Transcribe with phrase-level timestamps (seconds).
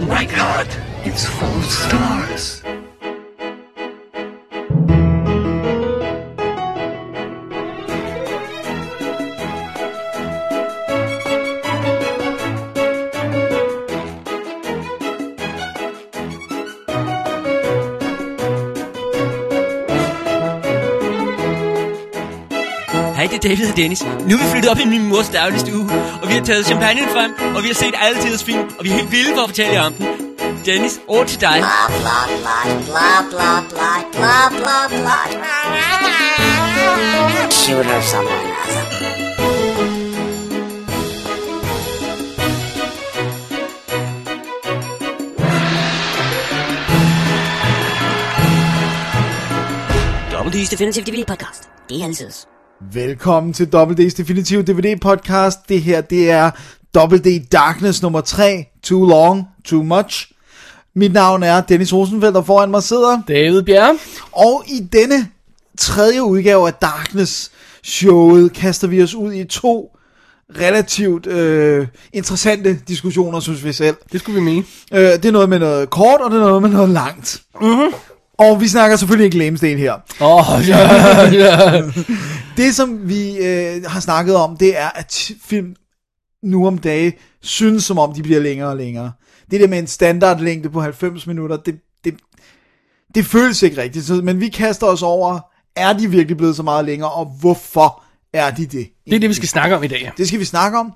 [0.00, 0.68] My God,
[1.04, 2.67] it's full of stars.
[23.38, 24.02] Er David og Dennis.
[24.02, 25.90] Nu er vi flyttet op i min mors dagligstue,
[26.22, 28.90] og vi har taget champagne frem, og vi har set alle tiders film, og vi
[28.90, 30.06] er helt vilde for at fortælle jer om den.
[30.64, 31.58] Dennis, over til dig.
[31.58, 33.20] blah blah blah blah
[33.70, 35.64] blah blah blah blah blah.
[37.50, 38.88] Shoot her someone has a
[50.32, 51.68] Double D's Definitive DVD Podcast.
[51.88, 52.57] Det er altid.
[52.80, 55.58] Velkommen til WD's Definitive DVD podcast.
[55.68, 56.50] Det her, det er
[56.96, 58.64] WD Darkness nummer 3.
[58.82, 60.32] Too long, too much.
[60.94, 63.22] Mit navn er Dennis Rosenfeldt, og foran mig sidder.
[63.28, 63.98] David Bjerre.
[64.32, 65.28] Og i denne
[65.78, 67.50] tredje udgave af Darkness
[67.82, 69.96] showet kaster vi os ud i to
[70.58, 73.96] relativt øh, interessante diskussioner, synes vi selv.
[74.12, 74.64] Det skulle vi mene.
[74.92, 77.42] Øh, det er noget med noget kort, og det er noget med noget langt.
[77.60, 77.92] Mm-hmm.
[78.38, 79.94] Og vi snakker selvfølgelig ikke Lemsten her.
[80.20, 80.78] Åh, oh, ja,
[81.44, 81.82] ja.
[82.56, 85.74] Det, som vi øh, har snakket om, det er, at film
[86.42, 89.12] nu om dage synes, som om de bliver længere og længere.
[89.50, 92.14] Det der med en standardlængde på 90 minutter, det, det,
[93.14, 94.24] det føles ikke rigtigt.
[94.24, 95.40] Men vi kaster os over,
[95.76, 98.02] er de virkelig blevet så meget længere, og hvorfor
[98.32, 98.88] er de det?
[99.06, 100.12] Det er det, vi skal snakke om i dag.
[100.16, 100.92] Det skal vi snakke om.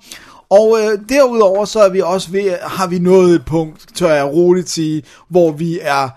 [0.49, 4.25] Og øh, derudover så er vi også ved, har vi nået et punkt, tør jeg
[4.25, 6.09] roligt sige, hvor vi er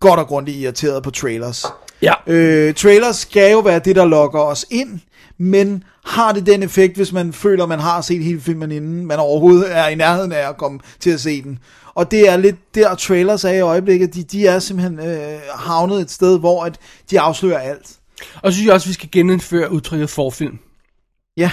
[0.00, 1.66] godt og grundigt irriteret på trailers.
[2.02, 2.12] Ja.
[2.26, 5.00] Øh, trailers skal jo være det, der lokker os ind,
[5.38, 9.18] men har det den effekt, hvis man føler, man har set hele filmen, inden man
[9.18, 11.58] overhovedet er i nærheden af at komme til at se den.
[11.94, 14.14] Og det er lidt der, trailers er i øjeblikket.
[14.14, 16.78] De, de er simpelthen øh, havnet et sted, hvor at
[17.10, 17.90] de afslører alt.
[18.42, 20.58] Og så synes jeg også, vi skal genindføre udtrykket forfilm.
[21.36, 21.50] Ja.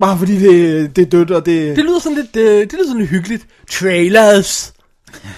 [0.00, 1.76] Bare fordi det, det er dødt, og det...
[1.76, 3.46] Det lyder sådan lidt, øh, det lyder sådan lidt hyggeligt.
[3.70, 4.73] Trailers.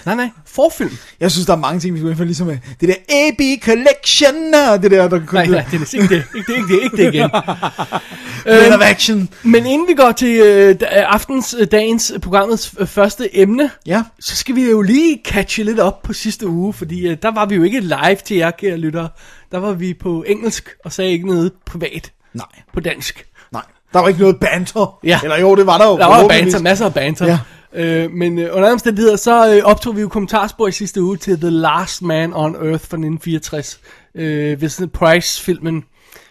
[0.05, 0.29] Nej, nej.
[0.45, 0.97] Forfilm.
[1.19, 4.53] Jeg synes, der er mange ting, vi skulle indføre, ligesom med det der AB Collection,
[4.71, 6.23] og det der, der Nej, nej, det er ikke det.
[6.35, 7.29] Ikke det, ikke det, ikke det igen.
[8.63, 9.29] Men of action.
[9.43, 13.71] Men inden vi går til øh, da- aftens, øh, dagens, øh, programmets øh, første emne,
[13.85, 14.03] Ja.
[14.19, 17.45] så skal vi jo lige catche lidt op på sidste uge, fordi øh, der var
[17.45, 19.09] vi jo ikke live til jer, kære lyttere.
[19.51, 23.25] Der var vi på engelsk og sagde ikke noget privat Nej, på dansk.
[23.51, 23.61] nej.
[23.93, 24.99] Der var ikke noget banter.
[25.03, 25.19] Ja.
[25.23, 25.97] Eller jo, det var der jo.
[25.97, 27.25] Der var banter, masser af banter.
[27.27, 27.39] Ja.
[27.73, 31.39] Øh, men øh, under omstændigheder, så øh, optog vi jo kommentarspor i sidste uge til
[31.39, 33.79] The Last Man on Earth fra 1964.
[34.15, 35.83] Øh, Vincent Price-filmen,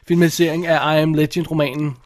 [0.08, 1.96] filmatisering af I Am Legend-romanen.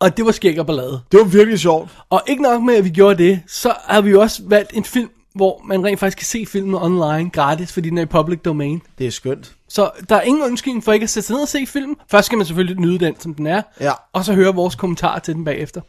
[0.00, 1.00] Og det var skæg og ballade.
[1.12, 1.90] Det var virkelig sjovt.
[2.10, 4.84] Og ikke nok med, at vi gjorde det, så har vi jo også valgt en
[4.84, 8.40] film, hvor man rent faktisk kan se filmen online gratis, fordi den er i public
[8.40, 8.82] domain.
[8.98, 9.52] Det er skønt.
[9.68, 11.96] Så der er ingen undskyldning for ikke at sætte sig ned og se filmen.
[12.10, 13.62] Først skal man selvfølgelig nyde den, som den er.
[13.80, 13.92] Ja.
[14.12, 15.80] Og så høre vores kommentarer til den bagefter.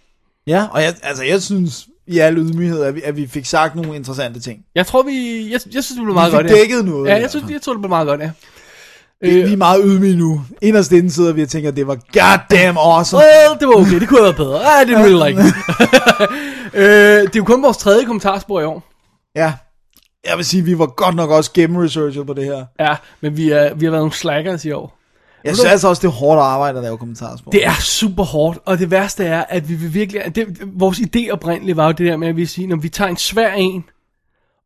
[0.47, 3.75] Ja, og jeg, altså, jeg synes i al ydmyghed, at vi, at vi fik sagt
[3.75, 4.59] nogle interessante ting.
[4.75, 5.43] Jeg tror, vi...
[5.43, 6.53] Jeg, jeg synes, det blev meget godt, ja.
[6.53, 8.31] dækket noget, i Ja, jeg, synes, jeg tror, det blev meget godt, ja.
[9.23, 10.41] Øh, vi er meget ydmyge nu.
[10.61, 13.21] Inderst inden sidder vi og tænker, at det var goddamn awesome.
[13.23, 13.99] Well, det var okay.
[13.99, 14.59] Det kunne have været bedre.
[14.59, 15.53] I didn't really like it.
[16.79, 18.83] øh, det er jo kun vores tredje kommentarspor i år.
[19.35, 19.53] Ja.
[20.27, 22.65] Jeg vil sige, at vi var godt nok også gennemresearchet på det her.
[22.79, 24.97] Ja, men vi, er, vi har været nogle slackers i år.
[25.43, 27.51] Jeg synes altså også, det er hårdt arbejde at lave kommentarspor.
[27.51, 30.35] Det er super hårdt, og det værste er, at vi vil virkelig...
[30.35, 33.09] Det, vores idé oprindeligt var jo det der med, at vi siger, når vi tager
[33.09, 33.85] en svær en,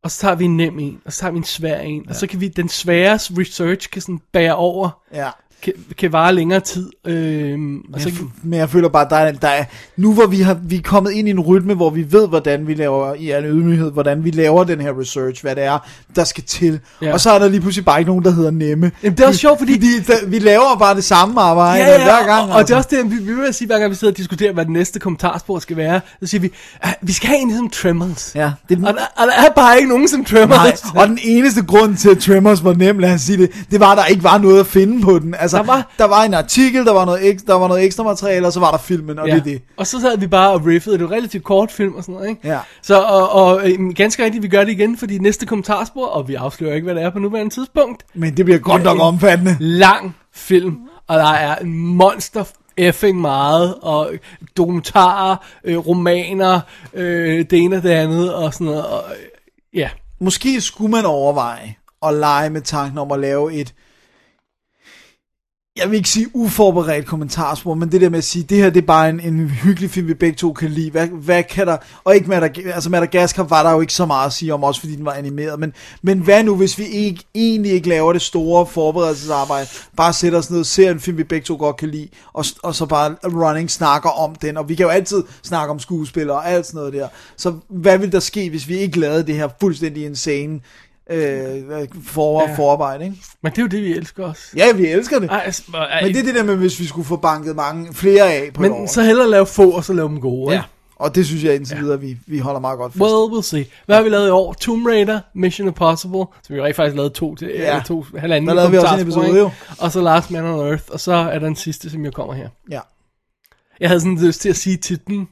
[0.04, 2.10] og så tager vi en nem en, og så tager vi en svær en, ja.
[2.10, 5.30] og så kan vi, den svære research kan sådan bære over, Ja.
[5.62, 6.90] Kan, kan vare længere tid.
[7.06, 9.64] Øhm, og så, kan- Men jeg føler bare, der er, der er,
[9.96, 12.66] nu hvor vi, har, vi er kommet ind i en rytme, hvor vi ved, hvordan
[12.66, 15.78] vi laver, i al ydmyghed, hvordan vi laver den her research, hvad det er,
[16.16, 16.80] der skal til.
[17.02, 17.12] Ja.
[17.12, 18.92] Og så er der lige pludselig bare ikke nogen, der hedder nemme.
[19.02, 21.90] Jamen, det er også sjovt, fordi- fordi der, vi laver bare det samme arbejde Ja,
[21.90, 22.30] ja, hver gang.
[22.42, 22.52] altså.
[22.52, 24.16] og, og det er også det, vi, vi vil sige, hver gang vi sidder og
[24.16, 26.50] diskuterer, hvad det næste kommentarspor skal være, så siger vi,
[26.82, 28.32] at vi skal have en ligesom Tremors.
[28.34, 30.48] Ja, det er den, Og, der, og der er bare ikke nogen som Tremors.
[30.94, 33.80] nej, og den eneste grund til, at Tremors var nem, lad os sige det, det
[33.80, 35.34] var, at der ikke var noget at finde på den.
[35.38, 38.46] Altså, Der var- der var en artikel, der var noget, der var noget ekstra materiale,
[38.46, 39.32] og så var der filmen, og Ja.
[39.34, 39.62] det er det.
[39.76, 40.98] Og så sad vi bare og riffede.
[40.98, 42.48] Det var en relativt kort film og sådan noget, ikke?
[42.48, 42.58] Ja.
[42.82, 46.34] Så, og, og øhm, ganske rigtigt, vi gør det igen, fordi næste kommentarspor, og vi
[46.34, 49.56] afslører ikke, hvad det er på nuværende tidspunkt, Men det bliver godt nok omfattende.
[49.60, 50.76] lang film,
[51.08, 52.44] og der er en monster
[52.76, 54.10] effing meget, og
[54.56, 56.60] dokumentarer, øh, romaner,
[56.94, 59.88] øh, det ene og det andet, og sådan noget, og, øh, ja.
[60.20, 61.74] Måske skulle man overveje
[62.06, 63.74] at lege med tanken om at lave et
[65.78, 68.82] jeg vil ikke sige uforberedt kommentarspor, men det der med at sige, det her det
[68.82, 70.90] er bare en, en hyggelig film, vi begge to kan lide.
[70.90, 74.26] Hvad, hvad kan der, og ikke Madag, altså Madagaskar var der jo ikke så meget
[74.26, 75.72] at sige om, også fordi den var animeret, men,
[76.02, 80.50] men hvad nu, hvis vi ikke, egentlig ikke laver det store forberedelsesarbejde, bare sætter os
[80.50, 83.16] ned og ser en film, vi begge to godt kan lide, og, og så bare
[83.24, 86.78] running snakker om den, og vi kan jo altid snakke om skuespillere og alt sådan
[86.78, 87.08] noget der.
[87.36, 90.60] Så hvad vil der ske, hvis vi ikke lavede det her fuldstændig insane
[91.10, 92.54] øh, for, Ja.
[92.56, 93.16] forarbejde, ikke?
[93.42, 94.42] Men det er jo det, vi elsker også.
[94.56, 95.30] Ja, vi elsker det.
[95.30, 97.94] Ej, altså, ej, Men det er det der med, hvis vi skulle få banket mange
[97.94, 98.68] flere af på år.
[98.78, 100.52] men så hellere lave få, og så lave dem gode.
[100.54, 100.58] ja.
[100.60, 100.68] ikke?
[100.96, 103.02] Og det synes jeg indtil videre, vi, vi holder meget godt fast.
[103.02, 103.66] Well, we'll see.
[103.86, 104.52] Hvad har vi lavet i år?
[104.52, 107.80] Tomb Raider, Mission Impossible, som vi jo rigtig faktisk lavede to til, Ja.
[107.86, 109.50] to, halvanden Der lavede vi også en episode, ikke?
[109.78, 112.34] Og så Last Man on Earth, og så er der den sidste, som jo kommer
[112.34, 112.48] her.
[112.70, 112.80] Ja.
[113.80, 115.28] Jeg havde sådan lyst til at sige titlen,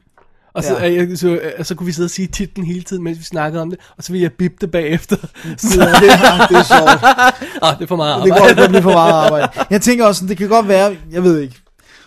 [0.56, 0.93] og så, Ja.
[0.94, 3.62] jeg, så, øh, så kunne vi sidde og sige titlen hele tiden, mens vi snakkede
[3.62, 5.17] om det, og så ville jeg bippe det bagefter.
[5.58, 7.03] Så, Ja, det, er, det er sjovt.
[7.62, 8.55] ah, det er for meget Det arbejde.
[8.55, 9.49] går godt blive for meget arbejde.
[9.70, 11.56] Jeg tænker også, det kan godt være, jeg ved ikke,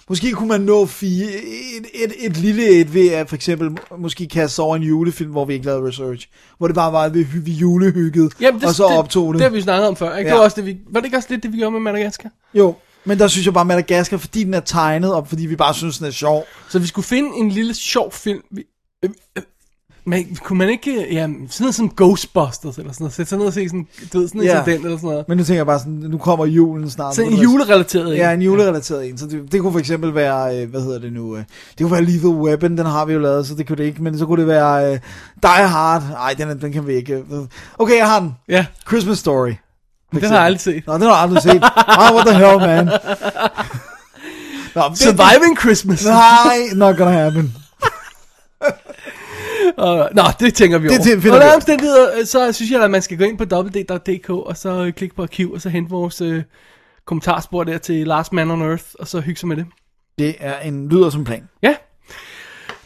[0.10, 4.28] måske kunne man nå fire, et, et, et lille et ved at for eksempel måske
[4.28, 6.28] kaste sig over en julefilm, hvor vi ikke lavede research.
[6.57, 9.40] Hvor det bare var, vi, vi julehyggede, Jamen, det, og så optog det.
[9.40, 10.28] Det har vi snakket om før, ikke?
[10.30, 10.34] Ja.
[10.34, 12.30] Det var, også det, vi, var det ikke også lidt det, vi gjorde med Madagaskar?
[12.54, 12.75] Jo,
[13.10, 15.98] men der synes jeg bare, Madagaskar, fordi den er tegnet, og fordi vi bare synes,
[15.98, 16.46] den er sjov.
[16.70, 18.42] Så vi skulle finde en lille sjov film.
[18.52, 18.64] Vi,
[19.06, 19.44] øh, øh,
[20.06, 23.46] men kunne man ikke, ja, sådan noget som Ghostbusters eller sådan noget, sætte sig ned
[23.48, 24.56] og se sådan, du ved, sådan en Ja.
[24.56, 25.26] som den eller sådan noget.
[25.28, 27.18] Men nu tænker jeg bare sådan, nu kommer julen snart.
[27.18, 28.26] Nu en er julerelateret, ikke?
[28.26, 29.18] Ja, en julerelateret en.
[29.18, 31.36] Så det, det kunne for eksempel være, øh, hvad hedder det nu?
[31.38, 33.84] øh, Det kunne være Lethal Weapon, den har vi jo lavet, så det kunne det
[33.84, 34.04] ikke.
[34.04, 35.00] Men så kunne det være øh,
[35.42, 36.04] Die Hard.
[36.10, 37.24] Nej, den, den kan vi ikke.
[37.80, 38.34] Okay, jeg har den.
[38.50, 39.54] Ja, Christmas Story.
[40.12, 40.88] Den har jeg aldrig set.
[40.88, 41.62] Nå, den har jeg aldrig set.
[41.88, 42.86] Ah, what the hell, man.
[44.76, 46.06] Nå, det- Surviving Christmas.
[46.06, 47.54] Nej, not gonna happen.
[49.78, 49.86] Uh,
[50.16, 51.04] nå, det tænker vi Det over.
[51.04, 51.56] til- finder vi.
[51.56, 54.94] omstændigheder, øh, så synes jeg, at man skal gå ind på www.dk, og så øh,
[54.94, 56.44] klikke på arkiv, og så hente vores øh,
[57.06, 59.66] kommentarspor der til Last Man on Earth, og så hygge sig med det.
[60.20, 61.44] Det er en lyder som plan.
[61.64, 61.76] Ja.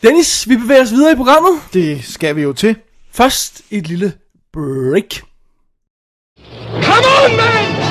[0.03, 1.51] Dennis, vi bevæger os videre i programmet.
[1.73, 2.75] Det skal vi jo til.
[3.11, 4.13] Først et lille
[4.53, 5.21] break.
[6.51, 7.81] Come on, man!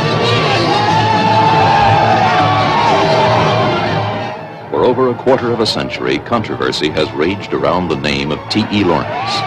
[4.70, 8.84] For over a quarter of a century, controversy has raged around the name of T.E.
[8.84, 9.40] Lawrence.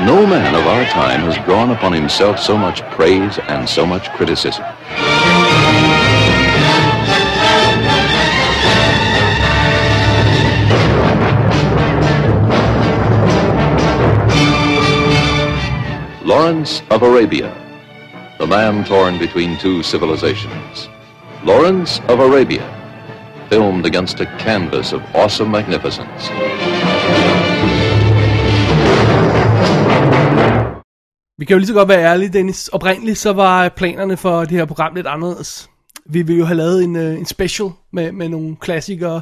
[0.00, 4.10] No man of our time has drawn upon himself so much praise and so much
[4.10, 4.64] criticism.
[16.24, 17.65] Lawrence of Arabia,
[18.38, 20.88] the man torn between two civilizations.
[21.44, 22.64] Lawrence of Arabia,
[23.48, 26.30] filmed against a canvas of awesome magnificence.
[31.38, 32.68] Vi kan jo lige så godt være ærlige, Dennis.
[32.68, 35.70] Oprindeligt så var planerne for det her program lidt anderledes.
[36.06, 39.20] Vi ville jo have lavet en, øh, en special med, med nogle klassikere.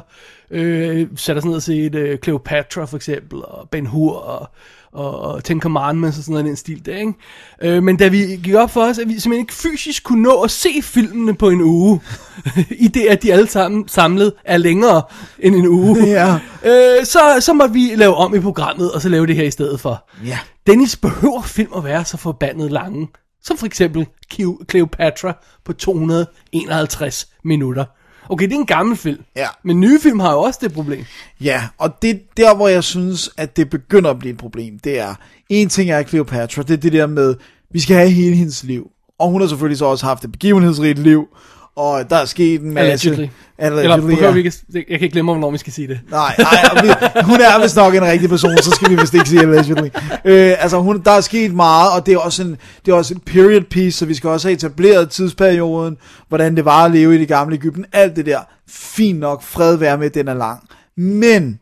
[0.51, 4.49] Øh, sat os ned og set øh, Cleopatra for eksempel, og Ben Hur, og,
[4.95, 7.13] og, og Ten Commandments og sådan noget i den stil der, ikke?
[7.61, 10.41] Øh, men da vi gik op for os, at vi simpelthen ikke fysisk kunne nå
[10.41, 12.01] at se filmene på en uge,
[12.85, 15.01] i det at de alle sammen samlet er længere
[15.39, 16.33] end en uge, Ja.
[16.65, 19.51] øh, så, så måtte vi lave om i programmet, og så lave det her i
[19.51, 20.09] stedet for.
[20.25, 20.39] Ja.
[20.67, 23.07] Dennis behøver film at være så forbandet lange.
[23.43, 25.33] Som for eksempel Cleo- Cleopatra
[25.65, 27.85] på 251 minutter.
[28.29, 29.23] Okay, det er en gammel film.
[29.35, 29.47] Ja.
[29.63, 31.05] Men nye film har jo også det problem.
[31.41, 34.99] Ja, og det der, hvor jeg synes, at det begynder at blive et problem, det
[34.99, 35.15] er,
[35.49, 37.35] en ting er Cleopatra, det er det der med,
[37.71, 38.91] vi skal have hele hendes liv.
[39.19, 41.27] Og hun har selvfølgelig så også haft et begivenhedsrigt liv,
[41.75, 43.09] og der er sket en masse...
[43.09, 43.29] Allegedly.
[43.57, 44.31] Allegedly, Eller behøver ja.
[44.31, 45.99] vi ikke, jeg kan ikke glemme, hvornår vi skal sige det.
[46.09, 46.87] Nej, nej, vi,
[47.23, 49.87] hun er vist nok en rigtig person, så skal vi vist ikke sige allegedly.
[50.25, 53.13] Øh, altså, hun, der er sket meget, og det er, også en, det er også
[53.13, 57.15] en period piece, så vi skal også have etableret tidsperioden, hvordan det var at leve
[57.15, 58.39] i det gamle Ægypten, alt det der.
[58.69, 60.59] Fint nok, fred være med, den er lang.
[60.97, 61.59] Men,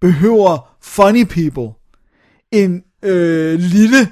[0.00, 1.74] behøver funny people
[2.52, 4.08] en øh, lille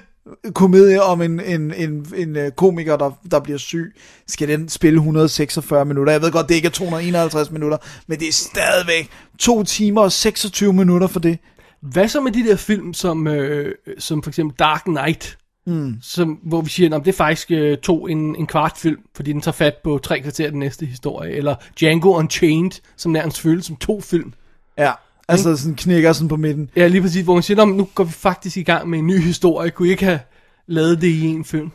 [0.55, 3.95] komedie om en, en, en, en øh, komiker, der, der bliver syg,
[4.27, 6.13] skal den spille 146 minutter.
[6.13, 10.13] Jeg ved godt, det ikke er 251 minutter, men det er stadigvæk 2 timer og
[10.13, 11.39] 26 minutter for det.
[11.81, 15.39] Hvad så med de der film, som, øh, som for eksempel Dark Knight?
[15.67, 15.95] Mm.
[16.03, 19.33] Som, hvor vi siger, at det er faktisk øh, to en, en kvart film, fordi
[19.33, 21.33] den tager fat på tre kvarter den næste historie.
[21.33, 24.33] Eller Django Unchained, som nærmest føles som to film.
[24.79, 24.93] Ja,
[25.29, 26.71] altså sådan knækker sådan på midten.
[26.77, 28.99] Ja, lige præcis, hvor man siger, "Nå, men nu går vi faktisk i gang med
[28.99, 29.71] en ny historie.
[29.71, 30.21] Kunne I ikke have
[30.67, 31.71] lavet det i en film?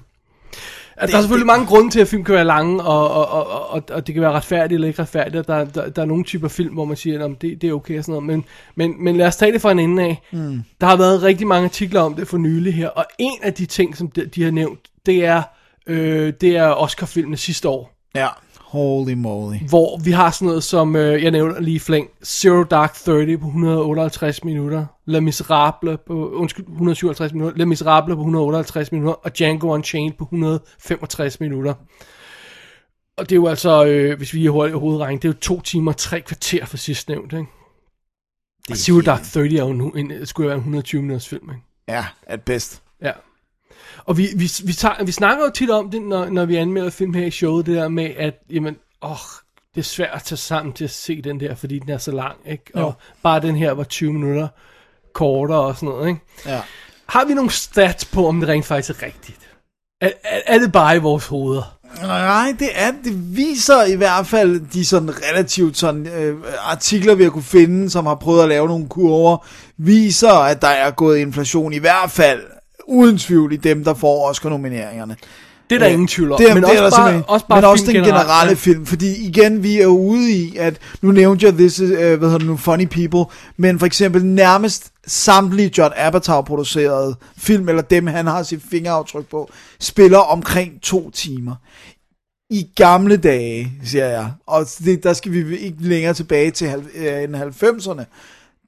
[0.98, 3.70] Altså, der er selvfølgelig mange grunde til, at film kan være lange, og, og, og,
[3.70, 5.48] og, og det kan være retfærdigt eller ikke retfærdigt.
[5.48, 7.98] Der, der, der er nogle typer film, hvor man siger, at det, det er okay
[7.98, 8.27] og sådan noget.
[8.27, 10.22] Men, men, men lad os tage det fra en ende af.
[10.31, 10.62] Mm.
[10.81, 13.65] Der har været rigtig mange artikler om det for nylig her, og en af de
[13.65, 15.43] ting, som de, de har nævnt, det er,
[15.88, 17.93] øh, det er Oscar-filmene sidste år.
[18.15, 18.27] Ja.
[18.72, 19.58] Holy moly.
[19.70, 23.38] hvor vi har sådan noget som, øh, jeg nævner lige i flæng, Zero Dark Thirty
[23.38, 29.38] på 158 minutter, Les Miserables på, undskyld, 157 minutter, Les Miserables på 158 minutter, og
[29.38, 31.74] Django Unchained på 165 minutter.
[33.18, 35.62] Og det er jo altså, øh, hvis vi er hurtigt hovedregning, det er jo to
[35.62, 37.46] timer, tre kvarter for sidst nævnt, ikke?
[38.70, 41.50] Og Zero Dark Thirty er jo nu, en, skulle jo være en 120 minutters film,
[41.50, 41.62] ikke?
[41.88, 42.82] Ja, at bedst.
[43.01, 43.12] Ja.
[44.05, 46.89] Og vi, vi, vi, tager, vi snakker jo tit om det, når, når vi anmelder
[46.89, 49.17] film her i showet, det der med, at jamen, åh,
[49.75, 52.12] det er svært at tage sammen til at se den der, fordi den er så
[52.12, 52.63] lang, ikke?
[52.74, 52.93] Og Jo.
[53.24, 54.48] bare den her var 20 minutter
[55.13, 56.22] kortere og sådan noget, ikke?
[56.46, 56.62] Ja.
[57.08, 59.39] Har vi nogle stats på, om det rent faktisk er rigtigt?
[60.01, 61.77] Er, er, er det bare i vores hoveder?
[62.01, 67.24] Nej, det er det viser i hvert fald de sådan relativt sådan øh, artikler vi
[67.24, 71.17] har kunne finde, som har prøvet at lave nogle kurver, viser at der er gået
[71.17, 72.41] inflation i hvert fald
[72.88, 75.16] uden tvivl i dem der får Oscar nomineringerne.
[75.72, 76.38] Det er der ingen tvivl om.
[76.38, 78.50] Det er, men det er også, der bare, også bare men også den generelt, generelle
[78.50, 78.56] ja.
[78.56, 82.18] film, fordi igen, vi er ude i, at nu nævnte jeg this is, uh, hvad
[82.18, 87.82] hedder det nu, Funny People, men for eksempel nærmest samtlige John Apatow producerede film, eller
[87.82, 91.56] dem han har sit fingeraftryk på, spiller omkring to timer.
[92.50, 97.24] I gamle dage, siger jeg, og det, der skal vi ikke længere tilbage til øh,
[97.24, 98.04] end 90'erne,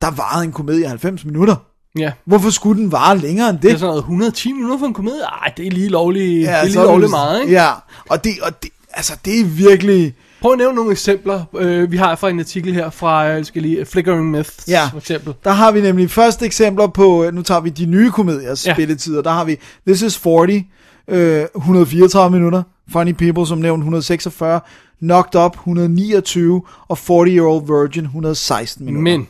[0.01, 1.55] der varede en komedie 90 minutter.
[1.99, 2.11] Ja.
[2.25, 3.63] Hvorfor skulle den vare længere end det?
[3.63, 5.21] Det er sådan noget 110 minutter for en komedie.
[5.23, 7.53] Ej, det er lige lovligt, ja, det er lige lovligt det- meget, ikke?
[7.53, 7.69] Ja,
[8.09, 10.15] og det, og det, altså det er virkelig...
[10.41, 11.43] Prøv at nævne nogle eksempler.
[11.57, 14.85] Øh, vi har fra en artikel her fra, øh, skal lige, Flickering Myths, Ja.
[14.91, 15.33] for eksempel.
[15.43, 18.73] Der har vi nemlig første eksempler på, nu tager vi de nye komediers ja.
[18.73, 19.21] spilletider.
[19.21, 19.57] Der har vi
[19.87, 20.63] This is 40,
[21.07, 22.63] øh, 134 minutter.
[22.91, 24.59] Funny People, som nævnt, 146.
[24.99, 26.61] Knocked Up, 129.
[26.87, 29.17] Og 40 Year Old Virgin, 116 minutter.
[29.17, 29.27] Men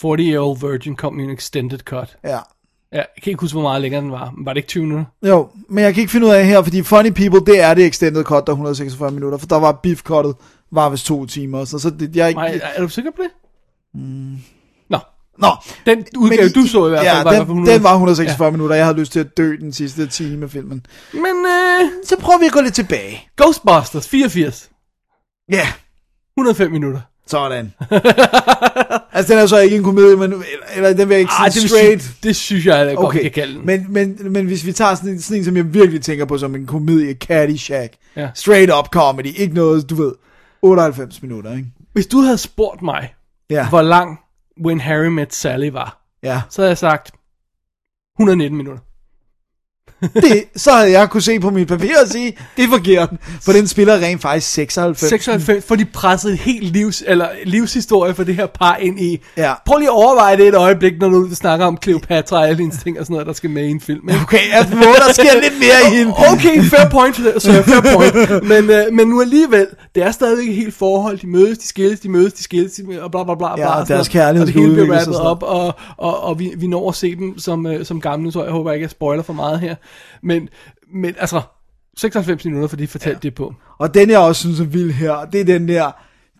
[0.00, 2.16] 40 Year Old Virgin kom i en extended cut.
[2.24, 2.38] Ja.
[2.92, 4.30] Ja, jeg kan ikke huske, hvor meget længere den var.
[4.36, 5.04] Men var det ikke 20 minutter?
[5.26, 7.86] Jo, men jeg kan ikke finde ud af her, fordi Funny People, det er det
[7.86, 9.38] extended cut, der er 146 minutter.
[9.38, 10.36] For der var beef cuttet,
[10.72, 11.64] var vist to timer.
[11.64, 12.40] Så, så det, jeg er ikke...
[12.40, 13.30] Nej, er du sikker på det?
[13.94, 14.36] Mm.
[14.88, 14.98] Nå,
[15.38, 15.48] Nå,
[15.86, 17.74] den udgave, men du så i hvert fald, ja, var den, 100.
[17.74, 18.50] den var 146 ja.
[18.50, 18.76] minutter.
[18.76, 20.86] Jeg havde lyst til at dø den sidste time af filmen.
[21.12, 23.28] Men øh, Så prøver vi at gå lidt tilbage.
[23.36, 24.70] Ghostbusters 84,
[25.52, 25.68] Ja,
[26.38, 27.00] 105 minutter.
[27.30, 27.72] Sådan.
[29.12, 30.34] altså, den er så ikke en komedie, men,
[30.76, 32.02] eller, den vil jeg ikke Ej, sige det, straight.
[32.02, 33.66] Synes, det synes jeg, at godt, Okay, kan kalde den.
[33.66, 36.38] men, men, men hvis vi tager sådan en, sådan en, som jeg virkelig tænker på
[36.38, 37.92] som en komedie, Caddyshack.
[38.16, 38.30] Ja.
[38.34, 40.12] Straight up comedy, ikke noget, du ved,
[40.62, 41.66] 98 minutter, ikke?
[41.92, 43.14] Hvis du havde spurgt mig,
[43.50, 44.18] Ja, hvor lang
[44.66, 46.40] When Harry Met Sally var, ja.
[46.50, 47.10] så havde jeg sagt
[48.18, 48.82] 119 minutter.
[50.14, 53.10] Det, så havde jeg kunne se på mit papir og sige, det er forkert,
[53.42, 55.08] for den spiller rent faktisk 96.
[55.08, 59.20] 96, for de pressede helt livs, eller livshistorie for det her par ind i.
[59.36, 59.52] Ja.
[59.66, 62.82] Prøv lige at overveje det et øjeblik, når du snakker om Cleopatra og alle hendes
[62.82, 64.08] ting og sådan noget, der skal med i en film.
[64.08, 64.20] Ikke?
[64.22, 66.12] Okay, at hvor der sker lidt mere i hende.
[66.32, 68.48] Okay, fair point, så fair point.
[68.48, 71.18] Men, øh, men nu alligevel, det er stadigvæk et helt forhold.
[71.18, 73.48] De mødes, de skilles, de mødes, de skilles, de, og bla bla bla.
[73.48, 76.52] Ja, bla, og deres kærlighed Og det hele bliver rappet op, og, og, og vi,
[76.56, 79.22] vi når at se dem som, øh, som gamle, så jeg håber ikke, jeg spoiler
[79.22, 79.74] for meget her.
[80.22, 80.48] Men,
[80.94, 81.40] men altså,
[81.96, 83.28] 96 minutter, for de fortalte ja.
[83.28, 83.54] det på.
[83.78, 85.90] Og den jeg også synes er vild her, det er den der,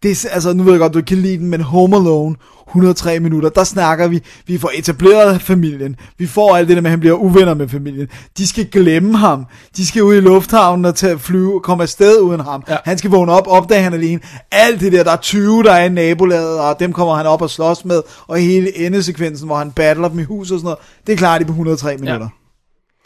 [0.02, 2.36] det er, altså nu ved jeg godt, du kan lide den, men Home Alone,
[2.68, 6.88] 103 minutter, der snakker vi, vi får etableret familien, vi får alt det der med,
[6.88, 10.84] at han bliver uvenner med familien, de skal glemme ham, de skal ud i lufthavnen
[10.84, 12.72] og tage flyve, komme afsted uden ham, Ja.
[12.72, 12.78] ja.
[12.84, 14.20] han skal vågne op, opdage han alene,
[14.52, 17.42] alt det der, der er 20, der er i nabolaget, og dem kommer han op
[17.42, 20.78] og slås med, og hele endesekvensen, hvor han battler dem i hus og sådan noget,
[21.06, 22.28] det klarer de på 103 minutter.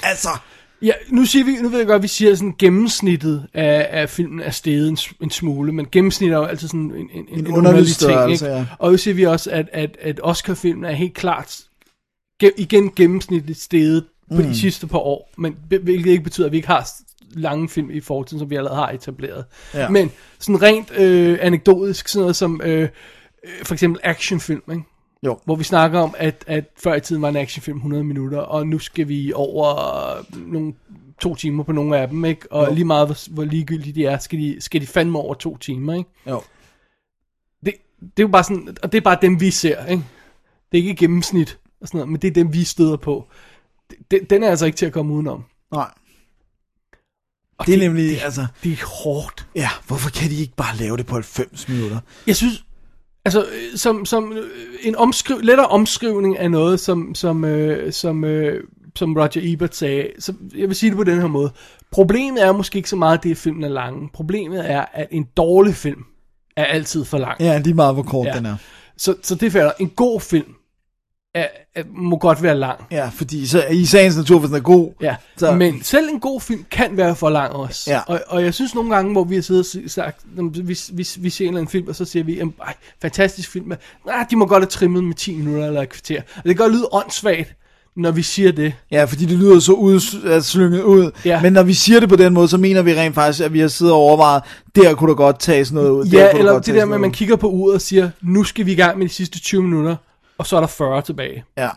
[0.02, 0.28] Altså,
[0.82, 4.10] Ja, nu, siger vi, nu ved jeg godt, at vi siger, sådan gennemsnittet af, af
[4.10, 7.26] filmen er steget en, en smule, men gennemsnittet er jo altid sådan en, en, en,
[7.28, 8.32] en underlig underlig ting.
[8.32, 8.46] Ikke?
[8.46, 8.66] ja.
[8.78, 11.60] Og nu siger vi også, at, at, at Oscar-filmen er helt klart
[12.40, 14.42] ge, igen gennemsnitligt steget på Mm.
[14.42, 16.88] de sidste par år, men hvilket ikke betyder, at vi ikke har
[17.30, 19.44] lange film i fortiden, som vi allerede har etableret.
[19.74, 19.88] Ja.
[19.88, 22.88] Men sådan rent øh, anekdotisk, sådan noget som øh, øh,
[23.62, 24.82] for eksempel actionfilm, ikke?
[25.24, 25.38] Jo.
[25.44, 28.66] Hvor vi snakker om, at, at før i tiden var en actionfilm 100 minutter, og
[28.66, 29.76] nu skal vi over
[30.18, 30.74] øh, nogle
[31.20, 32.52] to timer på nogle af dem, ikke?
[32.52, 32.74] Og Jo.
[32.74, 35.94] lige meget, hvor, hvor ligegyldige de er, skal de, skal de fandme over to timer,
[35.94, 36.10] ikke?
[36.28, 36.42] jo.
[37.64, 40.04] Det, det er jo bare sådan, og det er bare dem, vi ser, ikke?
[40.72, 43.28] Det er ikke gennemsnit og sådan noget, men det er dem, vi støder på.
[44.10, 45.44] Den, den er altså ikke til at komme udenom.
[45.72, 45.90] Nej.
[47.58, 49.46] Og Det er nemlig, altså, Det er hårdt.
[49.54, 51.98] ja, hvorfor kan de ikke bare lave det på 90 minutter?
[52.26, 52.63] Jeg synes,
[53.24, 54.50] altså, øh, som, som øh,
[54.82, 58.64] en omskriv, lettere omskrivning af noget, som, som, øh, som, øh,
[58.96, 61.50] som Roger Ebert sagde, så jeg vil sige det på den her måde.
[61.90, 64.12] Problemet er måske ikke så meget, det at filmen er lang.
[64.12, 66.04] Problemet er, at en dårlig film
[66.56, 67.40] er altid for lang.
[67.40, 68.32] Ja, lige meget hvor kort Ja.
[68.32, 68.56] den er.
[68.96, 69.70] Så, så det er.
[69.78, 70.54] En god film
[71.34, 72.80] er, er, må godt være lang.
[72.90, 76.20] Ja, fordi så, i sagens natur, hvis den er god, Ja, Så- men selv en
[76.20, 77.90] god film kan være for lang også.
[77.90, 78.00] Ja.
[78.06, 80.20] Og, og jeg synes nogle gange, hvor vi har siddet og sagt,
[80.52, 83.68] vi, vi, vi, ser en eller anden film, og så siger vi, ej, fantastisk film,
[83.68, 83.78] men
[84.10, 86.20] ah, de må godt have trimmet med 10 minutter eller et kvarter.
[86.36, 87.54] Og det kan godt lyde åndssvagt,
[87.96, 88.72] når vi siger det.
[88.90, 89.94] Ja, fordi det lyder så ud,
[90.26, 91.10] altså, slynget ud.
[91.24, 91.40] Ja.
[91.42, 93.60] Men når vi siger det på den måde, så mener vi rent faktisk, at vi
[93.60, 94.42] har siddet og overvejet,
[94.76, 96.04] der kunne der godt tages noget ud.
[96.06, 98.72] Ja, eller det der med, at man kigger på uret og siger, nu skal vi
[98.72, 99.96] i gang med de sidste 20 minutter,
[100.38, 101.44] og så er der 40 tilbage.
[101.56, 101.68] Ja.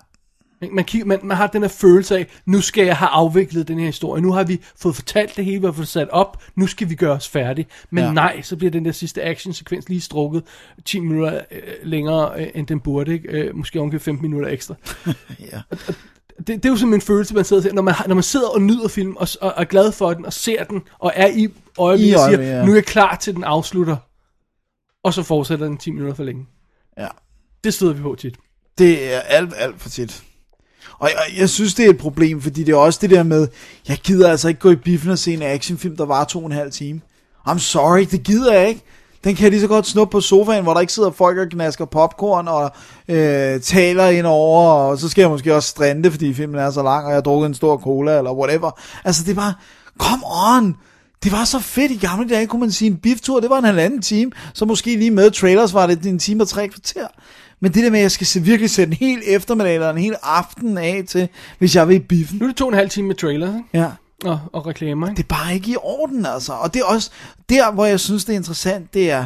[0.71, 3.79] Man, kigger, man, man har den her følelse af, nu skal jeg have afviklet den
[3.79, 4.21] her historie.
[4.21, 6.43] Nu har vi fået fortalt det hele, vi har fået sat op.
[6.55, 7.67] Nu skal vi gøre os færdige.
[7.89, 8.13] Men Ja.
[8.13, 10.43] nej, så bliver den der sidste actionsekvens lige strukket
[10.85, 13.13] 10 minutter øh, længere, øh, end den burde.
[13.13, 13.27] Ikke?
[13.29, 14.75] Øh, måske ungefær 15 minutter ekstra.
[15.51, 15.61] Ja.
[16.37, 18.49] Det, det er jo sådan en følelse, man sidder ser, når man, når man sidder
[18.49, 21.47] og nyder film, og, og er glad for den, og ser den, og er i
[21.77, 22.65] øjeblikket, og siger, ja.
[22.65, 23.97] nu er jeg klar til, den afslutter.
[25.03, 26.45] Og så fortsætter den 10 minutter for længe.
[26.97, 27.07] ja.
[27.63, 28.35] Det støder vi på tit.
[28.77, 30.23] Det er alt, alt for tit.
[30.99, 33.47] Og jeg, jeg synes, det er et problem, fordi det er også det der med,
[33.87, 36.45] jeg gider altså ikke gå i biffen og se en actionfilm, der var to og
[36.45, 37.01] en halv time.
[37.49, 38.83] I'm sorry, det gider jeg ikke.
[39.23, 41.47] Den kan jeg lige så godt snuppe på sofaen, hvor der ikke sidder folk og
[41.49, 42.71] gnasker popcorn og
[43.07, 46.83] øh, taler ind over, og så skal jeg måske også strande, fordi filmen er så
[46.83, 48.79] lang, og jeg har drukket en stor cola, eller whatever.
[49.03, 49.53] Altså, det er bare,
[49.97, 50.75] come on!
[51.23, 53.63] Det var så fedt i gamle dage, kunne man sige, en biftur, det var en
[53.63, 57.07] halvanden time, så måske lige med trailers var det en time og tre kvarter.
[57.59, 60.15] Men det der med, at jeg skal virkelig sætte en hel eftermiddag eller en hel
[60.23, 62.37] aften af til, hvis jeg vil i biffen.
[62.39, 63.61] Nu er det to og en halv time med trailer?
[63.73, 63.91] Ja,
[64.25, 65.07] Og, og reklamer.
[65.07, 65.17] Ikke?
[65.17, 66.53] det er bare ikke i orden, altså.
[66.53, 67.11] Og det er også
[67.49, 69.25] der, hvor jeg synes, det er interessant, det er,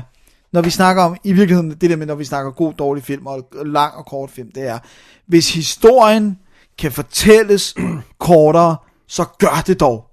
[0.53, 3.25] når vi snakker om, i virkeligheden, det der med, når vi snakker god, dårlig film,
[3.25, 4.79] og lang og kort film, det er,
[5.27, 6.37] hvis historien
[6.79, 7.75] kan fortælles
[8.19, 8.75] kortere,
[9.07, 10.10] så gør det dog.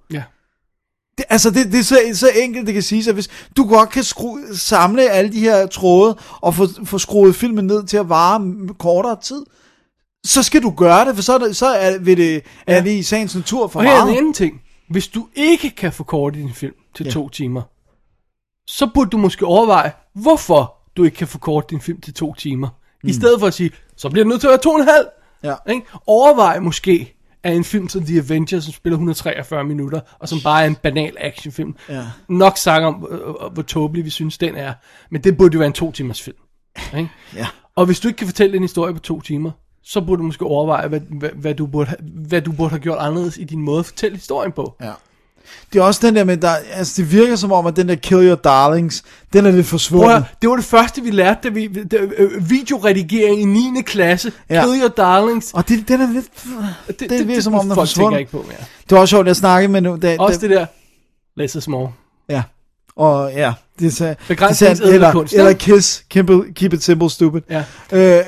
[1.19, 3.91] Det, altså, det, det er så, så enkelt, det kan sige, at hvis du godt
[3.91, 8.09] kan skru, samle alle de her tråde, og få, få skruet filmen ned til at
[8.09, 9.45] vare kortere tid,
[10.27, 12.33] så skal du gøre det, for så er det, så er, vil det,
[12.69, 12.77] ja.
[12.77, 14.19] er det i sagens natur for Og her er en meget.
[14.19, 14.61] anden ting.
[14.91, 17.09] Hvis du ikke kan forkorte din film til Ja.
[17.09, 17.13] ja.
[17.15, 17.63] to timer,
[18.69, 22.69] så burde du måske overveje, hvorfor du ikke kan forkorte din film til to timer.
[23.03, 23.09] Mm.
[23.09, 24.89] I stedet for at sige, så bliver det nødt til at være to og en
[24.89, 25.07] halv.
[25.45, 25.55] Ja.
[25.73, 25.87] Ikke?
[26.07, 27.15] Overvej måske,
[27.51, 30.75] at en film som The Avengers, som spiller 143 minutter, og som bare er en
[30.75, 32.05] banal actionfilm, Ja.
[32.29, 34.73] nok sagt om, øh, øh, hvor tåbelig vi synes, den er.
[35.11, 36.37] Men det burde jo være en to timers film.
[36.97, 37.09] Ikke?
[37.37, 37.47] Ja.
[37.77, 39.51] Og hvis du ikke kan fortælle en historie på to timer,
[39.83, 42.99] så burde du måske overveje, hvad, hvad, hvad, du burde, hvad du burde have gjort
[43.01, 44.77] anderledes i din måde at fortælle historien på.
[44.81, 44.93] Ja.
[45.73, 47.95] Det er også den der med, der, altså det virker som om, at den der
[47.95, 50.11] Kill Your Darlings, den er lidt Prøv at forsvundet.
[50.11, 53.83] høre, det var det første, vi lærte, da vi da, øh, videoredigering i 9.
[53.87, 54.33] klasse.
[54.51, 54.55] Ja.
[54.55, 54.65] Ja.
[54.67, 55.51] Kill your darlings.
[55.55, 56.27] Og det, den er lidt...
[57.01, 58.11] Det, det virker som om, den er forsvundet.
[58.11, 58.57] tænker ikke på mere.
[58.83, 59.99] Det var også sjovt, jeg snakkede med nu.
[60.03, 60.67] Da, Også da, det der,
[61.37, 61.93] less is more.
[62.29, 62.43] Ja.
[62.97, 64.17] Og ja, det.
[64.29, 65.13] Begrænsningsædende det er sandt.
[65.13, 65.59] kunst, eller, eller?
[65.59, 67.41] Kiss, keep it, keep it simple, stupid.
[67.51, 67.65] Ja.
[68.19, 68.25] Øh,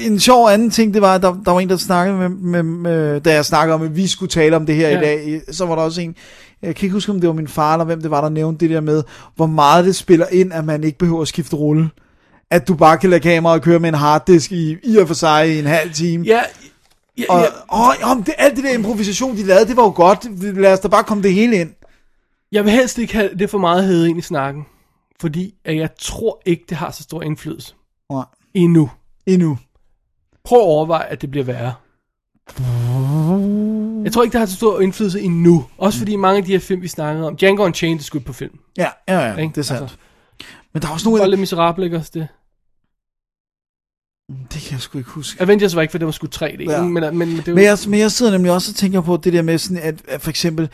[0.00, 2.62] en sjov anden ting, det var, at der, der var en, der snakkede med, med,
[2.62, 4.94] med, da jeg snakkede om, at vi skulle tale om det her ja.
[4.94, 5.00] i Ja.
[5.06, 6.14] dag, så var der også en,
[6.62, 8.60] jeg kan ikke huske, om det var min far, eller hvem det var, der nævnte
[8.60, 9.02] det der med,
[9.36, 11.90] hvor meget det spiller ind, at man ikke behøver at skifte rulle.
[12.50, 15.54] At du bare kan lade kameraet køre med en harddisk i, i og for sig
[15.54, 16.24] i en halv time.
[16.26, 16.40] Ja,
[17.18, 17.46] ja, Og, ja.
[17.68, 20.42] og, og det, alt det der improvisation, de lavede, det var jo godt.
[20.56, 21.70] Lad os da bare komme det hele ind.
[22.52, 24.66] Jeg vil helst ikke have det for meget hed ind i snakken.
[25.20, 27.74] Fordi at jeg tror ikke, det har så stor indflydelse.
[28.10, 28.24] Nej.
[28.54, 28.90] Endnu.
[29.26, 29.58] Endnu.
[30.44, 31.72] Prøv at overveje, at det bliver værre.
[34.04, 35.64] Jeg tror ikke, det har så stor indflydelse endnu.
[35.78, 37.36] Også fordi mange af de her film, vi snakkede om.
[37.36, 38.58] Django Unchained er skudt på film.
[38.78, 39.52] Ja, ja, ja, Ikke?
[39.52, 39.82] det er sandt.
[39.82, 39.96] Altså,
[40.72, 41.22] Men der er også nogle...
[41.22, 42.28] Og Le Miserable, ikke også det?
[44.52, 45.42] Det kan jeg sgu ikke huske.
[45.42, 46.62] Avengers var ikke, for det var skudt 3D.
[46.70, 46.82] Ja.
[46.82, 49.16] Men, men, men, det var, Men jeg, men jeg sidder nemlig også og tænker på
[49.16, 50.68] det der med sådan, at, at for eksempel,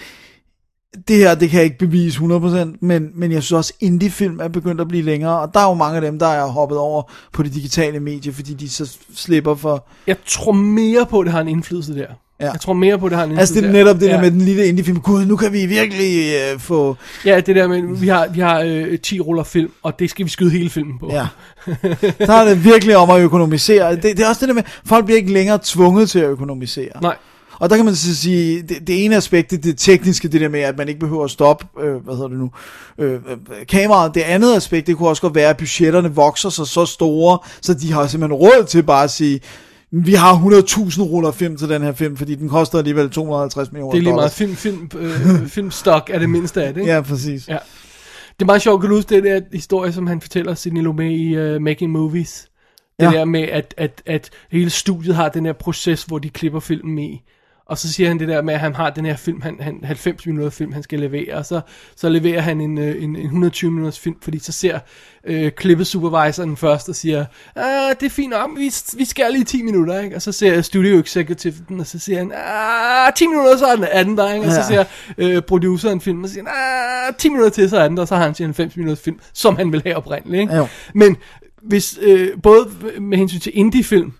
[1.08, 4.48] det her, det kan jeg ikke bevise 100%, men, men jeg synes også, indie-film er
[4.48, 7.02] begyndt at blive længere, og der er jo mange af dem, der er hoppet over
[7.32, 9.86] på det digitale medie, fordi de så slipper for...
[10.06, 12.06] jeg tror mere på, at det har en indflydelse der.
[12.40, 12.50] Ja.
[12.50, 14.12] Jeg tror mere på, det har en Altså det er netop det ja.
[14.12, 16.96] der med den lille indie-film, gud, nu kan vi virkelig øh, få...
[17.24, 20.24] Ja, det der med, vi har, vi har øh, 10 ruller film, og det skal
[20.24, 21.10] vi skyde hele filmen på.
[21.12, 21.26] Ja.
[22.26, 23.96] Der er det virkelig om at økonomisere.
[23.96, 27.02] Det, det er også det der med, folk bliver ikke længere tvunget til at økonomisere.
[27.02, 27.16] Nej,
[27.58, 30.48] Og der kan man så sige, det, det ene aspekt, det, det tekniske, det der
[30.48, 32.50] med, at man ikke behøver at stoppe, øh, hvad hedder det nu,
[32.98, 33.20] øh, øh,
[33.68, 34.14] kameraet.
[34.14, 37.74] Det andet aspekt, det kunne også godt være, at budgetterne vokser sig så store, så
[37.74, 39.40] de har simpelthen råd til bare at sige,
[39.90, 43.90] vi har 100.000 ruller film til den her film, fordi den koster alligevel 250 millioner
[43.92, 46.80] det er lige meget film, film, øh, filmstok er det mindste af det.
[46.80, 46.92] Ikke?
[46.92, 47.48] Ja, præcis.
[47.48, 47.58] Ja.
[48.28, 51.10] Det er meget sjovt, kan du huske det der historie, som han fortæller Sidney Lumet
[51.10, 52.48] i uh, Making Movies?
[53.00, 53.10] Det Ja.
[53.10, 56.98] der med, at, at, at hele studiet har den her proces, hvor de klipper filmen
[56.98, 57.22] i.
[57.68, 59.80] Og så siger han det der med, at han har den her film, han, han
[59.84, 61.60] 90 minutter film, han skal levere, og så,
[61.96, 64.78] så leverer han en, øh, en, en 120 minutters film, fordi så ser
[65.24, 67.24] øh, klippesupervisoren først og siger,
[67.56, 70.16] ah, det er fint nok, vi, vi skal lige 10 minutter, ikke?
[70.16, 73.76] Og så ser studio executive den, og så siger han, ah, 10 minutter, så er
[73.76, 74.46] den anden der, ikke?
[74.46, 74.84] Og så siger
[75.18, 76.44] øh, produceren film, og siger
[77.08, 79.00] ah, 10 minutter til, så er den der, og så har han sin 90 minutters
[79.00, 80.54] film, som han vil have oprindeligt, ikke?
[80.54, 80.66] Jo.
[80.94, 81.16] Men
[81.62, 82.68] hvis, øh, både
[83.00, 84.12] med hensyn til indie-film,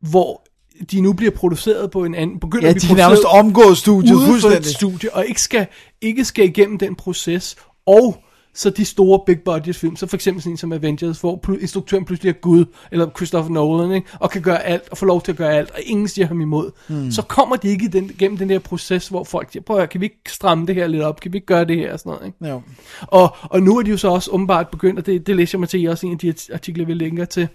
[0.00, 0.46] hvor
[0.90, 3.74] de nu bliver produceret på en anden, begynder Ja, at de blive kan nærmest omgå
[3.74, 5.66] studiet uden for et studie, og ikke skal,
[6.00, 8.22] ikke skal igennem den proces, og
[8.56, 12.04] så de store big budget film, så for eksempel sådan en som Avengers, hvor instruktøren
[12.04, 14.08] pludselig er Gud, eller Christopher Nolan, ikke?
[14.20, 16.40] og kan gøre alt, og få lov til at gøre alt, og ingen siger ham
[16.40, 17.10] imod, mm.
[17.10, 20.00] så kommer de ikke den, gennem den der proces, hvor folk siger, prøv at kan
[20.00, 22.10] vi ikke stramme det her lidt op, kan vi ikke gøre det her, og sådan
[22.10, 22.48] noget, ikke?
[22.48, 22.62] Jo.
[23.02, 25.60] Og, og nu er de jo så også åbenbart begyndt, og det, det læser jeg
[25.60, 27.48] mig til i også en af de artikler, vi linker til,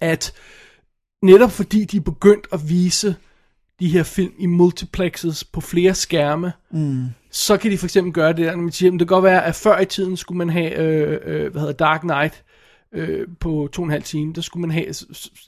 [0.00, 0.32] at
[1.22, 3.16] netop fordi de er begyndt at vise
[3.80, 7.06] de her film i multiplexes på flere skærme, mm.
[7.30, 9.44] så kan de for eksempel gøre det der, når man siger, det kan godt være,
[9.44, 12.44] at før i tiden skulle man have, øh, øh, hvad hedder Dark Knight,
[12.94, 14.86] øh, på to og en halv time, der skulle man have,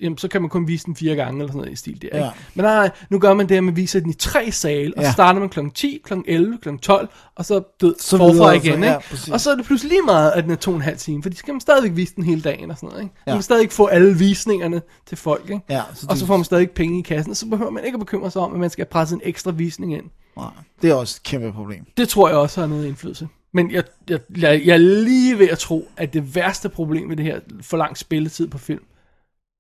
[0.01, 2.09] jamen, så kan man kun vise den fire gange, eller sådan noget i stil der,
[2.09, 2.17] ikke?
[2.19, 2.31] Ja.
[2.55, 5.09] Men nej, nu gør man det, at man viser den i tre sale, og Ja.
[5.09, 5.59] så starter man kl.
[5.75, 6.13] 10, kl.
[6.27, 6.69] 11, kl.
[6.83, 8.87] 12, og så død Så forfra igen, så- ikke?
[8.87, 9.29] ja, præcis.
[9.29, 11.23] og så er det pludselig lige meget, at den er to og en halv time,
[11.23, 13.15] for de skal man stadigvæk vise den hele dagen og sådan noget, ikke?
[13.27, 13.31] Ja.
[13.33, 15.61] Man kan stadig få alle visningerne til folk, ikke?
[15.71, 17.97] Ja, så og så får man stadig penge i kassen, og så behøver man ikke
[17.97, 20.05] at bekymre sig om, at man skal presse en ekstra visning ind.
[20.37, 20.47] Nej,
[20.83, 21.85] det er også et kæmpe problem.
[21.97, 23.29] Det tror jeg også har noget indflydelse.
[23.55, 27.17] Men jeg, jeg, jeg, jeg er lige ved at tro, at det værste problem med
[27.17, 28.85] det her for lang spilletid på film,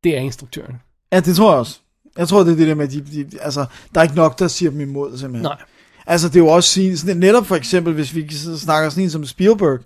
[0.04, 0.74] det er instruktøren.
[1.12, 1.78] Ja, det tror jeg også.
[2.18, 4.38] Jeg tror, det er det der med, at de, de, altså, der er ikke nok,
[4.38, 5.42] der siger dem imod, simpelthen.
[5.42, 5.62] Nej.
[6.06, 9.10] Altså, det er jo også sin, sådan, netop for eksempel, hvis vi snakker sådan en
[9.10, 9.80] som Spielberg,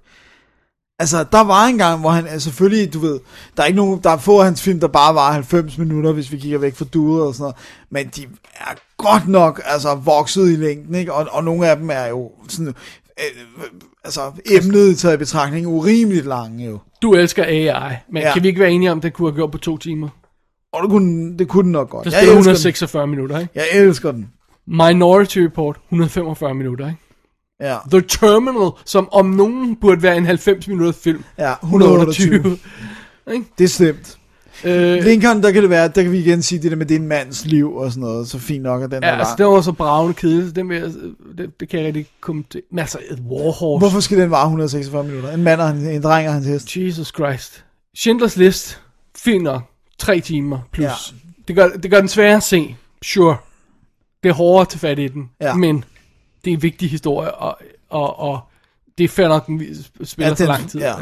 [0.98, 3.20] altså, der var en gang, hvor han, altså, selvfølgelig, du ved,
[3.56, 6.12] der er ikke nogen, der er få af hans film, der bare var 90 minutter,
[6.12, 7.56] hvis vi kigger væk fra duet og sådan noget,
[7.90, 8.22] men de
[8.54, 11.12] er godt nok, altså, vokset i længden, ikke?
[11.12, 12.74] Og, og nogle af dem er jo sådan,
[13.20, 13.64] øh,
[14.04, 14.20] altså,
[14.52, 16.78] emnet taget i betragtning urimeligt lange jo.
[17.02, 18.32] Du elsker AI, men Ja.
[18.32, 20.08] kan vi ikke være enige om, at det kunne have gjort på to timer?
[20.72, 22.04] Og det kunne, det kunne den nok godt.
[22.04, 22.38] Jeg spiller elsker den.
[22.40, 23.50] 146 minutter, ikke?
[23.54, 24.28] Jeg elsker den.
[24.66, 27.00] Minority Report, 145 minutter, ikke?
[27.60, 32.34] Ja, The Terminal, som om nogen burde være en 90 minutter film, ja 128.
[32.36, 32.58] 128.
[33.58, 34.15] Det er slemt.
[34.64, 36.94] Øh, Lincoln, der kan det være, der kan vi igen sige det der med, det
[36.94, 39.30] er en mands liv og sådan noget, så fint nok, at den ja, er altså,
[39.30, 39.38] lang.
[39.38, 40.90] det var så bravende kedeligt, så den vil jeg,
[41.38, 42.62] det, det kan jeg rigtig komme til.
[42.70, 43.78] Men altså, et Warhorse.
[43.78, 45.30] Hvorfor skal den vare 146 minutter?
[45.32, 46.76] En mand og en, en dreng og hans hest.
[46.76, 47.64] Jesus Christ.
[47.96, 48.80] Schindlers List,
[49.18, 49.62] fint nok.
[49.98, 50.84] Tre timer plus.
[50.84, 50.90] Ja.
[51.48, 53.36] Det, gør, det gør den sværere at se, sure.
[54.22, 55.54] Det er hårdere at tage fat i den, Ja.
[55.54, 55.84] men
[56.44, 57.58] det er en vigtig historie, og,
[57.90, 58.40] og, og
[58.98, 59.60] det er fair nok, den
[60.04, 60.80] spiller Ja, ja, så den- lang tid.
[60.80, 60.94] ja.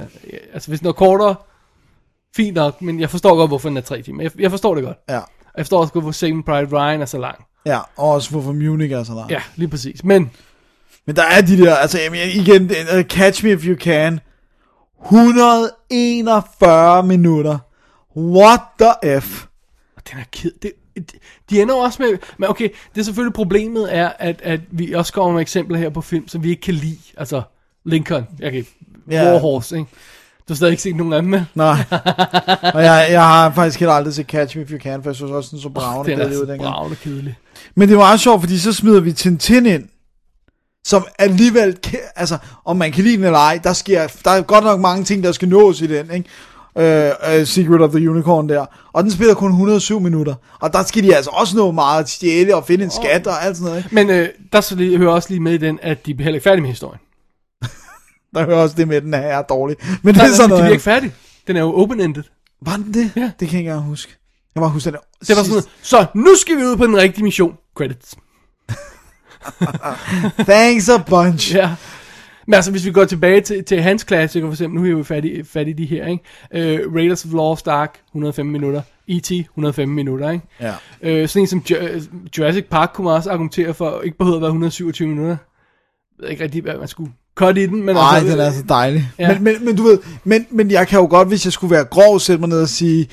[0.55, 1.35] Altså hvis den er kortere,
[2.37, 4.23] fint nok, men jeg forstår godt, hvorfor den er tre timer.
[4.23, 4.97] Jeg, jeg forstår det godt.
[5.09, 5.25] Ja, Og
[5.57, 7.45] jeg forstår også godt, hvorfor Saving Private Ryan er så lang.
[7.67, 9.31] ja, og også hvorfor Munich er så lang.
[9.31, 10.05] Ja, lige præcis.
[10.05, 10.31] Men
[11.07, 12.63] Men der er de der, altså jamen, igen,
[12.97, 14.21] uh, Catch Me If You Can,
[15.05, 17.59] 141 minutter.
[18.17, 19.45] What the F?
[20.11, 20.51] Den er ked.
[20.63, 21.15] Det, det-
[21.51, 22.19] de ender også med...
[22.39, 25.91] Men okay, det er selvfølgelig problemet er, at, at vi også kommer med eksempler her
[25.91, 26.99] på film, som vi ikke kan lide.
[27.17, 27.43] Altså,
[27.85, 28.65] Lincoln, okay,
[29.13, 29.33] yeah.
[29.33, 29.91] Warhorse, ikke?
[30.49, 31.45] Du har stadig ikke set nogen af dem, vel?
[31.55, 31.77] Nej.
[32.75, 35.17] og jeg, jeg har faktisk heller aldrig set Catch Me If You Can, for jeg
[35.17, 36.73] synes også, den så bravende Den er kedelig ud dengang.
[36.75, 37.37] bravende kedelig.
[37.75, 39.85] Men det var meget sjovt, fordi så smider vi Tintin ind,
[40.85, 41.77] som alligevel,
[42.17, 45.05] altså, om man kan lide den eller ej, der, sker, der er godt nok mange
[45.05, 46.29] ting, der skal nås i den, ikke?
[46.79, 48.67] Øh, uh, Secret of the Unicorn der.
[48.93, 50.35] Og den spiller kun 107 minutter.
[50.61, 53.45] Og der skal de altså også nå meget at stjæle og finde en skat og
[53.45, 53.95] alt sådan noget, ikke?
[53.95, 56.35] Men øh, der så lige, hører også lige med i den, at de er heller
[56.35, 57.01] ikke færdige med historien.
[58.35, 59.77] Der hører også det med, at den her er dårlig.
[60.03, 60.63] Men det er sådan noget.
[60.63, 61.13] bliver ikke færdige.
[61.47, 62.23] Den er jo open-ended.
[62.63, 63.11] Var den det?
[63.17, 63.21] Ja.
[63.21, 64.13] Det kan jeg ikke engang huske.
[64.55, 64.99] Jeg var huske den.
[65.21, 67.57] Det var sådan noget, så nu skal vi ud på den rigtige mission.
[67.77, 68.15] Credits.
[70.49, 71.55] Thanks a bunch.
[71.55, 71.75] Ja.
[72.47, 74.91] Men altså, hvis vi går tilbage til, til hans klassiker, for eksempel, nu er vi
[74.99, 76.85] jo fat i, fat i de her, ikke?
[76.87, 78.83] Uh, Raiders of Lost Ark, 105 minutter.
[79.09, 80.45] E.T., 105 minutter, ikke?
[80.61, 81.23] Ja.
[81.23, 82.01] Uh, sådan en som Ju-
[82.39, 85.37] Jurassic Park kunne man også argumentere for, ikke behøver at være 127 minutter.
[86.19, 88.33] Jeg ved ikke rigtig, hvad man skulle cut i den, men Nej, altså...
[88.33, 89.11] den er så dejlig.
[89.19, 89.29] Ja.
[89.29, 89.35] Ja.
[89.35, 91.85] Men, men, men du ved, men, men jeg kan jo godt, hvis jeg skulle være
[91.85, 93.09] grov, sætte mig ned og sige,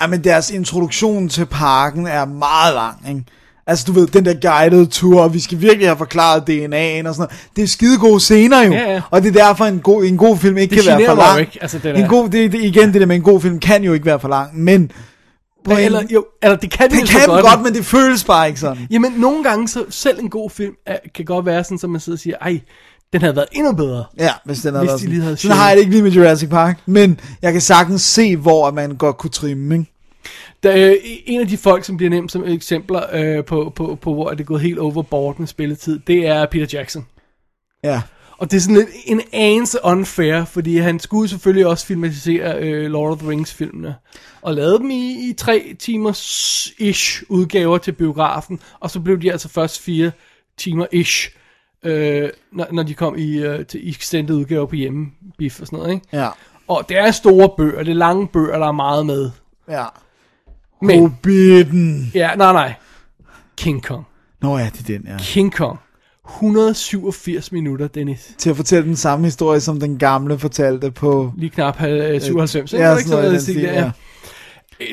[0.00, 3.24] at men deres introduktion til parken er meget lang, ikke?
[3.66, 7.14] Altså, du ved, den der guided tour, og vi skal virkelig have forklaret DNA'en og
[7.14, 7.48] sådan noget.
[7.56, 8.72] Det er skide gode scener jo.
[8.72, 9.00] Ja, ja.
[9.10, 11.40] Og det er derfor, en god, en god film ikke Det kan være for lang.
[11.40, 13.84] ikke, altså, den en god, det, det, igen, det der med en god film kan
[13.84, 14.90] jo ikke være for lang, men...
[15.64, 18.48] På eller, jo, eller det kan det, det kan godt, godt, men det føles bare
[18.48, 18.86] ikke sådan.
[18.90, 22.00] Jamen, nogle gange, så selv en god film er, kan godt være sådan, så man
[22.00, 22.60] sidder og siger, ej,
[23.12, 24.04] den havde været endnu bedre.
[24.18, 25.50] Ja, hvis den havde Hvis været de lige havde sådan.
[25.50, 28.70] Sådan har jeg det ikke lige med Jurassic Park, men jeg kan sagtens se, hvor
[28.70, 29.92] man godt kunne trimme, ikke?
[30.62, 30.94] Der, øh,
[31.26, 34.40] en af de folk, som bliver nemt som eksempler øh, på, på, på, hvor det
[34.40, 37.06] er gået helt overboard med spilletid, det er Peter Jackson.
[37.84, 38.02] Ja.
[38.38, 42.90] Og det er sådan lidt en anelse unfair, fordi han skulle selvfølgelig også filmatisere øh,
[42.90, 43.94] Lord of the Rings-filmene.
[44.42, 49.32] Og lavede dem i, i tre timers ish udgaver til biografen, og så blev de
[49.32, 50.10] altså først fire
[50.58, 51.30] timer ish,
[51.84, 55.92] øh, når, når de kom i, øh, til extended udgaver på hjemmebif og sådan noget.
[55.94, 56.06] Ikke?
[56.12, 56.28] Ja.
[56.68, 59.30] Og det er store bøger, det er lange bøger, der er meget med.
[59.68, 59.84] Ja.
[60.82, 62.10] Men, Hobbiten.
[62.14, 62.74] ja, nej, nej.
[63.56, 64.06] King Kong.
[64.40, 65.16] Nå ja, det er den, ja.
[65.18, 65.78] King Kong.
[66.28, 68.34] 187 minutter, Dennis.
[68.38, 71.32] Til at fortælle den samme historie, som den gamle fortalte på...
[71.36, 72.84] Lige knap øh, 97, ikke?
[72.84, 73.72] Ja, det sådan noget der?
[73.72, 73.90] ja.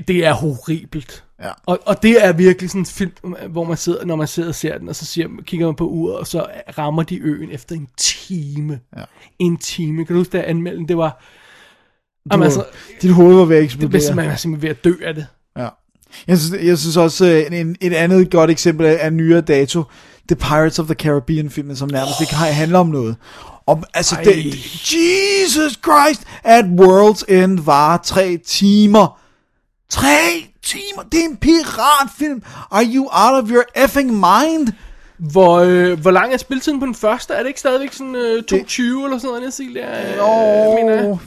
[0.07, 1.23] Det er horribelt.
[1.43, 1.49] Ja.
[1.65, 3.11] Og, og det er virkelig sådan en film,
[3.49, 5.87] hvor man sidder, når man sidder og ser den, og så siger, kigger man på
[5.87, 6.45] uret, og så
[6.77, 8.79] rammer de øen efter en time.
[8.97, 9.03] Ja.
[9.39, 10.05] En time.
[10.05, 10.87] Kan du huske, da jeg anmeldte den?
[10.87, 11.09] Det var...
[11.09, 12.65] Du, Jamen, altså,
[13.01, 13.91] dit hoved var ved at det eksplodere.
[14.01, 15.27] simpelthen, man er simpelthen ved at dø af det.
[15.57, 15.67] Ja.
[16.27, 19.83] Jeg synes, jeg synes også, øh, en, et andet godt eksempel af nyere dato,
[20.27, 23.15] The Pirates of the Caribbean filmen, som nærmest ikke har- handler om noget.
[23.67, 24.23] Om, altså, Ej.
[24.23, 24.45] det,
[24.93, 29.19] Jesus Christ, at World's End var tre timer.
[29.89, 31.03] Tre timer!
[31.11, 32.43] Det er en piratfilm!
[32.71, 34.67] Are you out of your effing mind?
[35.17, 37.33] Hvor, øh, hvor lang er spiltiden på den første?
[37.33, 39.89] Er det ikke stadigvæk sådan øh, 22 eller sådan noget, jeg siger der?
[39.89, 41.17] Øh, mener jeg.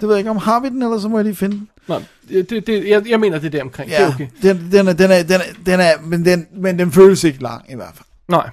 [0.00, 1.68] det ved jeg ikke om, har vi den, eller så må jeg lige finde den.
[1.88, 3.90] Nå, det, det, jeg, jeg mener, det er der omkring.
[3.90, 4.26] Det er okay.
[4.42, 7.42] den, den, er, den, er, den, er, den er, men den, men den føles ikke
[7.42, 8.06] lang, i hvert fald.
[8.28, 8.48] Nej.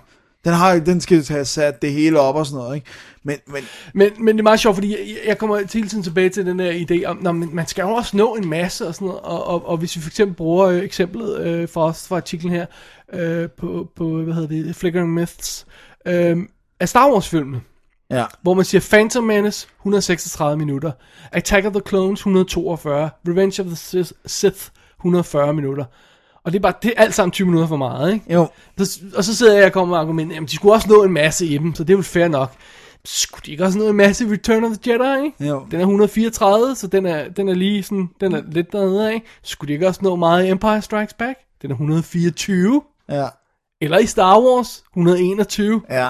[0.46, 2.88] Den, har, den skal have sat det hele op og sådan noget, ikke?
[3.24, 6.30] Men, men Men, men det er meget sjovt, fordi jeg, jeg kommer hele tiden tilbage
[6.30, 8.96] til den der idé om, når man, man skal jo også nå en masse og
[8.96, 12.08] sådan noget, og, og, og hvis vi for eksempel bruger øh, eksemplet øh, fra os
[12.08, 12.66] fra artiklen her,
[13.14, 15.66] øh, på, på, hvad hedder det, Flickering Myths,
[16.06, 16.38] øh,
[16.80, 17.62] af Star Wars filmene,
[18.10, 18.26] ja.
[18.42, 20.92] hvor man siger Phantom Menace 136 minutter,
[21.32, 25.86] Attack of the Clones 142, Revenge of the Sith 140 minutter.
[26.46, 28.34] Og det er bare, det er alt sammen 20 minutter for meget, ikke?
[28.34, 31.04] Jo, Så, og så sidder jeg og kommer med argumentet, jamen de skulle også nå
[31.04, 32.52] en masse i dem, så det er jo fair nok.
[33.06, 35.46] Skulle de ikke også nå en masse Return of the Jedi, ikke?
[35.48, 35.66] Jo.
[35.72, 39.22] Den er 134, så den er, den er lige sådan, den er lidt dernede af.
[39.44, 41.38] Skulle de ikke også nå meget i Empire Strikes Back?
[41.62, 42.82] Den er 124.
[43.10, 43.28] ja,
[43.82, 45.82] Eller i Star Wars, 121.
[45.90, 46.10] ja.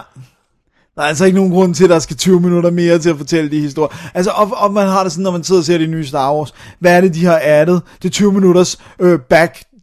[0.96, 3.18] Der er altså ikke nogen grund til, at der skal 20 minutter mere til at
[3.18, 4.12] fortælle de historier.
[4.14, 6.36] Altså, og, og man har det sådan, når man sidder og ser de nye Star
[6.36, 6.54] Wars.
[6.80, 7.82] Hvad er det, de har addet?
[8.02, 9.20] Det er 20 minutters øh,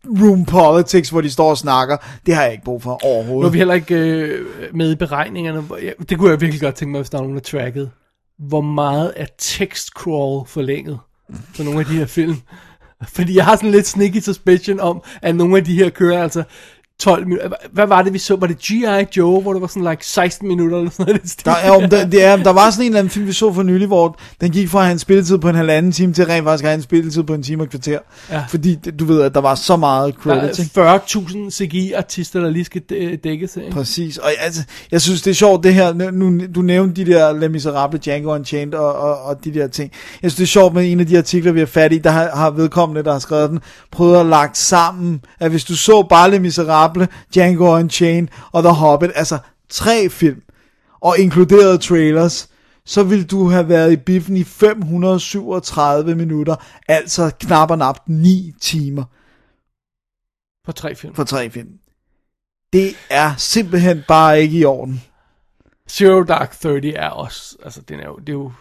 [0.07, 1.97] room politics, hvor de står og snakker.
[2.27, 3.41] Det har jeg ikke brug for overhovedet.
[3.41, 5.65] Nu er vi heller ikke øh, med i beregningerne.
[6.09, 7.91] det kunne jeg virkelig godt tænke mig, hvis der er nogen, der tracket.
[8.39, 10.99] Hvor meget er text crawl forlænget
[11.57, 12.37] på nogle af de her film?
[13.17, 16.43] Fordi jeg har sådan lidt sneaky suspicion om, at nogle af de her kører altså
[17.01, 17.49] 12 minutter.
[17.73, 18.37] Hvad var det, vi så?
[18.37, 19.07] Var det G.I.
[19.17, 21.35] Joe, hvor det var sådan like 16 minutter eller sådan noget?
[21.45, 23.53] Der, er, jo- der, det er, der var sådan en eller anden film, vi så
[23.53, 26.25] for nylig, hvor den gik fra at have en spilletid på en halvanden time, til
[26.27, 27.99] rent faktisk at have en spilletid på en time og et kvarter.
[28.31, 28.43] Ja.
[28.49, 30.59] Fordi du ved, at der var så meget Der credits.
[30.59, 30.81] ikke?
[30.81, 33.57] er 40.000 CGI-artister, der lige skal dæ- dækkes.
[33.57, 33.71] Ikke?
[33.71, 37.33] Præcis, og altså, jeg synes det er sjovt det her, nu, du nævnte de der
[37.33, 39.93] Les Miserables, Django Unchained og, og, og de der ting.
[40.23, 42.11] Jeg synes det er sjovt med en af de artikler, vi har fat i, der
[42.11, 43.61] har, har vedkommende, der har skrevet den,
[43.93, 46.88] prøvet at lagt sammen, at hvis du så bare Les Miserables,
[47.35, 50.43] Django Unchained og The Hobbit, altså tre film,
[51.01, 52.49] og inkluderede trailers,
[52.87, 56.57] så ville du have været i biffen i 537 minutter,
[56.89, 59.05] altså knap og nap 9 timer
[60.65, 61.15] På tre film.
[61.15, 61.69] for tre film.
[62.73, 65.03] Det er simpelthen bare ikke i orden.
[65.91, 68.53] Zero Dark 30 er også, altså den er jo, det er jo,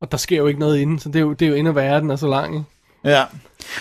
[0.00, 1.72] og der sker jo ikke noget inden, så det er jo, det er jo endnu
[1.72, 2.66] værre, den er så lang, ikke?
[3.04, 3.24] Ja.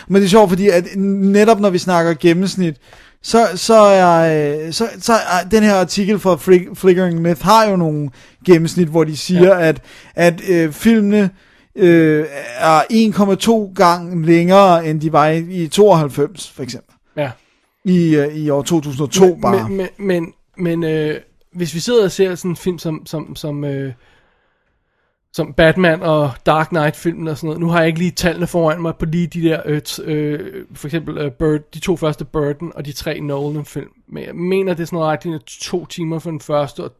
[0.07, 2.77] Men det er sjovt, fordi at netop når vi snakker gennemsnit,
[3.23, 7.69] så, så, er, øh, så, så er den her artikel fra Flick, Flickering Myth har
[7.69, 8.09] jo nogle
[8.45, 9.67] gennemsnit, hvor de siger, ja.
[9.67, 9.81] at,
[10.15, 11.29] at øh, filmene
[11.75, 12.25] øh,
[12.57, 12.81] er
[13.69, 16.95] 1,2 gange længere, end de var i, i 92, for eksempel.
[17.17, 17.31] Ja.
[17.85, 19.69] I, øh, i år 2002 men, bare.
[19.69, 21.19] Men, men, men, men øh,
[21.53, 23.93] hvis vi sidder og ser sådan en film som, som, som, øh,
[25.33, 28.47] som Batman og Dark Knight filmen og sådan noget, nu har jeg ikke lige tallene
[28.47, 32.25] foran mig på lige de der, øh, øh, for eksempel øh, Bird, de to første
[32.25, 35.85] Burton og de tre Nolan film, men jeg mener det er sådan noget retning to
[35.85, 36.91] timer for den første og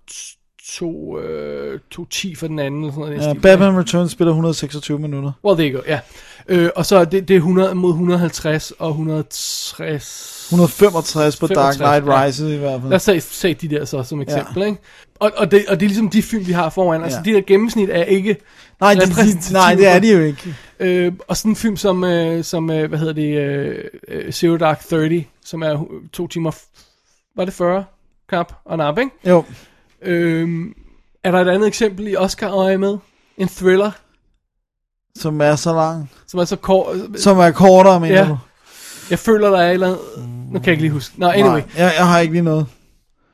[0.72, 3.28] to, øh, to ti for den anden, eller sådan noget.
[3.28, 3.34] Ja.
[3.34, 5.32] Batman Returns spiller 126 minutter.
[5.43, 6.00] Well, you go, ja.
[6.48, 10.48] Øh, og så er det, det er 100 mod 150 og 160...
[10.52, 12.26] 165 på Dark 65, Knight ja.
[12.26, 12.89] Rises i hvert fald.
[12.89, 14.67] Lad os tage, tage de der så som eksempel, ja.
[14.67, 14.82] ikke?
[15.23, 17.03] Og, og, det, og det er ligesom de film, vi har foran.
[17.03, 17.31] Altså, Ja.
[17.31, 18.38] de der gennemsnit er ikke...
[18.79, 20.55] Nej, de, de, nej, det er for- de jo ikke.
[20.79, 24.57] Øh, og sådan en film som, øh, som øh, hvad hedder det, øh, øh, Zero
[24.57, 26.51] Dark 30, som er to timer...
[27.36, 27.86] Var det 40?
[28.29, 29.12] Knap og nap, ikke?
[29.29, 29.43] Jo,
[30.01, 30.49] Øh,
[31.23, 32.97] er der et andet eksempel i Oscar øje med?
[33.38, 33.91] En thriller,
[35.15, 36.12] som er så lang.
[36.27, 36.95] som er så kort...
[37.17, 38.27] Som er kortere, mener Ja.
[38.27, 38.38] du?
[39.09, 39.99] Jeg føler, der er et eller andet...
[40.51, 41.19] Nu kan jeg ikke lige huske.
[41.19, 41.49] Nå, anyway.
[41.51, 42.65] Nej, jeg, jeg har ikke lige noget.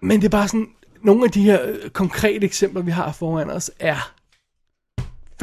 [0.01, 0.67] Men det er bare sådan,
[1.03, 4.11] nogle af de her øh, konkrete eksempler, vi har foran os, er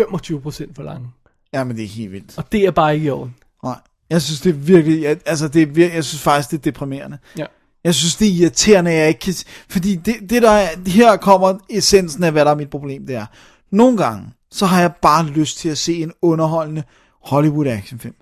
[0.01, 1.09] 25% for lange.
[1.53, 2.39] Ja, men det er helt vildt.
[2.39, 3.35] Og det er bare ikke i orden.
[3.65, 3.79] Nej.
[4.11, 6.63] Jeg synes, det er virkelig, jeg, altså det er virkelig, jeg synes faktisk, det er
[6.63, 7.19] deprimerende.
[7.39, 7.47] Ja.
[7.85, 9.35] Jeg synes, det er irriterende, at jeg ikke kan...
[9.69, 13.17] Fordi det, det der er, her kommer essensen af, hvad der er mit problem, det
[13.17, 13.27] er.
[13.71, 16.83] Nogle gange, så har jeg bare lyst til at se en underholdende
[17.23, 18.15] Hollywood actionfilm.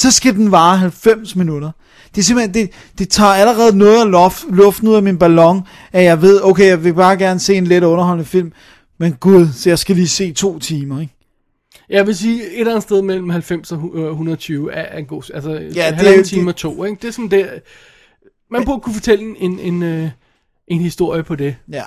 [0.00, 1.70] Så skal den vare 90 minutter.
[2.14, 5.62] Det er simpelthen, det, det tager allerede noget af luft, luften ud af min ballon,
[5.92, 8.52] at jeg ved, okay, jeg vil bare gerne se en lidt underholdende film,
[8.98, 11.14] men gud, så jeg skal lige se to timer, ikke?
[11.88, 14.98] Jeg vil sige, et eller andet sted mellem 90 og hu- øh, 120 er, er
[14.98, 15.30] en god...
[15.34, 16.98] Altså, ja, det det er halvanden jo- time det- og to, ikke?
[17.02, 17.46] Det er sådan der...
[18.50, 20.08] Man burde kunne fortælle en, en, en, øh,
[20.68, 21.82] en historie på det, Ja,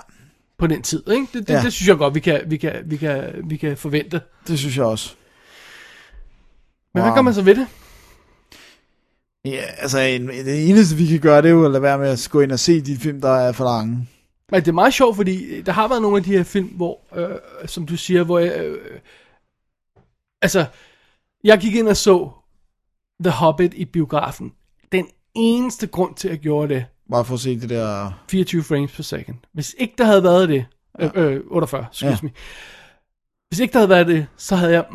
[0.59, 1.27] på den tid, ikke?
[1.33, 1.61] Det, det, ja.
[1.61, 4.21] det synes jeg godt, vi kan, vi kan, vi kan, vi kan forvente.
[4.47, 5.13] det synes jeg også.
[6.93, 7.09] Men Wow.
[7.09, 7.67] hvad gør man så ved det?
[9.45, 12.09] Ja, altså en, det eneste vi kan gøre, det er jo at lade være med
[12.09, 14.07] at gå ind og se de film, der er for lange.
[14.51, 16.99] Men det er meget sjovt, fordi der har været nogle af de her film, hvor,
[17.15, 18.99] øh, som du siger, hvor jeg, øh,
[20.41, 20.65] altså,
[21.43, 22.29] jeg gik ind og så
[23.23, 24.53] The Hobbit i biografen.
[24.91, 28.11] Den eneste grund til, at jeg gjorde det, Bare for at se det der...
[28.29, 29.37] 24 frames per second.
[29.53, 30.65] Hvis ikke der havde været det,
[30.99, 32.11] øh, øh, 48, excuse Ja.
[32.11, 32.17] ja.
[32.21, 32.29] me.
[33.53, 34.85] Hvis ikke der havde været det, så havde jeg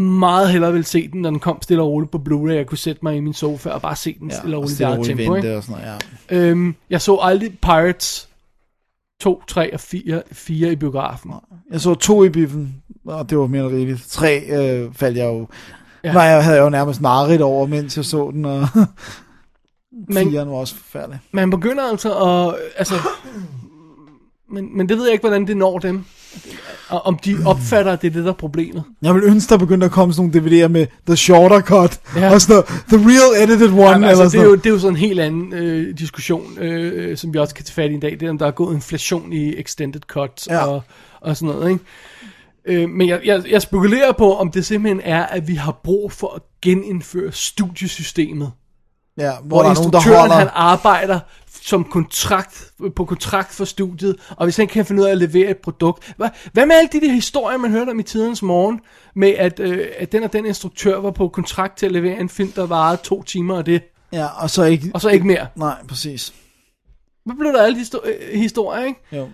[0.00, 2.52] meget hellere vil se den, når den kom stille og roligt på Blu-ray.
[2.52, 4.74] Jeg kunne sætte mig i min sofa og bare se den Ja, stille og roligt
[4.74, 5.34] stille og roligt tempo.
[5.34, 5.56] Ikke?
[5.56, 6.36] og sådan noget, ja.
[6.36, 8.28] Øhm, jeg så aldrig Pirates
[9.20, 11.32] 2, 3 og 4, 4 i biografen.
[11.70, 14.02] Jeg så to i biffen, og det var mere end rigeligt.
[14.08, 15.48] Tre øh, faldt jeg jo...
[16.04, 16.12] Ja.
[16.12, 18.68] Nej, jeg havde jo nærmest mareridt over, mens jeg så den, og
[20.08, 21.20] Men- var også forfærdelig.
[21.32, 22.54] Man begynder altså at...
[22.76, 22.94] Altså,
[24.50, 26.04] men, men det ved jeg ikke, hvordan det når dem.
[26.88, 28.84] Og om de opfatter, at det er det, der er problemet.
[29.02, 32.32] Jeg vil ønske, der begyndte at komme sådan nogle DVD'er med The Shorter Cut, ja.
[32.32, 34.70] Og sådan The Real Edited One, Jamen, eller altså, det, sådan er jo, det er
[34.70, 37.94] jo sådan en helt anden øh, diskussion, øh, som vi også kan tage fat i
[37.94, 38.10] i dag.
[38.10, 40.66] Det er, om der er gået inflation i extended cuts Ja.
[40.66, 40.82] og,
[41.20, 41.70] og sådan noget.
[41.70, 41.84] Ikke?
[42.82, 46.12] Øh, men jeg, jeg, jeg spekulerer på, om det simpelthen er, at vi har brug
[46.12, 48.52] for at genindføre studiesystemet.
[49.18, 50.34] Ja, hvor, Hvor der er nogen, der instruktøren holder...
[50.34, 51.20] han arbejder
[51.62, 52.64] som kontrakt,
[52.96, 56.14] på kontrakt for studiet, og hvis han kan finde ud af at levere et produkt.
[56.16, 58.80] Hvad, hvad med alle de der historier, man hørte om i tidernes morgen,
[59.16, 62.28] med at, øh, at den og den instruktør var på kontrakt til at levere en
[62.28, 64.90] film, der varede to timer og det, Ja, og så ikke...
[64.94, 65.46] og så ikke mere.
[65.56, 66.32] Nej, præcis.
[67.24, 69.00] Hvad blev der alle de histo- øh, historier, ikke?
[69.12, 69.28] Jo.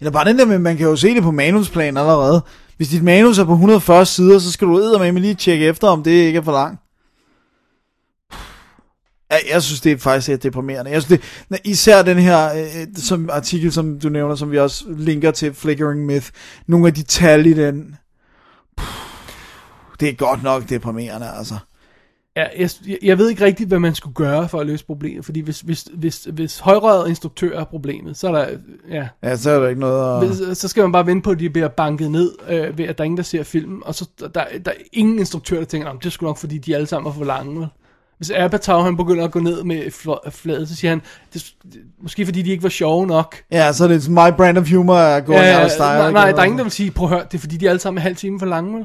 [0.00, 2.42] Eller bare den der med, man kan jo se det på manusplan allerede.
[2.76, 6.02] Hvis dit manus er på 140 sider, så skal du med lige tjekke efter, om
[6.02, 6.80] det ikke er for langt.
[9.30, 10.90] Jeg, jeg synes, det er faktisk lidt deprimerende.
[10.90, 14.84] Jeg synes, det, især den her øh, som artikel, som du nævner, som vi også
[14.96, 16.26] linker til, Flickering Myth.
[16.66, 17.96] Nogle af de tal i den.
[18.76, 18.86] Puh,
[20.00, 21.54] Det er godt nok deprimerende, altså.
[22.36, 22.70] Ja, jeg,
[23.02, 25.88] jeg ved ikke rigtigt, hvad man skulle gøre for at løse problemet, fordi hvis, hvis,
[25.94, 28.46] hvis, hvis højrøret instruktør er problemet, så er der,
[28.90, 30.28] ja, Ja, så er der ikke noget at...
[30.48, 32.98] Hvis, så skal man bare vente på, at de bliver banket ned, øh, ved at
[32.98, 35.88] der er ingen, der ser filmen, og så der, der er ingen instruktør, der tænker,
[35.88, 37.68] "Nå, men det er sgu nok, fordi de alle sammen er for lange.
[38.18, 41.02] Vel?" Hvis Apatow, han begynder at gå ned med fl- fladet, så siger han,
[41.34, 41.44] det,
[42.02, 43.36] måske fordi de ikke var sjove nok.
[43.52, 45.84] Ja, så er det my brand of humor er going Ja, out of style.
[45.86, 47.68] nej, nej, der er ingen, der vil sige, prøv at høre, det er fordi, de
[47.68, 48.76] alle sammen er halv time for lange.
[48.76, 48.84] Vel?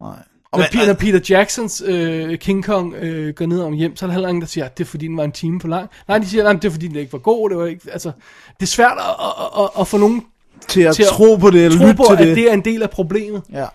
[0.00, 0.10] Nej.
[0.52, 4.04] Og når, Peter, når Peter Jacksons øh, King Kong øh, går ned om hjem, så
[4.04, 5.68] er der heller ingen, der siger, at det er fordi, den var en time for
[5.68, 5.90] lang.
[6.08, 7.50] Nej, de siger, at det er fordi, den ikke var god.
[7.50, 8.12] Det, var ikke, altså,
[8.60, 10.22] det er svært at, at, at, at få nogen
[10.68, 12.36] til at til at tro på det, eller tro lytte på, til at det.
[12.36, 13.42] det er en del af problemet.
[13.52, 13.66] Ja.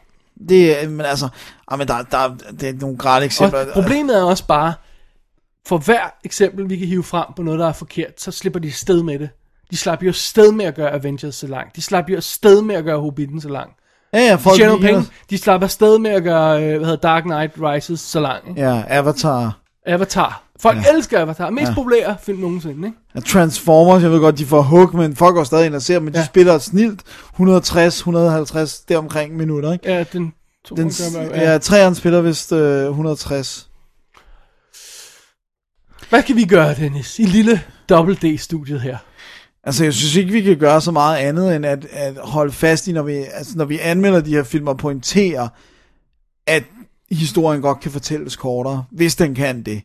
[0.50, 1.28] Det men altså,
[1.68, 3.60] ah, men der, der, det er nogle grad eksempler.
[3.60, 4.74] Og problemet er også bare,
[5.68, 8.72] for hver eksempel, vi kan hive frem på noget, der er forkert, så slipper de
[8.72, 9.30] sted med det.
[9.72, 11.76] De slapper jo sted med at gøre Avengers så langt.
[11.76, 13.70] De slapper jo sted med at gøre Hobbiten så lang.
[14.14, 15.04] Ja, ja, De folk liker- penge.
[15.30, 18.50] De slapper sted med at gøre, øh, hvad hedder Dark Knight Rises så lang.
[18.50, 18.62] Ikke?
[18.62, 19.58] Ja, Avatar.
[19.86, 20.44] Avatar.
[20.62, 20.94] Folk ja.
[20.96, 21.50] elsker Avatar.
[21.50, 21.74] Mest ja.
[21.74, 22.98] populære film nogensinde, ikke?
[23.16, 26.00] Ja, Transformers, jeg ved godt, de får hug, men folk går stadig ind og ser,
[26.00, 26.26] men de Ja.
[26.26, 27.02] spiller snilt
[27.34, 29.92] 160, 150, deromkring minutter, ikke?
[29.94, 30.34] Ja, den...
[30.78, 31.52] Den, ja.
[31.52, 33.70] ja, træerne spiller vist øh, 160.
[36.10, 38.98] Hvad kan vi gøre, Dennis, i lille Double D-studiet her?
[39.64, 42.88] Altså, jeg synes ikke, vi kan gøre så meget andet, end at, at holde fast
[42.88, 45.48] i, når vi, altså, når vi anmelder de her film og pointerer,
[46.48, 46.64] at
[47.12, 49.82] historien godt kan fortælles kortere, hvis den kan det.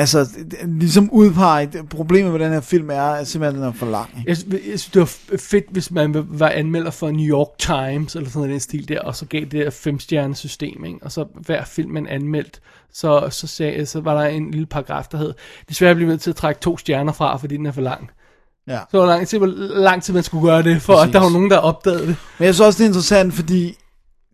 [0.00, 0.28] Altså,
[0.66, 4.10] ligesom udpege, problemet med den her film er, at simpelthen den er for lang.
[4.18, 4.30] Ikke?
[4.30, 8.30] Jeg, jeg synes, det var fedt, hvis man var anmelder for New York Times, eller
[8.30, 10.98] sådan noget stil der, og så gav det der femstjernes system, ikke?
[11.02, 12.60] og så hver film, man anmeldt,
[12.92, 15.34] så, så, sagde, så var der en lille paragraf, der hed,
[15.68, 18.10] desværre bliver vi nødt til at trække to stjerner fra, fordi den er for lang.
[18.68, 18.78] Ja.
[18.90, 20.94] Så var lang tid, hvor lang tid man skulle gøre det, for.
[20.94, 21.08] Præcis.
[21.08, 22.16] at der var nogen, der opdagede det.
[22.38, 23.76] Men jeg synes også, det er interessant, fordi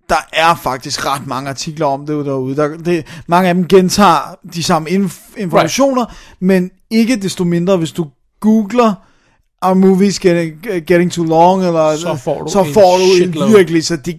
[0.08, 2.56] der er faktisk ret mange artikler om det derude.
[2.56, 6.18] Der, det, mange af dem gentager de samme inf- informationer, right.
[6.40, 8.06] men ikke desto mindre, hvis du
[8.40, 8.94] googler
[9.62, 13.84] Are movies getting, getting too long, eller, Så får du så får du en virkelig,
[13.86, 14.18] så de,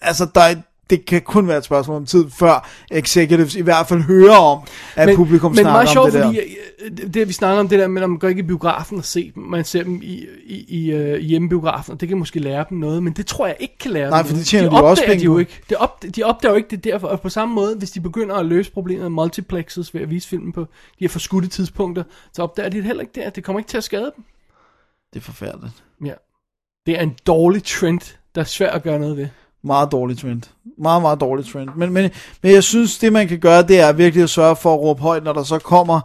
[0.00, 0.54] altså der, er-
[0.90, 4.60] det kan kun være et spørgsmål om tid, før executives i hvert fald hører om,
[4.96, 6.26] at men, publikum men snakker meget om sjovt, det der.
[6.26, 8.98] fordi øh, det vi snakker om det der med, at man går ikke i biografen
[8.98, 12.40] og se dem, man ser dem i, i, i uh, hjemmebiografen, og det kan måske
[12.40, 14.70] lære dem noget, men det tror jeg ikke kan lære Nej, dem for det tjener
[14.70, 15.60] de de jo også penge de jo ikke.
[15.68, 18.34] Det op, de opdager jo ikke det derfor, og på samme måde, hvis de begynder
[18.34, 20.66] at løse problemet med multiplexes ved at vise filmen på de
[21.00, 23.30] her forskudte tidspunkter, så opdager de det heller ikke der.
[23.30, 24.24] Det kommer ikke til at skade dem.
[25.14, 25.84] Det er forfærdeligt.
[26.04, 26.12] Ja.
[26.86, 29.28] Det er en dårlig trend, der er svært at gøre noget ved.
[29.66, 30.42] Meget dårlig trend.
[30.78, 31.68] Meget, meget dårlig trend.
[31.76, 32.10] Men, men,
[32.42, 35.02] men jeg synes, det man kan gøre, det er virkelig at sørge for at råbe
[35.02, 36.00] højt, når der så kommer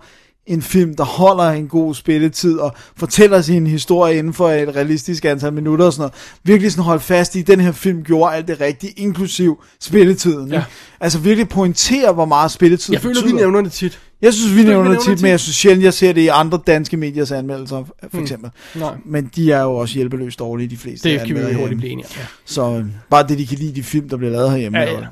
[0.45, 5.25] en film, der holder en god spilletid og fortæller sin historie inden for et realistisk
[5.25, 6.13] antal minutter og sådan noget.
[6.43, 10.47] Virkelig sådan holde fast i, at den her film gjorde alt det rigtige, inklusiv spilletiden.
[10.47, 10.55] Ja.
[10.55, 10.67] Ikke?
[10.99, 13.35] Altså virkelig pointere, hvor meget spilletid Jeg føler, betyder.
[13.35, 13.99] vi nævner det tit.
[14.21, 16.59] Jeg synes, vi nævner det tit, men jeg synes sjældent, jeg ser det i andre
[16.67, 18.49] danske mediers anmeldelser, for eksempel.
[18.75, 18.93] Nej.
[19.05, 22.07] Men de er jo også hjælpeløst dårlige, de fleste Det kan vi hurtigt blive enige.
[22.17, 22.21] Ja.
[22.45, 24.97] Så øh, bare det, de kan lide de film, der bliver lavet herhjemme, Ja, ja,
[24.97, 25.05] er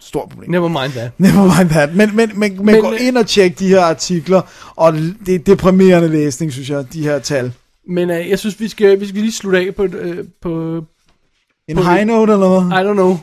[0.00, 0.50] stort problem.
[0.50, 1.10] Never mind that.
[1.18, 1.94] Never mind that.
[1.94, 4.40] Men, men, men, men, Men, gå øh, ind og tjek de her artikler,
[4.76, 4.92] og
[5.26, 7.52] det er deprimerende læsning, synes jeg, de her tal.
[7.88, 9.90] Men uh, jeg synes, vi skal, vi skal lige slutte af på, uh,
[10.42, 10.82] på
[11.68, 12.78] En På- high note, eller hvad?
[12.80, 13.16] I don't know.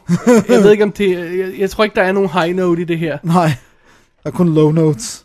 [0.56, 1.10] Jeg ved ikke om det...
[1.38, 3.18] Jeg, jeg tror ikke, der er nogen high note i det her.
[3.24, 3.52] Nej,
[4.24, 5.25] der er kun low notes.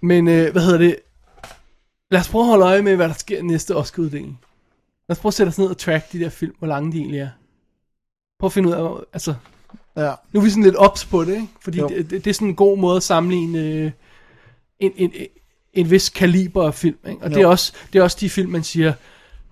[0.00, 0.96] Men øh, hvad hedder det?
[2.10, 4.40] Lad os prøve at holde øje med, hvad der sker næste Oscar-uddeling.
[5.08, 6.98] Lad os prøve at sætte os ned og track de der film, hvor lange de
[6.98, 7.28] egentlig er.
[8.38, 9.34] Prøv at finde ud af, altså...
[9.96, 10.14] Ja.
[10.32, 11.48] Nu er vi sådan lidt ops på det, ikke?
[11.60, 11.88] Fordi Jo.
[11.88, 13.90] det, det, det er sådan en god måde at sammenligne øh,
[14.80, 15.26] en, en, en,
[15.72, 17.22] en vis kaliber af film, ikke?
[17.22, 17.50] Og det er, Jo.
[17.50, 18.92] også, det er også de film, man siger,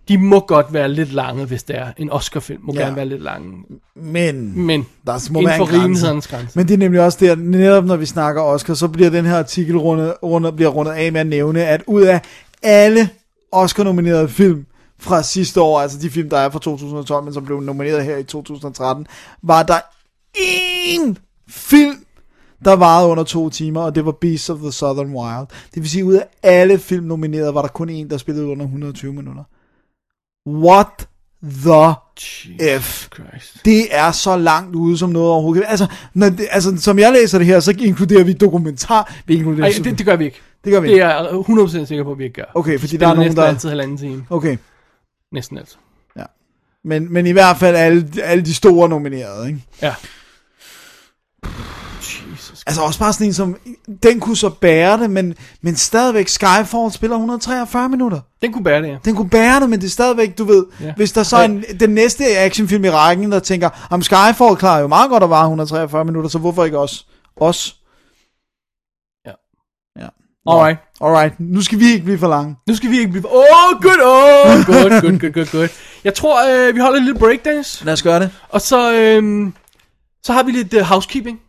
[0.09, 1.87] de må godt være lidt lange, hvis det er.
[1.97, 2.81] En Oscar-film må Ja.
[2.81, 3.53] gerne være lidt lange.
[3.97, 6.59] Men Men der må inden for rimelighedens grænse.
[6.59, 9.39] Men det er nemlig også der, netop når vi snakker Oscar, så bliver den her
[9.39, 12.21] artikel rundet, rundet, bliver rundet af med at nævne, at ud af
[12.63, 13.09] alle
[13.53, 14.67] Oscar-nominerede film
[14.99, 18.17] fra sidste år, altså de film, der er fra 2012, men som blev nomineret her
[18.17, 19.07] i 2013,
[19.43, 19.79] var der
[20.39, 21.15] én
[21.49, 21.97] film,
[22.65, 25.47] der varede under to timer, og det var Beasts of the Southern Wild.
[25.75, 28.65] Det vil sige, ud af alle film nomineret, var der kun en, der spillede under
[28.65, 29.43] 120 minutter.
[30.47, 31.09] What
[31.43, 31.95] the
[32.81, 33.09] F?
[33.15, 33.65] Christ.
[33.65, 35.65] det er så langt ude som noget overhovedet.
[35.69, 39.15] Altså, når det, altså, som jeg læser det her, så inkluderer vi dokumentar.
[39.27, 40.41] Vi inkluderer, Ej, det, det gør vi ikke.
[40.65, 41.05] det gør vi Det ikke.
[41.05, 42.51] er jeg 100% sikker på, at vi ikke gør.
[42.55, 43.49] Okay, fordi Det der er nogen, næsten der...
[43.49, 44.27] altid halvanden time.
[44.31, 44.57] Okay,
[45.33, 45.77] Næsten altid.
[46.85, 49.61] men, men i hvert fald alle, alle de store nominerede, ikke?
[49.83, 49.95] Ja.
[52.69, 53.57] Altså også bare sådan en som,
[54.03, 58.21] den kunne så bære det, men, men stadigvæk Skyfall spiller 143 minutter.
[58.43, 58.97] Den kunne bære det, ja.
[59.05, 60.93] Den kunne bære det, men det er stadigvæk, du ved, Ja.
[60.97, 64.81] hvis der så er en, den næste actionfilm i rækken, der tænker, om Skyfall klarer
[64.81, 67.07] jo meget godt at vare 143 minutter, så hvorfor ikke os?
[67.37, 67.77] Os?
[69.27, 69.33] Ja.
[70.01, 70.09] Ja.
[70.47, 70.79] Alright.
[71.01, 72.57] Alright, nu skal vi ikke blive for lange.
[72.69, 73.27] Nu skal vi ikke blive...
[73.27, 75.69] Åh, oh, good, oh, good, good, good, good, good.
[76.05, 77.85] Jeg tror, øh, vi holder et lille break, Dennis.
[77.85, 78.31] Lad os gøre det.
[78.49, 79.53] Og så, øh,
[80.23, 81.41] så har vi lidt uh, housekeeping.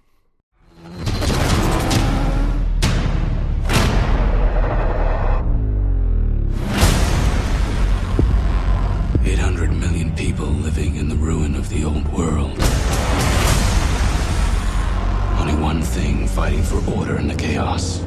[16.37, 17.97] Fighting for order in the chaos.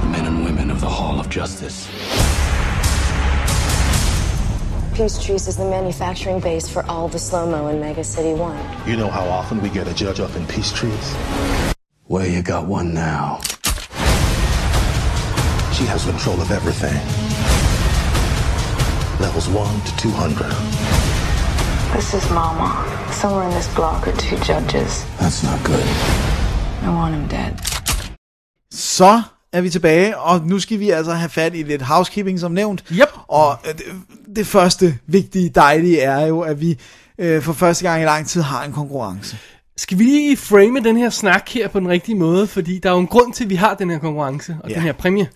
[0.00, 1.86] The men and women of the Hall of Justice.
[4.94, 8.88] Peace Trees is the manufacturing base for all the slow-mo in Mega City 1.
[8.88, 11.14] You know how often we get a judge up in peace trees?
[12.08, 13.42] Well, you got one now.
[15.76, 16.96] She has control of everything.
[19.20, 20.99] Levels 1 to 200.
[21.94, 22.68] This is Mama.
[23.12, 25.04] Somewhere in this block are two judges.
[25.18, 25.86] That's not good.
[26.82, 27.52] I want him dead.
[28.72, 29.22] Så
[29.52, 32.84] er vi tilbage, og nu skal vi altså have fat i lidt housekeeping, som nævnt.
[32.92, 33.08] Yep.
[33.28, 33.84] Og øh, det,
[34.36, 36.78] det første vigtige, dejlige er jo, at vi
[37.18, 39.36] øh, for første gang i lang tid har en konkurrence.
[39.80, 42.46] Skal vi lige frame den her snak her på den rigtige måde?
[42.46, 44.74] Fordi der er jo en grund til, at vi har den her konkurrence og Ja.
[44.74, 45.28] den her præmie.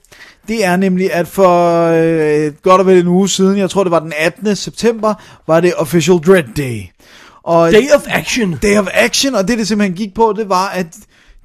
[0.48, 3.90] Det er nemlig, at for øh, godt og vel en uge siden, jeg tror det
[3.90, 4.56] var den 18.
[4.56, 5.14] september,
[5.46, 6.82] var det Official Dread Day.
[7.42, 8.58] Og Day of Action.
[8.62, 10.96] Day of Action, og det det simpelthen gik på, det var, at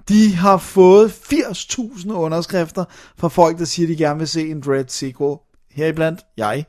[0.09, 2.85] de har fået 80.000 underskrifter
[3.19, 5.37] fra folk, der siger, at de gerne vil se en Dread sequel.
[5.71, 6.65] Heriblandt jeg.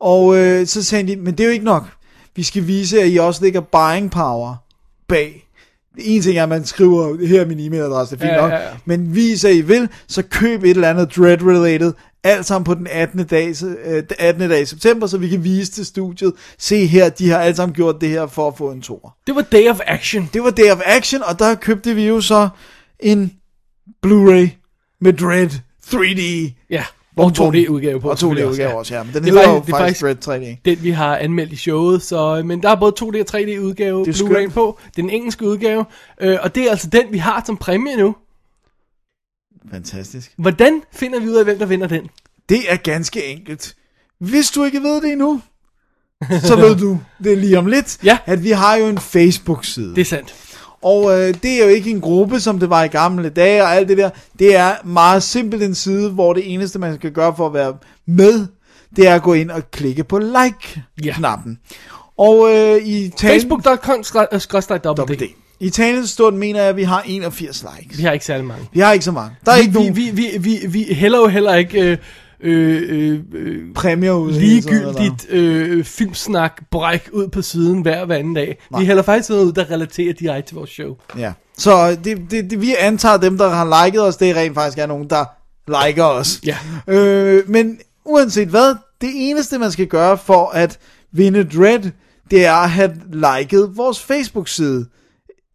[0.00, 1.88] Og øh, så sagde de, men det er jo ikke nok.
[2.36, 4.54] Vi skal vise, at I også ligger buying power
[5.08, 5.47] bag
[5.98, 8.50] En ting er, at man skriver, her er min e-mailadresse, det er fint Ja, nok.
[8.50, 8.68] ja, ja.
[8.84, 11.92] Men vis, at I vil, så køb et eller andet Dread-related,
[12.24, 13.24] alt sammen på den 18.
[13.26, 13.54] dag,
[13.86, 14.50] øh, 18.
[14.50, 16.32] dag i september, så vi kan vise til studiet.
[16.58, 19.16] Se her, de har alle sammen gjort det her for at få en tor.
[19.26, 20.30] Det var Day of Action.
[20.32, 22.48] Det var Day of Action, og der købte vi jo så
[23.00, 23.32] en
[24.06, 24.48] Blu-ray
[25.00, 25.50] med Dread
[25.86, 26.52] 3D.
[26.70, 26.84] Ja,
[27.18, 27.54] Og bum.
[27.54, 28.08] 2D-udgave på.
[28.08, 28.76] Og 2D selvfølgelig udgave ja.
[28.76, 29.02] også, ja.
[29.02, 30.60] Men den Det er hedder jo faktisk- det er faktisk Dread 3D.
[30.64, 34.04] Den vi har anmeldt i showet, så, men der er både 2D og 3D udgave
[34.04, 34.52] Det er Blu-ray skønt.
[34.54, 34.78] på.
[34.86, 35.84] Det den engelske udgave,
[36.20, 38.14] øh, og det er altså den, vi har som præmie nu.
[39.70, 40.32] Fantastisk.
[40.38, 42.08] Hvordan finder vi ud af, hvem der vinder den?
[42.48, 43.74] Det er ganske enkelt.
[44.20, 45.40] Hvis du ikke ved det endnu,
[46.42, 48.18] så ved du det lige om lidt, Ja.
[48.26, 49.94] at vi har jo en Facebook-side.
[49.94, 50.34] Det er sandt.
[50.82, 53.74] Og øh, det er jo ikke en gruppe, som det var i gamle dage og
[53.74, 54.10] alt det der.
[54.38, 57.76] Det er meget simpelt en side, hvor det eneste, man skal gøre for at være
[58.06, 58.46] med,
[58.96, 61.58] det er at gå ind og klikke på like-knappen.
[62.18, 63.40] Og øh, i talen...
[63.40, 64.02] Facebook.com
[64.38, 65.22] skrådstræk WD.
[65.60, 67.98] I talens stund mener jeg, at vi har 81 likes.
[67.98, 68.68] Vi har ikke særlig mange.
[68.72, 69.36] Vi har ikke så mange.
[69.46, 71.98] Der er vi, ikke nogen vi, vi, vi, vi, vi hælder jo heller ikke øh,
[72.40, 74.32] øh, øh, øh, præmier ud.
[74.32, 78.58] ligegyldigt øh, filmsnak bræk ud på siden hver hver anden dag.
[78.70, 78.80] Nej.
[78.80, 80.96] Vi hælder faktisk noget ud, der relaterer direkte til vores show.
[81.18, 81.32] Ja.
[81.58, 84.78] Så det, det, det, vi antager, dem, der har liket os, det er rent faktisk
[84.78, 85.24] er nogen, der
[85.84, 86.40] liker os.
[86.46, 86.56] Ja.
[86.88, 90.78] Øh, men uanset hvad, det eneste, man skal gøre for at
[91.12, 91.90] vinde Dread,
[92.30, 94.86] det er at have liket vores Facebook-side.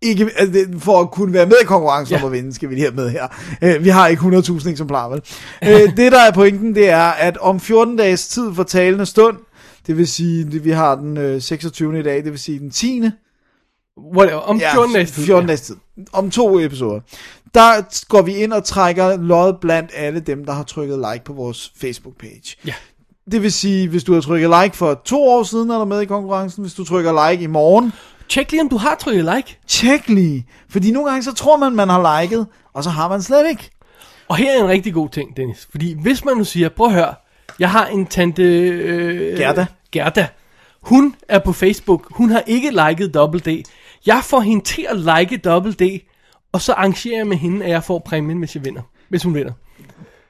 [0.04, 2.22] Ikke, altså, det- for at kunne være med i konkurrencen Ja.
[2.24, 3.28] om at vinde, skal vi lige have med her.
[3.62, 5.22] Øh, vi har ikke 100.000 eksemplarer, vel?
[5.64, 9.38] øh, det, der er pointen, det er, at om 14 dages tid for talende stund,
[9.88, 12.00] det vil sige, vi har den øh, 26.
[12.00, 13.02] i dag, det vil sige den 10.
[14.16, 14.40] Whatever.
[14.40, 15.24] Om 14 dages tid.
[15.26, 15.76] 14 dages tid.
[16.14, 17.00] Om to episoder.
[17.54, 21.34] Der går vi ind og trækker lod blandt alle dem, der har trykket like på
[21.34, 22.56] vores Facebook-page.
[22.68, 22.74] Ja.
[23.32, 26.02] Det vil sige, hvis du har trykket like for to år siden, er du med
[26.02, 26.64] i konkurrencen.
[26.64, 27.94] Hvis du trykker like i morgen,
[28.30, 29.60] Tjek lige, om du har trykket like.
[29.68, 30.46] tjek lige.
[30.70, 33.70] Fordi nogle gange så tror man, man har liket, og så har man slet ikke.
[34.28, 35.68] Og her er en rigtig god ting, Dennis.
[35.72, 37.14] Fordi hvis man nu siger, prøv at høre,
[37.60, 38.44] jeg har en tante...
[38.44, 39.66] Øh, Gerda.
[39.92, 40.28] Gerda.
[40.82, 42.08] Hun er på Facebook.
[42.12, 43.64] Hun har ikke liket Double D.
[44.06, 46.02] Jeg får hende til at like Double D,
[46.52, 48.82] og så arrangerer jeg med hende, at jeg får præmien, hvis jeg vinder.
[49.10, 49.54] Hvis hun vinder.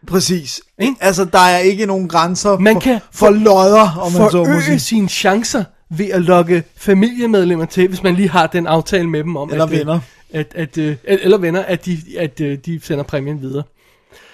[0.08, 0.62] Præcis.
[0.80, 0.96] Ikke?
[1.00, 4.62] Altså, der er ikke nogen grænser Man for, kan for lodder, om man så må
[4.62, 4.80] sige.
[4.80, 5.64] sine chancer
[5.98, 9.66] ved at lokke familiemedlemmer til, hvis man lige har den aftale med dem om, Eller
[9.66, 10.00] at, øh, venner.
[10.34, 13.64] At, at, øh, eller venner, at de, at øh, de sender præmien videre.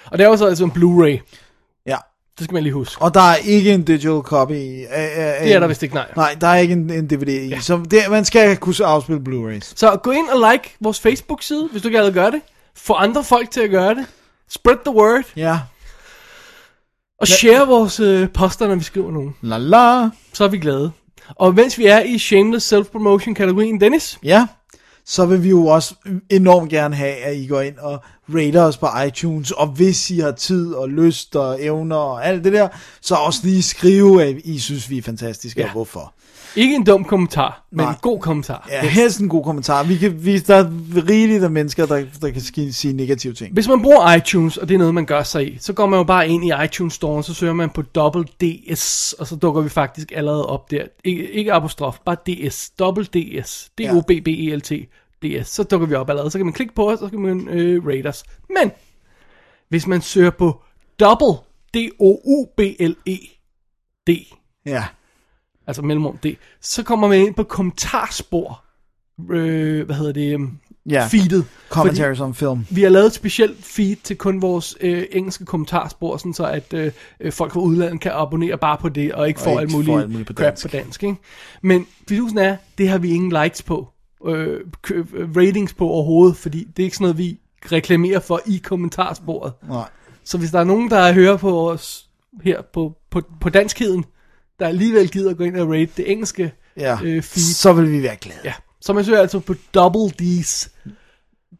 [0.05, 1.37] Og det er jo så altså en Blu-ray.
[1.85, 1.97] Ja.
[2.37, 3.01] Det skal man lige huske.
[3.01, 4.85] Og der er ikke en digital copy.
[4.89, 6.07] Af, Det er der vist ikke, nej.
[6.15, 7.47] Nej, der er ikke en, en DVD i.
[7.47, 7.59] Ja.
[7.59, 9.73] Så det, man skal kunne afspille Blu-rays.
[9.75, 12.41] Så gå ind og like vores Facebook-side, hvis du ikke allerede gør det.
[12.75, 14.05] Få andre folk til at gøre det.
[14.49, 15.23] Spread the word.
[15.35, 15.59] Ja.
[17.21, 19.35] Og share vores øh, poster, når vi skriver nogen.
[19.41, 20.09] La la.
[20.33, 20.91] Så er vi glade.
[21.35, 24.47] Og mens vi er i Shameless Self-Promotion-kategorien, Dennis, Ja.
[25.05, 25.95] Så vil vi jo også
[26.29, 27.99] enormt gerne have, at I går ind og
[28.29, 29.51] rater os på iTunes.
[29.51, 32.67] Og hvis I har tid og lyst og evner og alt det der,
[33.01, 35.59] så også lige skrive, at I synes, vi er fantastiske.
[35.59, 35.65] Ja.
[35.65, 36.13] og hvorfor.
[36.55, 37.91] Ikke en dum kommentar, men Nej.
[37.91, 38.67] en god kommentar.
[38.71, 39.83] Ja, helst en god kommentar.
[39.83, 40.69] Vi kan, vi, der er
[41.09, 43.53] rigeligt af mennesker, der, der kan ski- sige negative ting.
[43.53, 45.97] Hvis man bruger iTunes, og det er noget, man gør sig i, så går man
[45.97, 49.61] jo bare ind i iTunes Store, så søger man på Double DS, og så dukker
[49.61, 50.83] vi faktisk allerede op der.
[51.03, 52.69] Ikke, ikke apostrof, bare DS.
[52.79, 53.69] Double DS.
[53.77, 54.71] D-O-B-B-E-L-T.
[55.23, 55.47] DS.
[55.49, 56.31] Så dukker vi op allerede.
[56.31, 58.23] Så kan man klikke på os, og så kan man øh, rate os.
[58.49, 58.71] Men,
[59.69, 60.61] hvis man søger på
[60.99, 61.33] Double,
[62.79, 64.11] D-O-U-B-L-E-D,
[64.65, 64.83] Ja.
[65.69, 66.25] Altså mellemrum D,
[66.61, 68.63] så kommer man ind på kommentarspor,
[69.31, 70.57] øh, hvad hedder det, um,
[70.89, 71.07] Ja.
[71.07, 71.45] feedet.
[71.69, 72.65] Commentaries on film.
[72.69, 76.73] Vi har lavet et specielt feed til kun vores øh, engelske kommentarspor, sådan så at
[76.73, 79.71] øh, øh, folk fra udlandet kan abonnere bare på det, og ikke Og få alt
[79.71, 80.65] muligt, alt muligt på dansk.
[80.65, 81.03] på dansk.
[81.03, 81.15] Ikke?
[81.61, 83.87] Men fidusen er, det har vi ingen likes på,
[84.27, 84.59] øh,
[84.91, 85.05] øh,
[85.37, 87.39] ratings på overhovedet, fordi det er ikke sådan noget, vi
[87.71, 89.53] reklamerer for i kommentarsporet.
[89.69, 89.89] Nej.
[90.23, 92.05] Så hvis der er nogen, der hører på os
[92.43, 94.05] her på, på, på danskheden,
[94.59, 96.97] der alligevel gider gå ind og rate det engelske Ja.
[97.03, 98.39] øh, feed, Så vil vi være glade.
[98.45, 98.53] ja.
[98.81, 100.67] så man søger altså på Double D's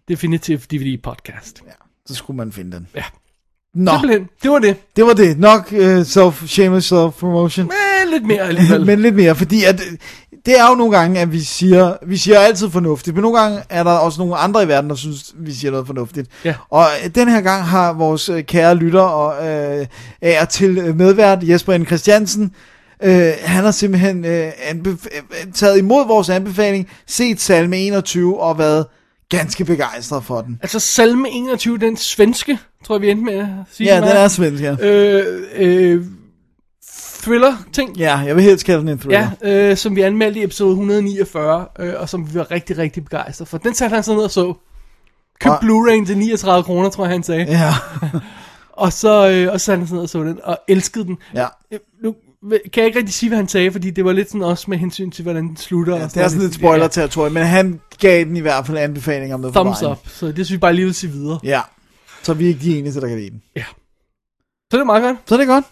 [0.08, 1.62] Definitive DVD Podcast.
[1.68, 1.72] Ja.
[2.06, 2.88] Så skulle man finde den.
[2.96, 3.04] Ja.
[3.76, 4.76] Nå, Simpelthen, det var det.
[4.96, 5.40] det var det.
[5.40, 7.64] Nok uh, self, shameless self-promotion.
[7.64, 8.86] Men lidt mere alligevel.
[8.90, 9.98] Men lidt mere, fordi at, øh,
[10.46, 13.62] det er jo nogle gange, at vi siger, vi siger altid fornuftigt, men nogle gange
[13.70, 16.30] er der også nogle andre i verden, der synes, vi siger noget fornuftigt.
[16.46, 16.56] Ja.
[16.70, 19.86] Og øh, den her gang har vores kære lytter og øh,
[20.22, 21.86] er til medvært Jesper N.
[21.86, 22.56] Christiansen,
[23.04, 28.58] øh, han har simpelthen øh, anbef- øh, taget imod vores anbefaling, set salme 21 og
[28.58, 28.86] været
[29.30, 30.60] ganske begejstret for den.
[30.62, 33.88] Altså salme 21, den svenske, tror jeg vi endte med at sige.
[33.90, 34.10] Ja, den var.
[34.10, 34.76] er svensk, ja.
[34.82, 36.06] Øh, øh,
[37.24, 37.98] thriller-ting.
[37.98, 39.30] Ja, jeg vil helst kalde den en thriller.
[39.44, 43.04] Ja, øh, som vi anmeldte i episode 149, øh, og som vi var rigtig, rigtig
[43.06, 43.58] begejstrede for.
[43.58, 44.54] Den satte han så ned og så.
[45.40, 47.46] Køb Og- Blu-ray til 39 kroner, tror jeg, han sagde.
[47.50, 47.74] Ja.
[48.74, 51.18] Og så, øh, og så satte han sig ned og så den, og elskede den.
[51.36, 51.46] ja.
[51.72, 52.16] Øh, Nu
[52.50, 54.78] kan jeg ikke rigtig sige, hvad han sagde, fordi det var lidt sådan også med
[54.78, 55.98] hensyn til, hvordan den slutter.
[55.98, 59.38] ja og det er sådan lidt spoiler-territorium, men han gav den i hvert fald anbefalinger
[59.38, 61.40] med på Thumbs up, så det synes vi bare lige vil sige videre.
[61.44, 61.62] Ja.
[62.24, 63.42] Så er vi ikke de eneste, der kan lide den.
[64.72, 65.18] Så det er meget godt.
[65.26, 65.66] Så er det godt.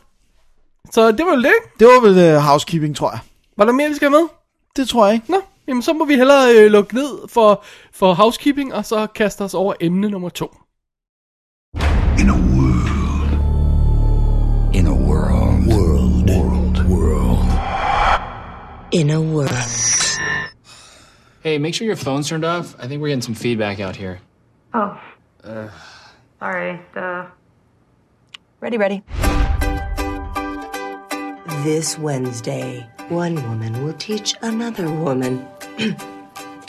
[0.92, 1.54] Så det var jo det.
[1.80, 3.20] Det var vel uh, housekeeping, tror jeg.
[3.58, 4.28] Var der mere, vi skal have med?
[4.76, 5.32] Det tror jeg ikke.
[5.32, 7.64] Nå, jamen så må vi hellere øh, lukke ned for,
[7.94, 10.58] for housekeeping, og så kaste os over emne nummer to.
[18.92, 19.52] In a world.
[21.44, 22.76] Hey, make sure your phone's turned off.
[22.80, 24.20] I think we're getting some feedback out here.
[24.74, 25.00] Oh.
[26.40, 26.80] Sorry.
[26.94, 27.26] Duh.
[28.62, 29.04] Ready, ready.
[31.64, 35.46] This Wednesday, one woman will teach another woman.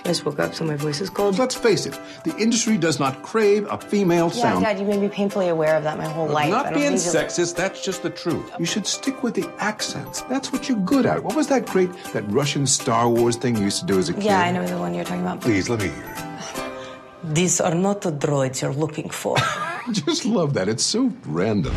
[0.08, 1.38] I just woke up, so my voice is cold.
[1.38, 4.64] Let's face it, the industry does not crave a female Yeah, sound.
[4.64, 6.46] Dad, you made me painfully aware of that my whole life.
[6.46, 8.50] I Not don't being need sexist, that's just the truth.
[8.58, 10.22] You should stick with the accents.
[10.22, 11.22] That's what you're good at.
[11.22, 14.14] What was that great, that Russian Star Wars thing you used to do as a
[14.14, 14.22] kid?
[14.22, 15.42] Yeah, I know the one you're talking about.
[15.42, 17.34] Please, let me hear it.
[17.34, 19.36] These are not the droids you're looking for.
[19.92, 20.68] Just love that.
[20.68, 21.74] It's so random.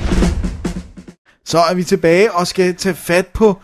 [1.46, 3.56] Så er vi tilbage og skal tage fat på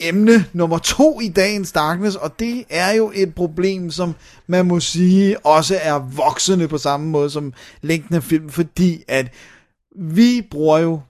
[0.00, 4.14] emne nummer to i dagens Darkness, og det er jo et problem, som
[4.46, 9.32] man må sige også er voksende på samme måde som længden af film, fordi at
[9.96, 11.00] vi bruger jo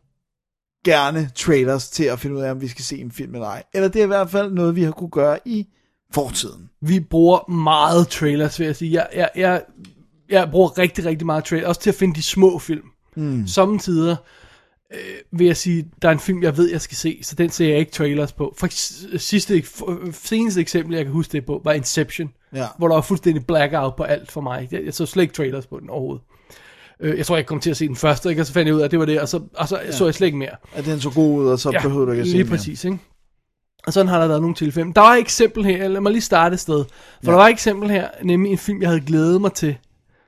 [0.85, 3.63] gerne trailers til at finde ud af, om vi skal se en film eller ej.
[3.75, 5.67] Eller det er i hvert fald noget, vi har kunne gøre i
[6.15, 6.71] fortiden.
[6.81, 8.93] Vi bruger meget trailers, vil jeg sige.
[8.93, 9.63] Jeg, jeg, jeg,
[10.29, 12.87] jeg bruger rigtig, rigtig meget trailers, også til at finde de små film.
[13.17, 13.47] Mm.
[13.47, 14.17] Samtidig
[14.95, 17.51] øh, vil jeg sige, der er en film, jeg ved, jeg skal se, så den
[17.51, 18.55] ser jeg ikke trailers på.
[18.59, 18.69] For
[19.19, 22.67] sidste, for, seneste eksempel, jeg kan huske det på, var Inception, Ja.
[22.79, 24.69] hvor der var fuldstændig blackout på alt for mig.
[24.71, 26.23] Jeg, jeg så slet ikke trailers på den overhovedet.
[27.01, 28.43] Øh, jeg tror, jeg kom til at se den første, ikke?
[28.43, 29.93] og så fandt jeg ud af, at det var det, og så, og så ja.
[29.93, 30.57] så jeg slet ikke mere.
[30.75, 32.51] At den så god ud, og så ja, behøver du ikke at se lige mere.
[32.57, 32.99] præcis, ikke?
[33.87, 34.93] Og sådan har der været nogle tilfælde.
[34.95, 36.85] Der var et eksempel her, lad mig lige starte et sted.
[36.85, 36.93] For
[37.25, 37.31] ja.
[37.31, 39.77] der var et eksempel her, nemlig en film, jeg havde glædet mig til,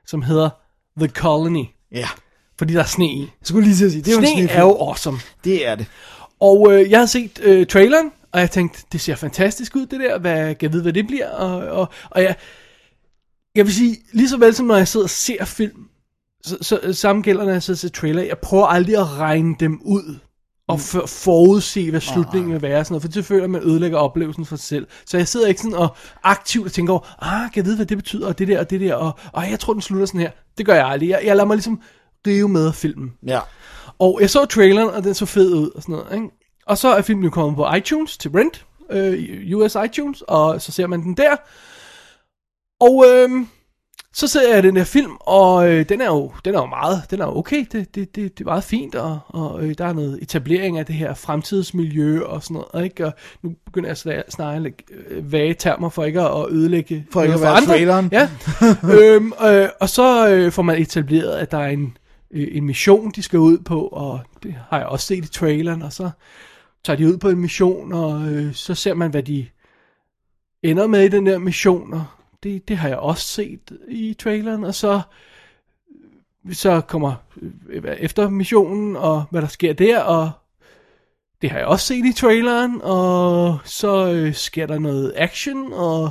[0.05, 0.49] som hedder
[0.97, 1.65] The Colony.
[1.91, 2.07] Ja,
[2.63, 3.19] Fordi der er sne i.
[3.19, 5.17] jeg skulle lige til at sige, det er jo en Sne er jo awesome.
[5.43, 5.85] Det er det.
[6.39, 9.99] Og øh, jeg havde set øh, traileren, og jeg tænkte, det ser fantastisk ud, det
[9.99, 10.19] der.
[10.19, 11.29] Hvad, kan jeg vide, hvad det bliver?
[11.29, 12.35] Og, og, og jeg,
[13.55, 15.87] jeg vil sige, lige så vel som når jeg sidder og ser film,
[16.45, 19.55] så, så samme gælder, når jeg sidder og ser trailer, jeg prøver aldrig at regne
[19.59, 20.19] dem ud
[20.67, 23.97] og for, forudse, hvad slutningen vil være, sådan noget, for det føler, at man ødelægger
[23.97, 24.87] oplevelsen for sig selv.
[25.05, 27.85] Så jeg sidder ikke sådan og aktivt og tænker over, ah, kan jeg vide, hvad
[27.85, 30.21] det betyder, og det der, og det der, og, og jeg tror, den slutter sådan
[30.21, 30.31] her.
[30.57, 31.09] Det gør jeg aldrig.
[31.09, 31.81] Jeg, jeg lader mig ligesom
[32.27, 33.13] rive med af filmen.
[33.27, 33.39] Ja.
[33.99, 36.29] Og jeg så traileren, og den så fed ud og sådan noget, ikke?
[36.65, 40.71] Og så er filmen jo kommet på iTunes til rent, øh, US iTunes, og så
[40.71, 41.35] ser man den der.
[42.79, 43.45] Og øh,
[44.15, 47.01] så ser jeg den her film, og øh, den er jo den er jo meget,
[47.11, 49.85] den er jo okay, det, det, det, det er meget fint, og, og øh, der
[49.85, 53.05] er noget etablering af det her fremtidsmiljø og sådan noget, ikke?
[53.05, 57.35] Og nu begynder jeg at lægge øh, vage termer for ikke at ødelægge For ikke
[57.35, 58.09] at være traileren.
[58.11, 58.29] Ja,
[58.99, 61.97] øhm, øh, og så øh, får man etableret, at der er en,
[62.33, 65.81] øh, en mission, de skal ud på, og det har jeg også set i traileren,
[65.81, 66.09] og så
[66.83, 69.47] tager de ud på en mission, og øh, så ser man, hvad de
[70.63, 72.05] ender med i den der mission, og
[72.43, 75.01] det, det har jeg også set i traileren, og så øh,
[76.51, 77.13] så kommer
[77.69, 80.31] øh, efter missionen, og hvad der sker der, og
[81.41, 86.09] det har jeg også set i traileren, og så øh, sker der noget action, og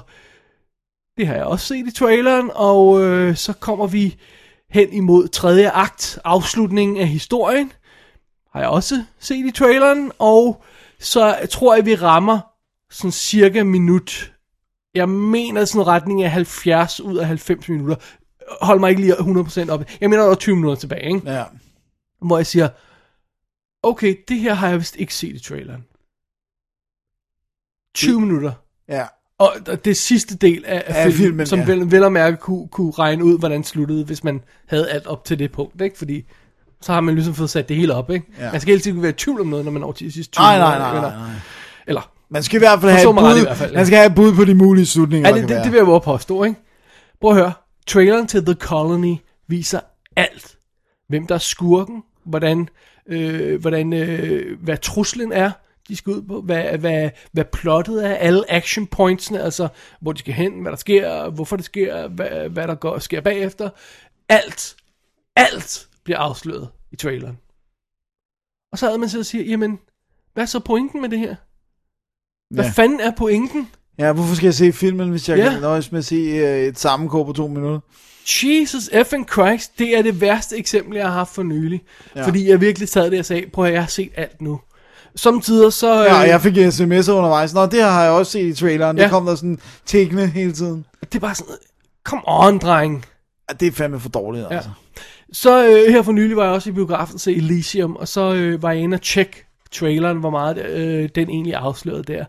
[1.17, 4.17] det har jeg også set i traileren, og øh, så kommer vi
[4.73, 7.73] hen imod tredje akt, afslutningen af historien,
[8.53, 10.63] har jeg også set i traileren, og
[10.99, 12.41] så tror jeg, vi rammer
[12.91, 14.33] sådan cirka minut,
[14.95, 17.97] jeg mener sådan en retning af 70 ud af 90 minutter,
[18.61, 21.33] hold mig ikke lige 100% op, jeg mener, der er 20 minutter tilbage, ikke?
[21.33, 21.45] Ja.
[22.21, 22.69] hvor jeg siger,
[23.83, 25.85] okay, det her har jeg vist ikke set i traileren.
[27.95, 28.53] 20 minutter.
[28.89, 29.07] Ja.
[29.39, 29.53] Og
[29.85, 31.65] det sidste del af, af filmen, filmen, som ja.
[31.65, 35.25] vel, vel og mærke kunne, kunne regne ud, hvordan sluttede, hvis man havde alt op
[35.25, 35.99] til det punkt, ikke?
[35.99, 36.25] Fordi
[36.81, 38.27] så har man ligesom fået sat det hele op, ikke?
[38.39, 38.53] Ja.
[38.53, 40.43] Man skal hele tiden være i tvivl om noget, når man når til sidste 20
[40.43, 41.31] Nej, nej, nej, eller, nej, nej.
[41.87, 44.45] eller Man skal i hvert fald have et bud, man skal have et bud på
[44.45, 46.61] de mulige slutninger, Ja, det, det, det vil jeg våge påstå, ikke?
[47.21, 47.53] Prøv at høre.
[47.87, 49.17] Traileren til The Colony
[49.49, 49.81] viser
[50.17, 50.57] alt.
[51.09, 52.69] Hvem der er skurken, hvordan,
[53.09, 55.51] øh, hvordan øh, hvad truslen er,
[55.89, 59.69] de skal ud på, hvad, hvad, hvad plottet er, alle action pointsene, altså
[60.01, 63.21] hvor de skal hen, hvad der sker, hvorfor det sker, hvad, hvad der går, sker
[63.21, 63.71] bagefter.
[64.29, 64.77] Alt,
[65.37, 67.39] alt bliver afsløret i traileren.
[68.73, 69.79] Og så havde man så og siger, jamen,
[70.33, 71.35] hvad er så pointen med det her?
[72.55, 72.71] Hvad Ja.
[72.71, 73.69] fanden er pointen?
[73.99, 75.51] Ja, hvorfor skal jeg se filmen, hvis jeg Ja.
[75.51, 77.81] kan nøjes med at se øh, et sammenkog på to minutter?
[78.43, 81.83] Jesus effing Christ, det er det værste eksempel, jeg har haft for nylig.
[82.17, 82.27] Ja.
[82.27, 84.61] Fordi jeg virkelig sad der og sagde, prøv at jeg har set alt nu.
[85.17, 86.03] Samtidig så...
[86.03, 87.55] Ja, øh, jeg fik sms'er undervejs.
[87.55, 88.97] Nå, det har jeg også set i traileren.
[88.97, 89.03] Ja.
[89.03, 89.09] Ja.
[89.09, 90.87] Der kom der sådan tækkende hele tiden.
[91.01, 91.55] Det er bare sådan,
[92.05, 93.05] come on, dreng.
[93.51, 94.71] Ja, det er fandme for dårligt, altså.
[95.33, 98.63] Så øh, her for nylig var jeg også i biografen til Elysium, og så øh,
[98.63, 102.25] var jeg inde og tjekke traileren, hvor meget øh, den egentlig afslørede der.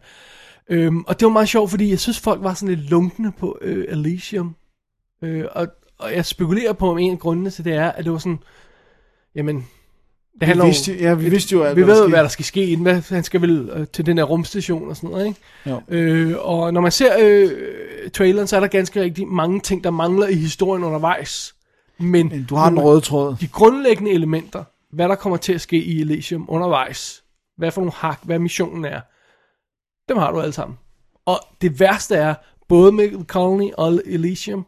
[0.69, 3.57] Øhm, og det var meget sjovt, fordi jeg synes, folk var sådan lidt lunkne på
[3.61, 4.55] øh, Elysium.
[5.23, 5.67] Øh, og,
[5.99, 8.39] og jeg spekulerer på, om en af grundene til det er, at det var sådan,
[9.35, 9.67] jamen,
[10.39, 12.45] det handler vidste jo- ja, vi vidste jo alt, vi hvad ved, hvad der skal
[12.45, 12.77] ske.
[12.77, 15.39] Hvad, han skal vel øh, til den der rumstation og sådan noget, ikke?
[15.65, 15.81] Jo.
[15.87, 17.51] Øh, og når man ser øh,
[18.11, 21.55] traileren, så er der ganske rigtig mange ting, der mangler i historien undervejs.
[21.97, 23.35] Men, Men du har den røde tråd.
[23.41, 27.23] De grundlæggende elementer, hvad der kommer til at ske i Elysium undervejs,
[27.57, 29.01] hvad for nogle hak, hvad missionen er,
[30.09, 30.77] dem har du alle sammen.
[31.25, 32.35] Og det værste er,
[32.67, 34.65] både med The Colony og Elysium,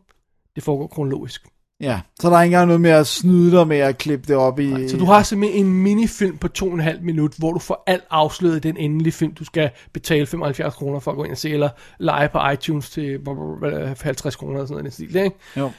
[0.56, 1.48] det foregår kronologisk.
[1.82, 4.36] Ja, så der er ikke engang noget med at snyde dig med at klippe det
[4.36, 4.90] op i...
[4.90, 7.84] Så du har simpelthen en minifilm på to og en halv minut, hvor du får
[7.88, 11.32] alt afsløret i den endelige film, du skal betale 75 kroner for at gå ind
[11.32, 11.70] og se, eller
[12.00, 13.20] lege på iTunes til
[13.60, 15.36] hvad er det, 50 kroner eller sådan noget i stil, ikke?
[15.58, 15.72] Jo.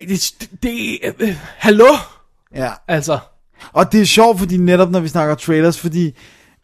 [0.00, 1.88] Det, det, det øh, hallo?
[2.54, 2.70] Ja.
[2.88, 3.18] Altså.
[3.72, 6.16] Og det er sjovt, fordi netop når vi snakker trailers, fordi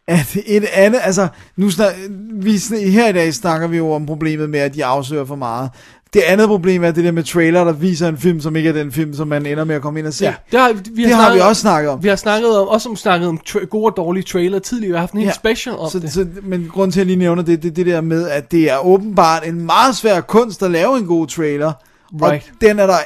[0.07, 1.93] at et andet, altså, nu snak,
[2.33, 5.69] vi, her i dag snakker vi jo om problemet med, at de afslører for meget.
[6.13, 8.73] Det andet problem er det der med trailer, der viser en film, som ikke er
[8.73, 10.25] den film, som man ender med at komme ind og se.
[10.25, 12.03] Ja, det har, vi, det har vi også snakket om.
[12.03, 14.89] Vi har snakket om, også om snakket om tra- gode og dårlige trailer tidligere.
[14.89, 16.13] Vi har haft en helt special om så, det.
[16.13, 18.71] Så, men grund til, at jeg lige nævner det, det det der med, at det
[18.71, 21.73] er åbenbart en meget svær kunst at lave en god trailer.
[22.13, 22.51] Right.
[22.53, 22.97] Og den er der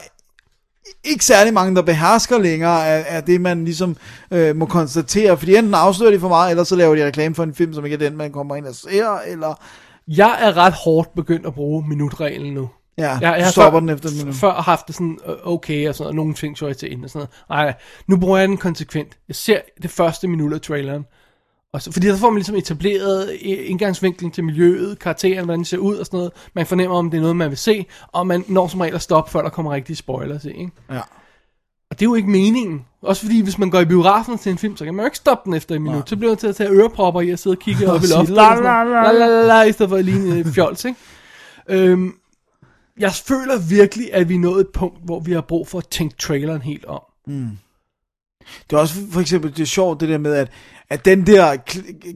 [1.03, 3.97] ikke særlig mange, der behersker længere af, af det, man ligesom
[4.31, 5.37] øh, må konstatere.
[5.37, 7.85] Fordi enten afslører de for meget, eller så laver de reklame for en film, som
[7.85, 9.61] ikke er den, man kommer ind og ser, eller...
[10.07, 12.69] Jeg er ret hårdt begyndt at bruge minutreglen nu.
[12.97, 14.35] Ja, jeg, jeg stopper før, den efter minut.
[14.35, 17.03] Før haft det sådan, øh, okay, og sådan noget, nogle ting så jeg til ind
[17.03, 17.65] og sådan noget.
[17.65, 17.73] Nej,
[18.07, 19.17] nu bruger jeg den konsekvent.
[19.27, 21.05] Jeg ser det første minut af traileren.
[21.73, 23.37] Og så, fordi der får man ligesom etableret øh,
[23.69, 26.31] indgangsvinklen til miljøet, karakteren, hvordan det ser ud og sådan noget.
[26.53, 29.01] Man fornemmer, om det er noget, man vil se, og man når som regel at
[29.01, 30.71] stoppe, før der kommer rigtige spoilers i, ikke?
[30.91, 30.99] Ja.
[31.89, 32.85] Og det er jo ikke meningen.
[33.01, 35.17] Også fordi, hvis man går i biografen til en film, så kan man jo ikke
[35.17, 36.09] stoppe den efter et minut.
[36.09, 38.17] Så bliver man til at tage ørepropper i og sidde og kigge op i Og
[38.17, 38.35] loftet.
[38.35, 39.11] la, og la, la.
[39.11, 40.99] La, la, la, la, i stedet for ligne et fjols, ikke?
[41.69, 42.13] Øhm,
[42.99, 45.87] jeg føler virkelig, at vi er nået et punkt, hvor vi har brug for at
[45.87, 47.01] tænke traileren helt om.
[47.27, 47.57] Mm.
[48.69, 50.51] Det er også for eksempel, det er sjovt det der med, at,
[50.89, 51.57] at den der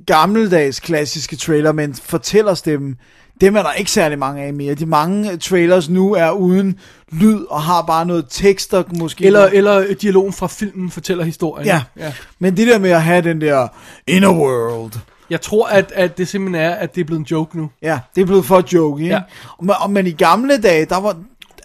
[0.06, 2.96] gammeldags klassiske trailer med en fortællerstemme,
[3.42, 4.76] dem er der ikke særlig mange af mere.
[4.76, 6.80] De mange trailers nu er uden
[7.12, 9.26] lyd og har bare noget tekst, der måske...
[9.26, 11.68] Eller, eller dialogen fra filmen fortæller historien.
[11.68, 11.84] Ja.
[11.98, 12.14] ja.
[12.40, 13.68] Men det der med at have den der
[14.08, 14.94] inner world,
[15.30, 17.70] Jeg tror, at, at det simpelthen er, at det er blevet en joke nu.
[17.82, 19.16] Ja, det er blevet for joke, ikke?
[19.16, 19.22] Ja.
[19.58, 21.16] Og, men- men i gamle dage, der var,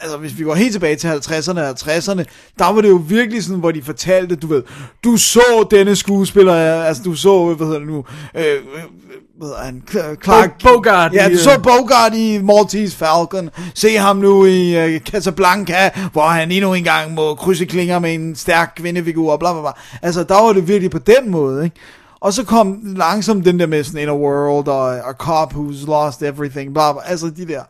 [0.01, 2.25] altså hvis vi går helt tilbage til 50'erne og 60'erne,
[2.59, 4.63] der var det jo virkelig sådan, hvor de fortalte, du ved,
[5.05, 8.05] du så denne skuespiller, altså du så, hvad hedder det nu,
[8.35, 8.61] øh, øh,
[9.39, 13.51] hvad hedder han, Cl- Clark, Bo- Bogart ja, du så øh, Bogart i Maltese Falcon,
[13.75, 18.37] se ham nu i uh, Casablanca, hvor han endnu engang må krydse klinger med en
[18.37, 19.71] stærk kvindefigur, bla bla bla.
[20.03, 21.77] Altså, der var det virkelig på den måde, ikke?
[22.25, 26.23] Og så kom langsomt den der med sådan Inner World, og A Cop Who's Lost
[26.23, 27.63] Everything, bla bla, altså de der.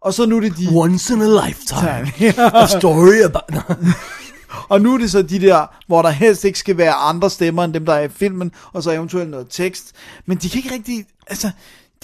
[0.00, 0.68] Og så nu er det de...
[0.74, 2.12] Once in a lifetime.
[2.20, 2.62] Ja.
[2.62, 3.76] A story about...
[4.68, 7.64] Og nu er det så de der, hvor der helst ikke skal være andre stemmer
[7.64, 9.92] end dem, der er i filmen, og så eventuelt noget tekst.
[10.26, 11.50] Men de kan ikke rigtig, altså,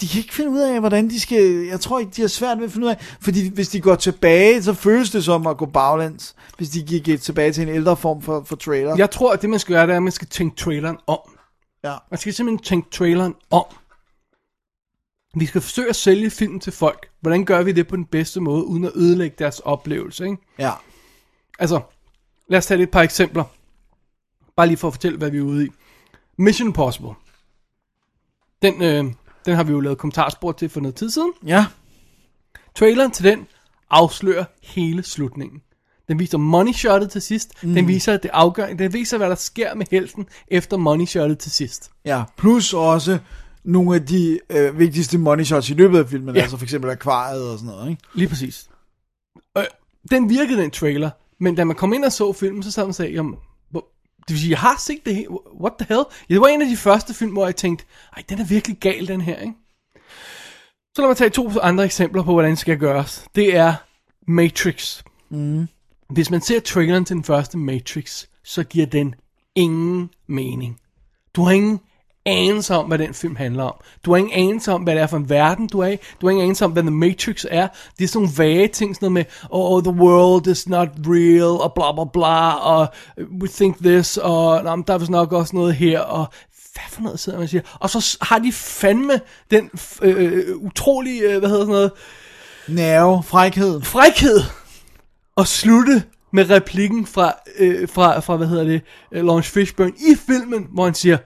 [0.01, 2.57] de kan ikke finde ud af, hvordan de skal, jeg tror ikke, de har svært
[2.57, 5.57] ved at finde ud af, fordi hvis de går tilbage, så føles det som at
[5.57, 8.95] gå baglæns, hvis de gik tilbage til en ældre form for, for trailer.
[8.97, 11.19] Jeg tror, at det man skal gøre, det er, at man skal tænke traileren om.
[11.85, 11.97] Ja.
[12.11, 13.65] Man skal simpelthen tænke traileren om.
[15.35, 17.09] Vi skal forsøge at sælge filmen til folk.
[17.19, 20.37] Hvordan gør vi det på den bedste måde, uden at ødelægge deres oplevelse, ikke?
[20.59, 20.71] Ja.
[21.59, 21.81] Altså,
[22.47, 23.43] lad os tage et par eksempler.
[24.55, 25.69] Bare lige for at fortælle, hvad vi er ude i.
[26.37, 27.13] Mission Impossible.
[28.61, 29.13] Den, øh,
[29.45, 31.33] den har vi jo lavet kommentarspor til for noget tid siden.
[31.45, 31.65] Ja.
[32.75, 33.47] Traileren til den
[33.89, 35.61] afslører hele slutningen.
[36.07, 37.63] Den viser money shotet til sidst.
[37.63, 37.73] Mm.
[37.73, 38.73] Den viser det afgør.
[38.73, 41.91] Den viser, hvad der sker med helten efter money shotet til sidst.
[42.05, 43.19] Ja, plus også
[43.63, 46.41] nogle af de øh, vigtigste money shots i løbet af filmen, Ja.
[46.41, 48.01] altså for eksempel akvariet og sådan noget, ikke?
[48.15, 48.69] Lige præcis.
[49.57, 49.63] Øh,
[50.11, 51.09] den virkede, den trailer.
[51.39, 53.35] Men da man kom ind og så filmen, så sad man og sagde, jamen,
[54.27, 55.27] det vil sige, jeg har set det.
[55.61, 56.03] What the hell?
[56.29, 57.85] Ja, det var en af de første film, hvor jeg tænkte,
[58.17, 59.53] ej, den er virkelig gal, den her, ikke?
[60.95, 63.25] Så lad mig tage to andre eksempler på, hvordan det skal gøres.
[63.35, 63.73] Det er
[64.27, 65.03] Matrix.
[65.29, 65.67] Mm.
[66.09, 69.15] Hvis man ser traileren til den første Matrix, så giver den
[69.55, 70.79] ingen mening.
[71.35, 71.79] Du har ingen
[72.25, 73.73] anelse om, hvad den film handler om.
[74.05, 75.97] Du har ingen anelse om, hvad det er for en verden, du er i.
[76.21, 77.67] Du har ingen anelse om, hvad The Matrix er.
[77.97, 81.61] Det er sådan nogle vage ting, sådan noget med, oh, the world is not real,
[81.61, 82.87] og bla bla bla, og
[83.41, 86.25] we think this, og nah, der er vist nok også noget her, og
[86.73, 87.61] hvad for noget sidder man og siger.
[87.79, 89.19] Og så har de fandme
[89.51, 89.69] den
[90.01, 91.91] øh, utrolige, øh, hvad hedder sådan noget,
[92.67, 93.81] Nerve, frækhed.
[93.81, 94.39] frækhed
[95.37, 98.81] at slutte med replikken fra, øh, fra, fra hvad hedder det,
[99.11, 101.17] uh, Lawrence Fishburne i filmen, hvor han siger,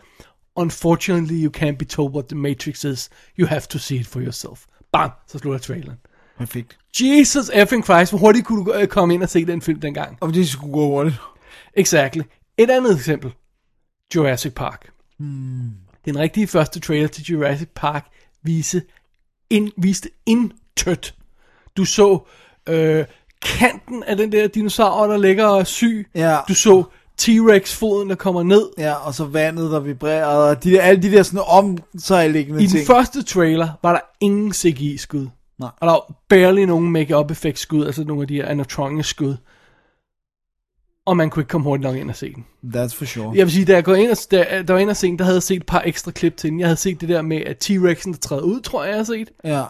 [0.56, 3.10] Unfortunately, you can't be told what the Matrix is.
[3.40, 4.66] You have to see it for yourself.
[4.92, 5.98] Bam, så slutter traileren.
[6.38, 6.78] Perfekt.
[7.00, 10.18] Jesus effing Christ, hvor hurtigt kunne du øh, komme ind og se den film dengang?
[10.22, 11.16] Og det skulle gå hurtigt.
[11.74, 12.22] Exactly.
[12.58, 13.32] Et andet eksempel.
[14.16, 14.90] Jurassic Park.
[15.18, 15.72] Hmm.
[16.06, 18.08] Den rigtige første trailer til Jurassic Park
[18.44, 18.82] vise
[19.50, 21.16] in, viste intet.
[21.78, 22.20] Du så
[22.70, 23.06] øh,
[23.42, 26.08] kanten af den der dinosaur, der ligger og er syg.
[26.16, 26.38] Ja.
[26.48, 26.84] Du så
[27.22, 28.70] T-Rex-foden, der kommer ned.
[28.78, 31.80] Ja, og så vandet, der vibrerede, og de der, alle de der sådan
[32.60, 32.72] I ting.
[32.72, 35.28] den første trailer var der ingen CGI-skud.
[35.60, 35.70] Nej.
[35.82, 39.36] Og der var barely nogen make-up effects skud, altså nogle af de her animatronic skud.
[41.06, 42.46] Og man kunne ikke komme hurtigt nok ind og se den.
[42.76, 43.32] That's for sure.
[43.36, 45.20] Jeg vil sige, da jeg går ind og, da, der var ind og se den,
[45.20, 46.60] der havde jeg set et par ekstra klip til den.
[46.60, 49.04] Jeg havde set det der med, at T-Rexen, der træder ud, tror jeg, jeg har
[49.04, 49.30] set.
[49.44, 49.64] Ja.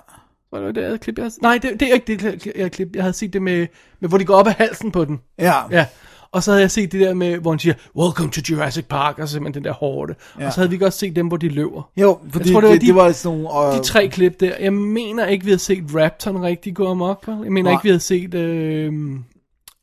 [0.52, 2.88] Var det det klip, jeg havde Nej, det, det er ikke det jeg, klip.
[2.96, 3.68] jeg havde set det med,
[4.00, 5.20] med, hvor de går op af halsen på den.
[5.40, 5.54] Ja.
[5.72, 5.86] Ja.
[6.32, 9.20] Og så havde jeg set det der med, hvor han siger, Welcome to Jurassic Park,
[9.20, 10.16] og så simpelthen den der hårde.
[10.40, 10.46] Ja.
[10.46, 11.90] Og så havde vi også set dem, hvor de løber.
[11.98, 13.78] Jo, fordi jeg tror, det, var det, de, det var sådan nogle...
[13.78, 14.52] de tre klip der.
[14.60, 17.24] Jeg mener ikke, vi havde set Raptoren rigtig gå amok.
[17.28, 17.72] Jeg mener Nej.
[17.72, 18.34] ikke, vi havde set...
[18.34, 18.94] Øh,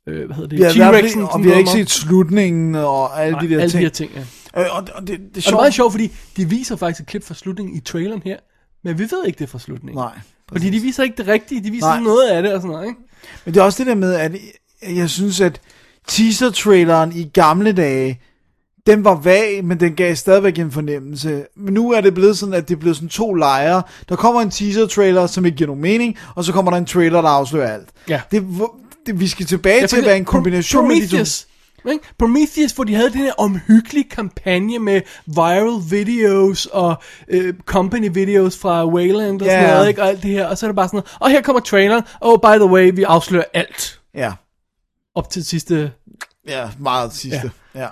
[0.09, 0.61] øh, hvad hedder det?
[0.61, 3.81] Fald- T-Rexen, og vi har ikke set slutningen og alle Nej, de der alle ting.
[3.81, 4.11] de her ting,
[4.57, 4.61] ja.
[4.61, 5.61] Øh, og, og det, det er Og det er sjovt.
[5.61, 8.37] meget sjovt, fordi de viser faktisk et klip fra slutningen i traileren her,
[8.87, 9.99] men vi ved ikke det fra slutningen.
[9.99, 10.19] Nej.
[10.53, 12.01] Fordi de viser ikke det rigtige, de viser Nej.
[12.01, 13.01] noget af det og sådan noget, ikke?
[13.45, 15.61] Men det er også det der med, at jeg synes, at
[16.09, 18.21] teaser-traileren i gamle dage,
[18.87, 21.45] den var vag, men den gav stadigvæk en fornemmelse.
[21.57, 23.83] Men nu er det blevet sådan, at det er blevet sådan to lejre.
[24.09, 27.23] Der kommer en teaser-trailer, som ikke giver nogen mening, og så kommer der en trailer,
[27.23, 27.89] der afslører alt.
[28.09, 28.21] Ja.
[28.31, 28.47] Det,
[29.07, 31.25] det, vi skal tilbage Ja, til at være en kombination af de to.
[31.87, 31.93] Prometheus.
[32.05, 32.15] Ikke?
[32.19, 36.97] Prometheus, hvor de havde den her omhyggelige kampagne med viral videos og
[37.29, 39.61] øh, company videos fra Wayland og Ja.
[39.61, 40.03] sådan noget, ikke?
[40.03, 40.47] og alt det her.
[40.47, 42.91] Og så er det bare sådan noget, og her kommer traileren, oh by the way,
[42.95, 44.01] vi afslører alt.
[44.15, 44.33] Ja.
[45.15, 45.93] Op til sidste,
[46.49, 47.51] Ja, meget sidste.
[47.75, 47.81] Ja.
[47.81, 47.89] ja.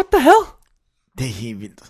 [0.00, 0.44] what the hell?
[1.18, 1.80] Det er helt vildt.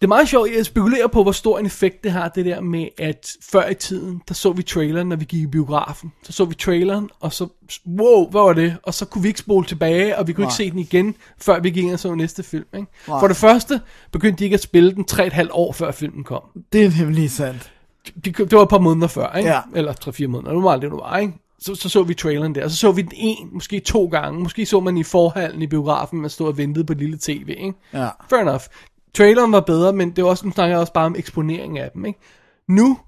[0.00, 2.60] Det er meget sjovt, jeg spekulerer på, hvor stor en effekt det har, det der
[2.60, 6.12] med, at før i tiden, der så vi traileren, når vi gik i biografen.
[6.22, 7.48] Så så vi traileren, og så,
[7.86, 8.76] wow, hvad var det?
[8.82, 10.48] Og så kunne vi ikke spole tilbage, og vi kunne Nej.
[10.48, 12.64] ikke se den igen, før vi gik ind og så næste film.
[12.74, 12.86] Ikke?
[13.08, 13.20] Nej.
[13.20, 13.80] For det første
[14.12, 16.42] begyndte de ikke at spille den 3,5 år før filmen kom.
[16.72, 17.72] Det er nemlig sandt.
[18.24, 19.50] De, det var et par måneder før, ikke?
[19.50, 19.60] Ja.
[19.74, 21.32] Eller 3-4 måneder, det var meget det, nu var, ikke?
[21.60, 24.40] Så, så så vi traileren der, og så så vi den en, måske to gange.
[24.40, 27.72] Måske så man i forhallen i biografen, man stod og ventede på lille tv, ikke?
[27.92, 28.08] Ja.
[28.30, 28.62] Fair enough.
[29.16, 31.90] Traileren var bedre, men det var også, nu snakker jeg også bare om eksponering af
[31.94, 32.20] dem, ikke?
[32.68, 32.98] Nu,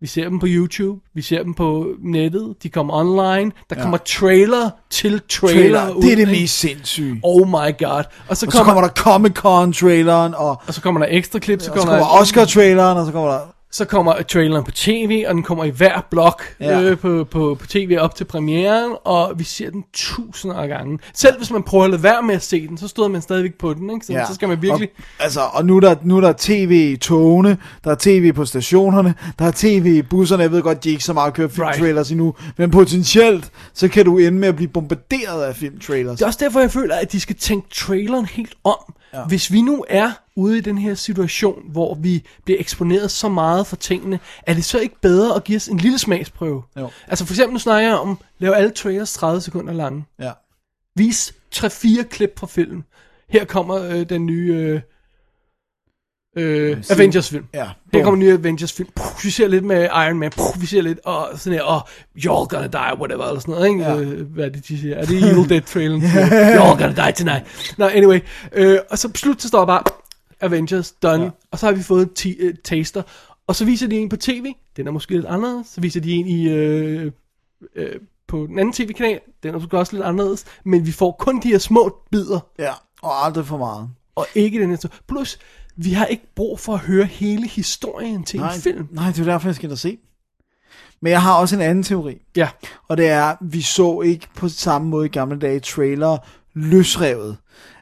[0.00, 3.82] vi ser dem på YouTube, vi ser dem på nettet, de kommer online, der Ja.
[3.82, 7.20] kommer trailer til trailer, Trailer, ud, det er det mest sindssyge.
[7.22, 8.04] Oh my god.
[8.28, 11.60] Og så, Og så kommer, kommer der Comic-Con-traileren, og, og så kommer der ekstra klip,
[11.60, 13.40] så og så kommer, kommer Oscar-traileren, og så kommer der...
[13.72, 16.80] så kommer traileren på tv, og den kommer i hver blok Ja.
[16.80, 20.98] øh, på, på, på tv op til premieren, og vi ser den tusinder af gange.
[21.14, 23.54] Selv hvis man prøver at lade være med at se den, så stod man stadigvæk
[23.58, 24.06] på den, ikke?
[24.06, 24.26] Så, ja.
[24.26, 24.88] så skal man virkelig...
[24.98, 28.32] Og, altså, og nu er, der, nu er der tv i togene, der er tv
[28.32, 30.42] på stationerne, der er tv i busserne.
[30.42, 32.10] Jeg ved godt, de ikke så meget kører filmtrailers right.
[32.10, 36.18] endnu, men potentielt, så kan du ende med at blive bombarderet af filmtrailers.
[36.18, 38.94] Det er også derfor, jeg føler, at de skal tænke traileren helt om.
[39.14, 39.24] Ja.
[39.24, 43.66] Hvis vi nu er ude i den her situation, hvor vi bliver eksponeret så meget
[43.66, 46.62] for tingene, er det så ikke bedre at give os en lille smagsprøve?
[46.76, 46.90] Jo.
[47.08, 50.04] Altså for eksempel, nu snakker jeg om, lave alle trailers 30 sekunder lange.
[50.20, 50.32] Ja.
[50.96, 52.84] Vis 3-4 klip fra filmen.
[53.28, 54.80] Her kommer øh, den nye
[56.36, 57.44] øh, Avengers-film.
[57.54, 58.88] Ja, Her kommer en ny Avengers-film.
[58.96, 60.30] Puh, vi ser lidt med Iron Man.
[60.30, 63.68] Puh, vi ser lidt, og sådan her, og you're gonna die, whatever, eller sådan noget,
[63.68, 63.82] ikke?
[63.82, 63.96] Ja.
[64.00, 64.96] Øh, hvad er det, de siger?
[64.96, 66.02] Er det Evil Dead trailen?
[66.02, 67.74] you're gonna die tonight.
[67.78, 68.20] Nå, anyway.
[68.52, 69.82] Øh, og så slut, så står bare,
[70.40, 71.24] Avengers, done.
[71.24, 71.30] Ja.
[71.50, 73.02] Og så har vi fået en ti- uh, taster.
[73.46, 74.46] Og så viser de en på tv.
[74.76, 75.66] Den er måske lidt anderledes.
[75.66, 76.48] Så viser de en i...
[76.48, 77.12] Øh,
[77.76, 77.86] øh,
[78.28, 81.48] på den anden tv-kanal, den er måske også lidt anderledes, men vi får kun de
[81.48, 82.70] her små bidder, Ja,
[83.02, 83.88] og aldrig for meget.
[84.16, 84.76] og ikke den her.
[85.08, 85.38] Plus,
[85.76, 88.88] vi har ikke brug for at høre hele historien til Nej, en film.
[88.90, 89.98] nej, det er derfor, jeg skal da se.
[91.00, 92.22] Men jeg har også en anden teori.
[92.36, 92.48] Ja.
[92.88, 96.18] Og det er, vi så ikke på samme måde i gamle dage trailer
[96.54, 97.36] løsrevet.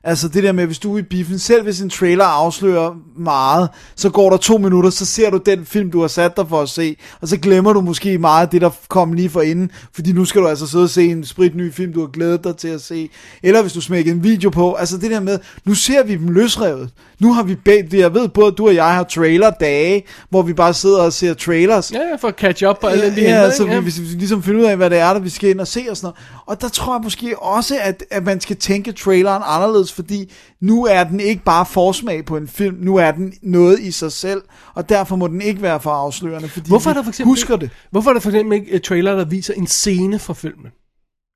[0.05, 3.69] Altså det der med, hvis du er i biffen, selv hvis en trailer afslører meget,
[3.97, 6.61] så går der to minutter, så ser du den film, du har sat dig for
[6.61, 9.71] at se, og så glemmer du måske meget af det, der kom lige for inden,
[9.93, 12.57] fordi nu skal du altså sidde og se en spritny film, du har glædet dig
[12.57, 13.11] til at se.
[13.43, 16.29] Eller hvis du smækker en video på, altså det der med, nu ser vi dem
[16.29, 16.91] løsrevet.
[17.21, 20.75] Nu har vi bedt, jeg ved både, du og jeg har trailer-dage, hvor vi bare
[20.75, 21.93] sidder og ser trailers.
[21.93, 24.01] Ja, ja, for at catch up på alle Ja, de ja, henter, så vi, hvis
[24.01, 25.97] vi ligesom finder ud af, hvad det er, der vi skal ind og se og
[25.97, 26.45] sådan noget.
[26.47, 30.85] Og der tror jeg måske også, at, at man skal tænke traileren anderledes, fordi nu
[30.85, 34.43] er den ikke bare forsmag på en film, nu er den noget i sig selv,
[34.75, 37.57] og derfor må den ikke være for afslørende, fordi Hvorfor er der for eksempel, husker
[37.57, 37.71] det.
[37.91, 40.67] Hvorfor er der for eksempel ikke et trailer, der viser en scene fra filmen?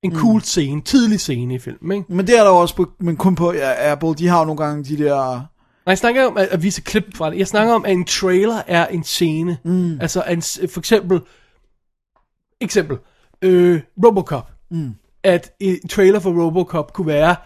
[0.02, 0.18] En Mm.
[0.18, 2.12] cool scene, tidlig scene i filmen, ikke?
[2.12, 4.64] Men det er der også på, men kun på ja, Apple, de har jo nogle
[4.64, 5.16] gange de der...
[5.36, 7.38] Nej, jeg snakker om at, at vise klip fra det.
[7.38, 9.58] Jeg snakker om, at en trailer er en scene.
[9.64, 10.00] Mm.
[10.00, 11.20] Altså, en, for eksempel,
[12.60, 12.96] eksempel,
[13.42, 14.50] øh, Robocop.
[14.70, 14.94] Mm.
[15.24, 17.36] At en trailer for Robocop kunne være,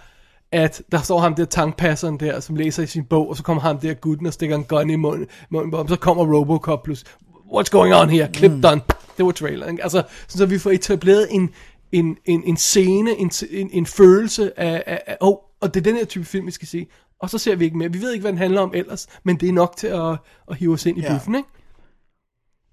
[0.52, 3.60] at der står ham der tankpasseren der, som læser i sin bog, og så kommer
[3.60, 6.82] ham der gutten og stikker en gun i munden, munden på ham, så kommer Robocop
[6.82, 7.04] plus,
[7.52, 8.62] what's going on here, clip mm.
[8.62, 8.80] done.
[9.16, 9.82] Det var trailer, ikke?
[9.82, 11.50] Altså, så vi får etableret en,
[11.92, 15.84] en, en, en scene, en, en, en følelse af, af, af oh, og det er
[15.84, 16.86] den her type film, vi skal se.
[17.20, 17.92] Og så ser vi ikke mere.
[17.92, 20.16] Vi ved ikke, hvad den handler om ellers, men det er nok til at,
[20.50, 21.12] at hive os ind i Ja.
[21.12, 21.48] biffen, ikke?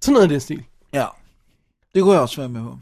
[0.00, 0.64] Sådan noget af den stil.
[0.92, 1.06] Ja,
[1.94, 2.78] det kunne jeg også være med på.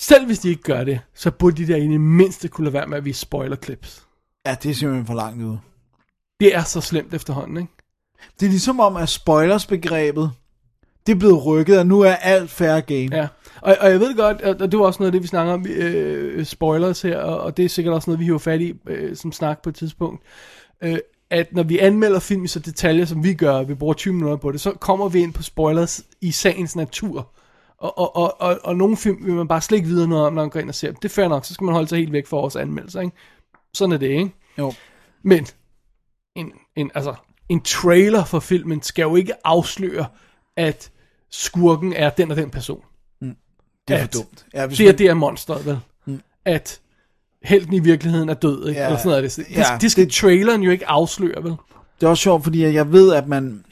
[0.00, 2.86] Selv hvis de ikke gør det, så burde de der i mindste kunne lade være
[2.86, 4.06] med at vise spoiler clips.
[4.46, 5.58] Ja, det er simpelthen for langt ude.
[6.40, 7.72] Det er så slemt efterhånden, ikke?
[8.40, 10.30] Det er ligesom om, at spoilers-begrebet,
[11.06, 13.16] det er blevet rykket, og nu er alt fair game.
[13.16, 13.28] Ja,
[13.60, 15.52] og, og jeg ved godt, og og det var også noget af det, vi snakker
[15.52, 18.74] om, øh, spoilers her, og, og det er sikkert også noget, vi hiver fat i
[18.86, 20.22] øh, som snak på et tidspunkt,
[20.82, 20.98] øh,
[21.30, 24.36] at når vi anmelder film i så detaljer, som vi gør, vi bruger 20 minutter
[24.36, 27.32] på det, så kommer vi ind på spoilers i sagens natur.
[27.80, 30.32] Og, og, og, og, og nogle film vil man bare slet ikke vide noget om,
[30.32, 30.96] når man går ind og ser dem.
[30.96, 33.16] Det er fair nok, så skal man holde sig helt væk fra vores anmeldelser, ikke?
[33.74, 34.30] Sådan er det, ikke?
[34.58, 34.72] Jo.
[35.22, 35.46] Men
[36.36, 37.14] en, en, altså,
[37.48, 40.06] en trailer for filmen skal jo ikke afsløre,
[40.56, 40.90] at
[41.30, 42.82] skurken er den og den person.
[43.88, 44.46] Det er for At dumt.
[44.54, 45.78] Ja, hvis det er man- det er monsteret, vel?
[46.06, 46.20] Mm.
[46.44, 46.80] At
[47.42, 48.80] helten i virkeligheden er død, ikke?
[48.80, 48.86] Ja.
[48.86, 49.22] Eller sådan noget.
[49.24, 51.52] af Det, det, Ja, det skal traileren jo ikke afsløre, vel?
[52.00, 53.64] Det er også sjovt, fordi jeg ved, at man,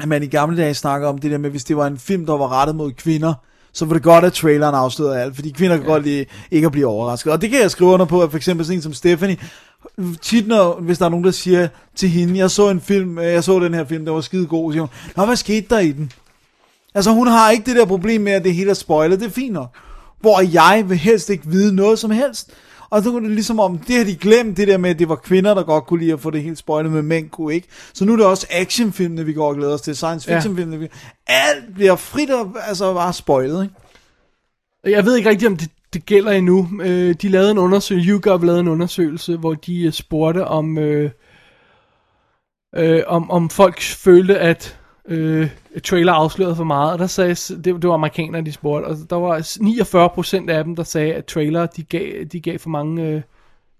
[0.00, 2.26] at man i gamle dage snakker om det der med, hvis det var en film,
[2.26, 3.34] der var rettet mod kvinder,
[3.72, 6.72] så var det godt, at traileren afslørede alt, fordi kvinder kan godt lide ikke at
[6.72, 7.32] blive overrasket.
[7.32, 9.36] Og det kan jeg skrive under på, at for eksempel sådan en som Stephanie,
[10.22, 13.24] tit når, hvis der er nogen, der siger til hende, jeg så en film, øh,
[13.24, 15.66] jeg så den her film, der var skide god, så siger hun, Nå, hvad skete
[15.70, 16.12] der i den?
[16.94, 19.30] Altså hun har ikke det der problem med, at det hele er spoilet, det er
[19.30, 19.70] fint nok.
[20.20, 22.50] Hvor jeg vil helst ikke vide noget som helst.
[22.90, 25.08] Og så er det ligesom om, det har de glemt, det der med, at det
[25.08, 27.68] var kvinder, der godt kunne lide at få det helt spoilet, men mænd kunne ikke.
[27.92, 30.78] Så nu er det også actionfilmene, vi går og glæder os til, science fiction filmene.
[30.78, 30.88] Vi...
[31.26, 33.74] Alt bliver frit og altså bare spoilet, ikke?
[34.96, 36.68] Jeg ved ikke rigtigt, om det, det gælder endnu.
[36.82, 41.10] Øh, de lavede en undersøgelse, YouGov lavede en undersøgelse, hvor de øh, spurgte om, øh,
[42.74, 44.77] øh, om, om folk følte, at
[45.08, 45.50] øh,
[45.84, 46.92] trailer afslørede for meget.
[46.92, 49.38] Og der sagde, det, det var amerikanere, de spurgte, og der var
[50.46, 53.22] 49% af dem, der sagde, at trailer, de gav, de gav for mange øh,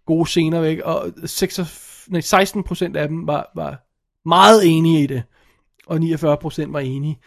[0.07, 1.61] gode scener væk, og 6,
[2.09, 3.87] nej, 16% af dem var, var
[4.29, 5.23] meget enige i det,
[5.87, 7.19] og 49% var enige.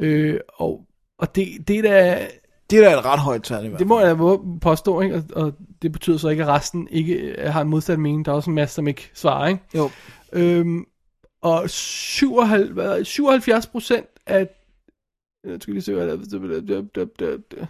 [0.00, 0.80] Øh, og,
[1.18, 2.26] og det, det er da...
[2.70, 4.16] Det er da et ret højt tal i hvert Det må jeg
[4.60, 5.14] påstå, ikke?
[5.16, 8.24] Og, og det betyder så ikke, at resten ikke øh, har en modsatte mening.
[8.24, 9.60] Der er også en masse, som ikke svarer, ikke?
[9.74, 9.90] Jo.
[10.32, 10.84] Øhm,
[11.42, 14.48] og 77, hvad, 77 procent af...
[15.44, 17.66] Jeg skal lige se, hvad det er.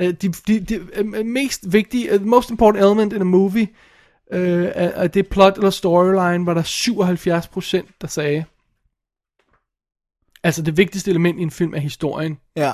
[0.00, 3.68] Øh, De, de, de øh, mest vigtige, uh, most important element in a movie,
[4.32, 8.44] øh, er, er det plot eller storyline, var der 77 procent, der sagde.
[10.42, 12.38] Altså det vigtigste element i en film er historien.
[12.56, 12.72] Ja.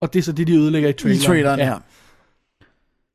[0.00, 1.24] Og det er så det, de ødelægger i I traileren.
[1.26, 1.76] traileren, ja.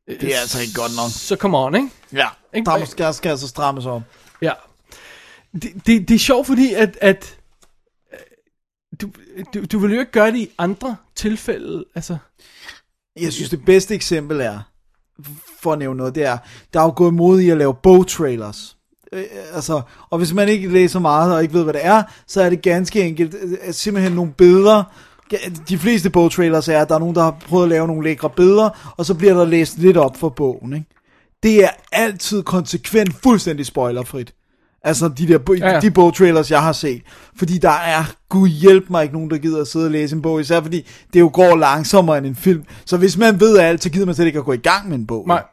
[0.07, 1.09] Det er altså ikke godt nok.
[1.11, 1.89] Så come on, ikke?
[2.13, 2.65] Ja, Ikke?
[2.65, 4.01] der skal, skal altså strammes op.
[4.41, 4.51] Ja.
[5.61, 7.37] Det, det, det er sjovt, fordi at, at
[8.13, 8.19] øh,
[9.01, 9.09] du,
[9.53, 11.85] du, du vil jo ikke gøre det i andre tilfælde.
[11.95, 12.17] Altså,
[13.21, 14.59] Jeg synes, det bedste eksempel er,
[15.61, 16.37] for at nævne noget, det er,
[16.73, 18.77] der er jo gået mod i at lave bogtrailers.
[19.11, 22.03] Øh, øh altså, og hvis man ikke læser meget og ikke ved, hvad det er,
[22.27, 24.83] så er det ganske enkelt øh, simpelthen nogle billeder.
[25.69, 28.29] De fleste bogtrailers er, at der er nogen, der har prøvet at lave nogle lækre
[28.29, 30.73] billeder, og så bliver der læst lidt op for bogen.
[30.73, 30.85] Ikke?
[31.43, 34.33] Det er altid konsekvent fuldstændig spoilerfrit.
[34.85, 35.79] Altså de der Ja, ja.
[35.79, 37.01] de bogtrailers, jeg har set.
[37.37, 40.21] Fordi der er, gud hjælp mig, ikke nogen, der gider at sidde og læse en
[40.21, 40.41] bog.
[40.41, 42.63] Især fordi det jo går langsommere end en film.
[42.85, 44.97] Så hvis man ved alt, så gider man slet ikke at gå i gang med
[44.97, 45.27] en bog.
[45.27, 45.43] Nej.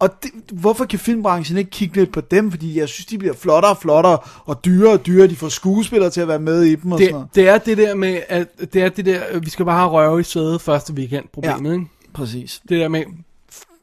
[0.00, 2.50] Og det, hvorfor kan filmbranchen ikke kigge lidt på dem?
[2.50, 5.26] Fordi jeg synes, de bliver flottere og flottere, og dyrere og dyrere.
[5.28, 7.26] De får skuespillere til at være med i dem og sådan noget.
[7.28, 9.90] det, det er det der med, at det er det der, vi skal bare have
[9.90, 11.74] røve i sædet første weekend problemet, Ja.
[11.74, 11.86] ikke?
[12.14, 12.60] Præcis.
[12.68, 13.04] Det der med,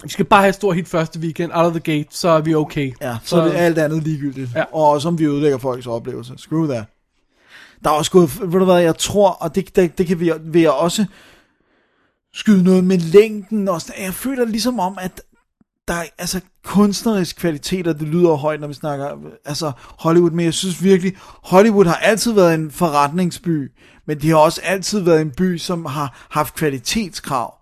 [0.04, 2.42] Vi skal bare have et stort hit første weekend, out of the gate, så er
[2.42, 2.94] vi okay.
[3.02, 4.50] Ja, så, så er det alt andet ligegyldigt.
[4.56, 4.64] Ja.
[4.72, 6.34] Og også om vi ødelægger folks oplevelse.
[6.38, 6.86] Screw that.
[7.84, 10.32] Der er også gået, ved du hvad, jeg tror, og det, det, det kan vi,
[10.42, 11.06] vil jeg også
[12.34, 13.68] skyde noget med længden.
[13.68, 15.22] Og sådan, jeg føler ligesom om, at
[15.88, 20.46] der er altså kunstnerisk kvalitet, og det lyder højt, når vi snakker altså Hollywood, men
[20.46, 23.72] jeg synes virkelig, Hollywood har altid været en forretningsby,
[24.06, 27.57] men de har også altid været en by, som har haft kvalitetskrav.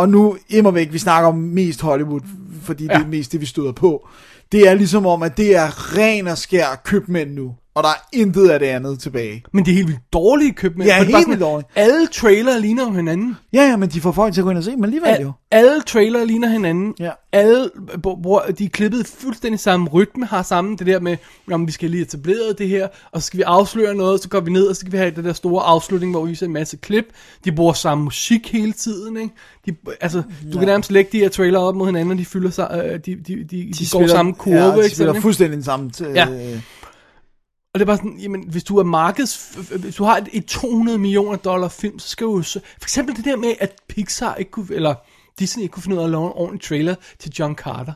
[0.00, 2.20] Og nu, immer væk, vi snakker om mest Hollywood,
[2.62, 2.94] fordi ja.
[2.94, 4.08] det er mest det, vi støder på.
[4.52, 8.08] Det er ligesom om, at det er ren og skær købmænd nu, og der er
[8.12, 9.44] intet af det andet tilbage.
[9.52, 10.88] Men det er helt vildt dårlige købmænd.
[10.90, 11.68] Ja, helt vildt dårligt.
[11.76, 13.36] Alle trailere ligner jo hinanden.
[13.52, 15.22] Ja, ja, men de får folk til at gå ind og se dem alligevel Al,
[15.22, 15.32] jo.
[15.50, 16.94] alle trailere ligner hinanden.
[16.98, 17.10] Ja.
[17.32, 17.70] Alle,
[18.20, 21.16] hvor de er klippet fuldstændig samme rytme, har sammen det der med,
[21.52, 24.40] om vi skal lige etablere det her, og så skal vi afsløre noget, så går
[24.40, 26.52] vi ned, og så skal vi have det der store afslutning, hvor vi viser en
[26.52, 27.04] masse klip.
[27.44, 29.34] De bruger samme musik hele tiden, ikke?
[29.66, 32.50] De, altså, du kan nærmest lægge de her trailere op mod hinanden, og de fylder
[32.50, 34.88] sig, øh, de, de, de, de, de går samme kurve, ja, de ikke?
[34.88, 35.22] spiller sådan, ikke?
[35.22, 35.90] fuldstændig den samme.
[35.96, 36.26] T- Ja.
[37.70, 39.52] Øh, Og det er bare sådan, jamen, hvis du er markeds...
[39.80, 43.16] Hvis du har et, et 200 millioner dollar film, så skal du så- For eksempel
[43.16, 44.66] det der med, at Pixar ikke kunne...
[44.74, 44.94] Eller
[45.38, 47.92] Disney ikke kunne finde ud af at lave en ordentlig trailer til John Carter.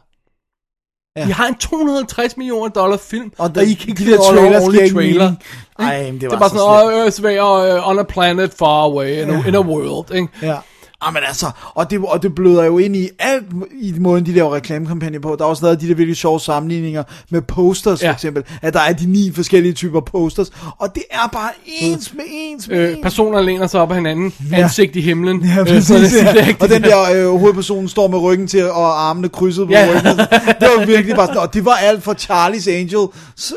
[1.16, 1.22] Ja.
[1.22, 1.29] Ja.
[1.29, 4.18] I har en 250 millioner dollar film, og, Og og I kan ikke de der
[4.18, 5.25] trailers ordentlig trailer.
[5.25, 5.43] mening.
[5.79, 8.03] Ej, men det det var er bare så sådan, oh, Earth way, uh, on a
[8.03, 10.29] planet far away, in a, in a world, ikke?
[10.43, 10.59] Ja.
[11.07, 13.45] Ah, men altså, og det, og det bløder jo ind i alt
[13.81, 15.37] i måden, de laver reklamekampagner på.
[15.39, 18.09] Der er også lavet de der virkelig sjove sammenligninger med posters, ja.
[18.09, 18.43] For eksempel.
[18.63, 20.51] At der er de ni forskellige typer posters.
[20.79, 22.99] Og det er bare ens med ens med Øh, ens.
[23.03, 24.57] personer læner sig op af hinanden, Ja.
[24.57, 25.41] ansigt i himlen.
[25.45, 26.55] Ja, Øh, præcis, så det, ja.
[26.61, 29.87] Og den der øh, hovedperson står med ryggen til, og armene krydset på Ja.
[29.89, 30.19] ryggen.
[30.61, 33.09] Det var virkelig bare sådan, og det var alt fra Charlie's Angel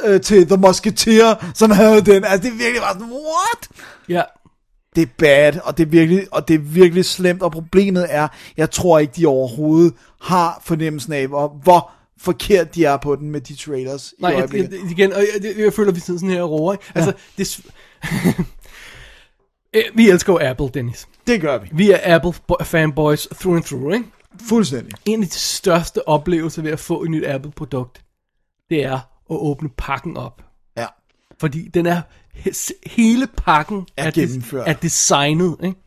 [0.06, 2.24] øh, til The Musketeer, som havde den.
[2.26, 3.68] Altså, det er virkelig bare sådan, what?
[4.10, 4.22] Ja.
[4.98, 8.28] Det er bad, og det er virkelig, og det er virkelig slemt, og problemet er,
[8.58, 13.32] jeg tror ikke, de overhovedet har fornemmelsen af, hvor, hvor forkert de er på den
[13.32, 14.72] med de trailers Nej, i jeg, øjeblikket.
[14.84, 16.84] jeg, igen, og jeg, jeg, jeg føler, vi sidder sådan her og roer, ikke?
[16.96, 17.42] Altså, det...
[17.42, 17.62] er s-
[19.74, 21.08] Øh, vi elsker jo Apple, Dennis.
[21.28, 21.70] Det gør vi.
[21.72, 24.06] Vi er Apple bo- fanboys through and through, ikke?
[24.50, 24.94] Fuldstændig.
[25.06, 28.02] En af de største oplevelser ved at få et nyt Apple-produkt,
[28.70, 30.42] det er at åbne pakken op.
[30.78, 30.86] Ja.
[31.40, 32.02] Fordi den er,
[32.86, 34.68] hele pakken Er des- gennemført.
[34.68, 35.78] er designet, ikke?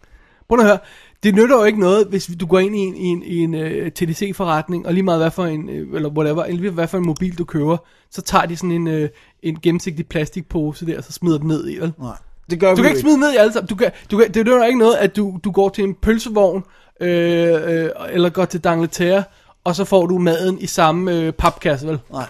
[0.49, 0.79] Prøv at høre,
[1.23, 3.55] det nytter jo ikke noget, hvis du går ind i en, i en, i en
[3.55, 7.07] uh, TDC-forretning, og lige meget hvad for en, uh, eller whatever, eller hvad for en
[7.07, 7.77] mobil du køber,
[8.11, 9.09] så tager de sådan en, uh,
[9.43, 11.93] en gennemsigtig plastikpose der, og så smider den ned i, vel?
[11.99, 12.17] Nej,
[12.51, 13.69] det gør Du vi kan jo ikke smide ned i alle sammen.
[13.69, 16.65] Du kan, du kan, det nytter ikke noget, at du, du går til en pølsevogn,
[17.01, 19.25] øh, øh, eller går til Dangleterre,
[19.65, 21.99] og så får du maden i samme øh, papkasse, vel?
[22.13, 22.27] Nej.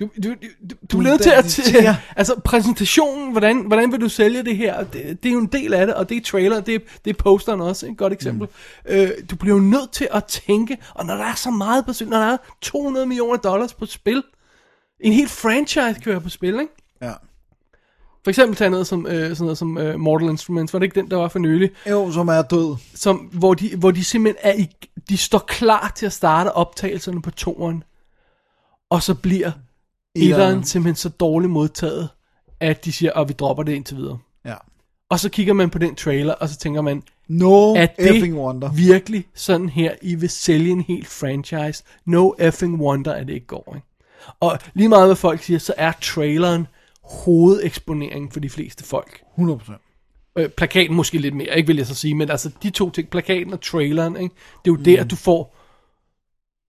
[0.00, 0.34] Du, du, du,
[0.70, 1.94] du, du er nødt til at...
[2.16, 4.84] altså, præsentationen, hvordan, hvordan vil du sælge det her?
[4.84, 7.14] Det, det er jo en del af det, og det er trailer, det det er
[7.22, 8.48] posteren også, et godt eksempel.
[8.84, 8.94] Mm.
[8.94, 11.92] Øh, du bliver jo nødt til at tænke, og når der er så meget på
[11.92, 14.22] spil, når der er 200 millioner dollars på spil,
[15.00, 16.72] en helt franchise kan være på spil, ikke?
[17.02, 17.12] Ja.
[18.24, 21.00] For eksempel tage noget som, øh, sådan noget som øh, Mortal Instruments, var det ikke
[21.00, 21.70] den, der var for nylig?
[21.90, 22.76] Jo, som er død.
[22.94, 24.68] Som, hvor, de, hvor de simpelthen er i,
[25.08, 27.84] de står klar til at starte optagelserne på toren,
[28.90, 29.50] og så bliver
[30.14, 30.64] Etteren.
[30.64, 32.08] simpelthen så dårligt modtaget,
[32.60, 34.18] at de siger, at vi dropper det indtil videre.
[34.44, 34.54] Ja.
[35.08, 38.42] Og så kigger man på den trailer, og så tænker man, No er effing det
[38.42, 38.72] wonder.
[38.72, 41.84] virkelig sådan her, I vil sælge en helt franchise?
[42.04, 43.72] No effing wonder, at det ikke går.
[43.74, 43.86] Ikke?
[44.40, 46.66] Og lige meget hvad folk siger, så er traileren
[47.02, 49.22] hovedeksponeringen for de fleste folk.
[49.38, 49.72] 100%.
[50.36, 53.08] Øh, plakaten måske lidt mere, ikke vil jeg så sige, men altså de to ting,
[53.08, 54.34] plakaten og traileren, ikke?
[54.64, 55.56] det er jo der, du får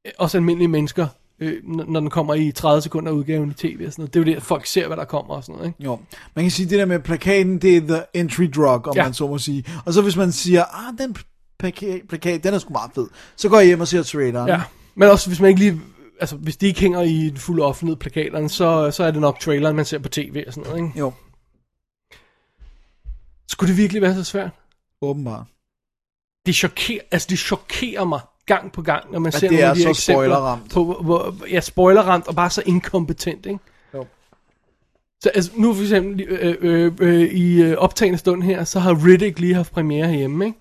[0.05, 1.07] øh, også almindelige mennesker,
[1.41, 4.13] øh, når den kommer i 30 sekunder udgaven i tv og sådan noget.
[4.13, 5.67] Det er jo der, folk ser, hvad der kommer og sådan noget.
[5.69, 5.83] Ikke?
[5.83, 5.99] Jo,
[6.35, 9.03] man kan sige, det der med plakaten, det er the entry drug, om ja.
[9.03, 9.63] Man så må sige.
[9.85, 11.15] Og så hvis man siger, ah, den
[11.63, 14.47] plaka- plakat, den er sgu meget fed, så går jeg hjem og ser traileren.
[14.47, 14.61] Ja,
[14.95, 15.81] men også hvis man ikke lige,
[16.19, 19.39] altså hvis de ikke hænger i den fulde offentlighed plakaterne, så, så er det nok
[19.39, 20.85] traileren, man ser på tv og sådan noget.
[20.87, 20.99] Ikke?
[20.99, 21.13] Jo,
[23.49, 24.49] Skulle det virkelig være så svært?
[25.01, 25.45] åbenbart.
[26.45, 28.19] Det chokerer, altså det chokerer mig
[28.55, 30.71] gang på gang, når man At ser det nogle er af de så eksempler spoilerramt.
[30.71, 33.59] på, hvor, hvor, ja, spoilerramt og bare så inkompetent, ikke?
[33.93, 34.05] Jo.
[35.23, 39.05] Så altså, nu for eksempel øh, øh, øh, i øh, optagende stund her, så har
[39.07, 40.57] Riddick lige haft premiere herhjemme, ikke?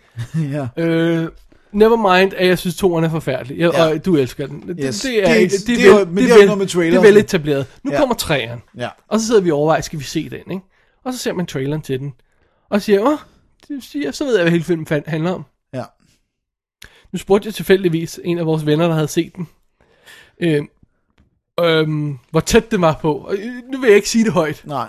[0.76, 0.82] ja.
[0.84, 1.28] Øh,
[1.72, 3.58] never mind, at jeg synes, toeren er forfærdelig.
[3.58, 3.84] Jeg, Ja.
[3.86, 3.90] ja.
[3.94, 4.68] Og du elsker den.
[4.68, 5.00] Det, Yes.
[5.00, 7.66] det, er, Det- det, det er vel- det det er vel- Det er vel etableret.
[7.82, 7.98] Nu Ja.
[7.98, 8.62] kommer træeren.
[8.78, 8.88] Ja.
[9.08, 10.62] Og så sidder vi og overvejer, skal vi se den, ikke?
[11.04, 12.12] Og så ser man traileren til den.
[12.70, 13.18] Og siger, åh,
[13.68, 15.44] det siger, så ved jeg, hvad hele filmen handler om.
[17.12, 19.48] Nu spurgte jeg tilfældigvis en af vores venner, der havde set den,
[20.40, 20.62] øh,
[21.60, 23.14] øh, hvor tæt det var på.
[23.14, 24.62] Og øh, nu vil jeg ikke sige det højt.
[24.66, 24.88] Nej.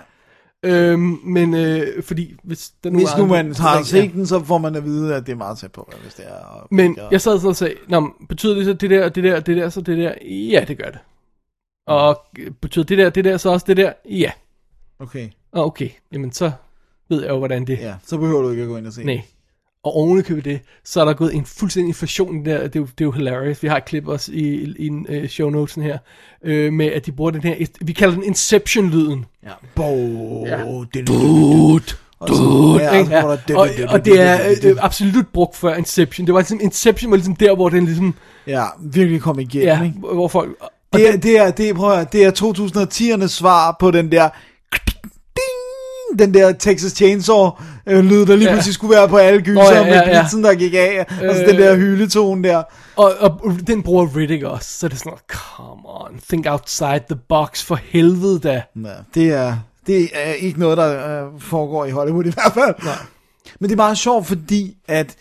[0.64, 4.58] Øhm, men øh, fordi hvis, der nu Hvis nu man har set den, så får
[4.58, 6.66] man at vide, at det er meget tæt på, hvis det er.
[6.70, 9.40] Men jeg sad sådan og sagde, Nå, men betyder det så det der, det der,
[9.40, 10.14] det der, så det der?
[10.30, 10.98] Ja, det gør det.
[11.86, 13.92] Og øh, betyder det der, det der, så også det der?
[14.10, 14.30] Ja.
[14.98, 16.52] Okay, okay, jamen så
[17.08, 19.04] ved jeg jo, hvordan det ja, så behøver du ikke at gå ind og se.
[19.04, 19.22] Nej.
[19.84, 23.00] Og ovenikøbet det, så er der gået en fuldstændig inflation der, det er, jo, det
[23.00, 23.62] er jo hilarious.
[23.62, 25.98] Vi har et klip også i, i, i uh, shownotesen her,
[26.44, 29.24] øh, med at de bruger den her, vi kalder den Inception-lyden.
[29.44, 29.50] Ja.
[29.74, 30.56] Bo, Ja.
[30.94, 31.82] det, Dude,
[32.80, 33.06] Ja,
[33.48, 36.26] det, og, det, det, og det, er øh, absolut brugt før Inception.
[36.26, 38.14] Det var ligesom, Inception var ligesom der, hvor den ligesom,
[38.46, 39.98] Ja, virkelig kom igennem, ja, ikke?
[39.98, 40.50] hvor folk...
[40.60, 42.30] Og Det er, det er, det er, prøv at høre, det er
[43.22, 44.28] 2010'ernes svar på den der
[46.18, 47.50] den der Texas Chainsaw
[47.86, 48.54] øh, lyd, der lige Ja.
[48.54, 51.06] pludselig skulle være på alle gyser, Nå, ja, ja, ja, med blitzen, der gik af,
[51.28, 51.48] og så Øh.
[51.48, 52.62] den der hyletone der.
[52.96, 57.18] Og, og den bruger Riddick også, så det er sådan, come on, think outside the
[57.28, 58.62] box, for helvede da.
[58.76, 59.56] Ja, det er,
[59.86, 62.74] det er ikke noget, der øh, foregår i Hollywood i hvert fald.
[62.84, 62.94] Nej.
[63.60, 65.14] Men det er meget sjovt, fordi at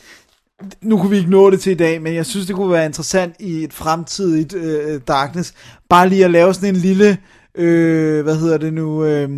[0.81, 2.85] nu kunne vi ikke nå det til i dag, men jeg synes, det kunne være
[2.85, 5.53] interessant i et fremtidigt øh, Darkness,
[5.89, 7.18] bare lige at lave sådan en lille,
[7.55, 9.30] øh, hvad hedder det nu, øh,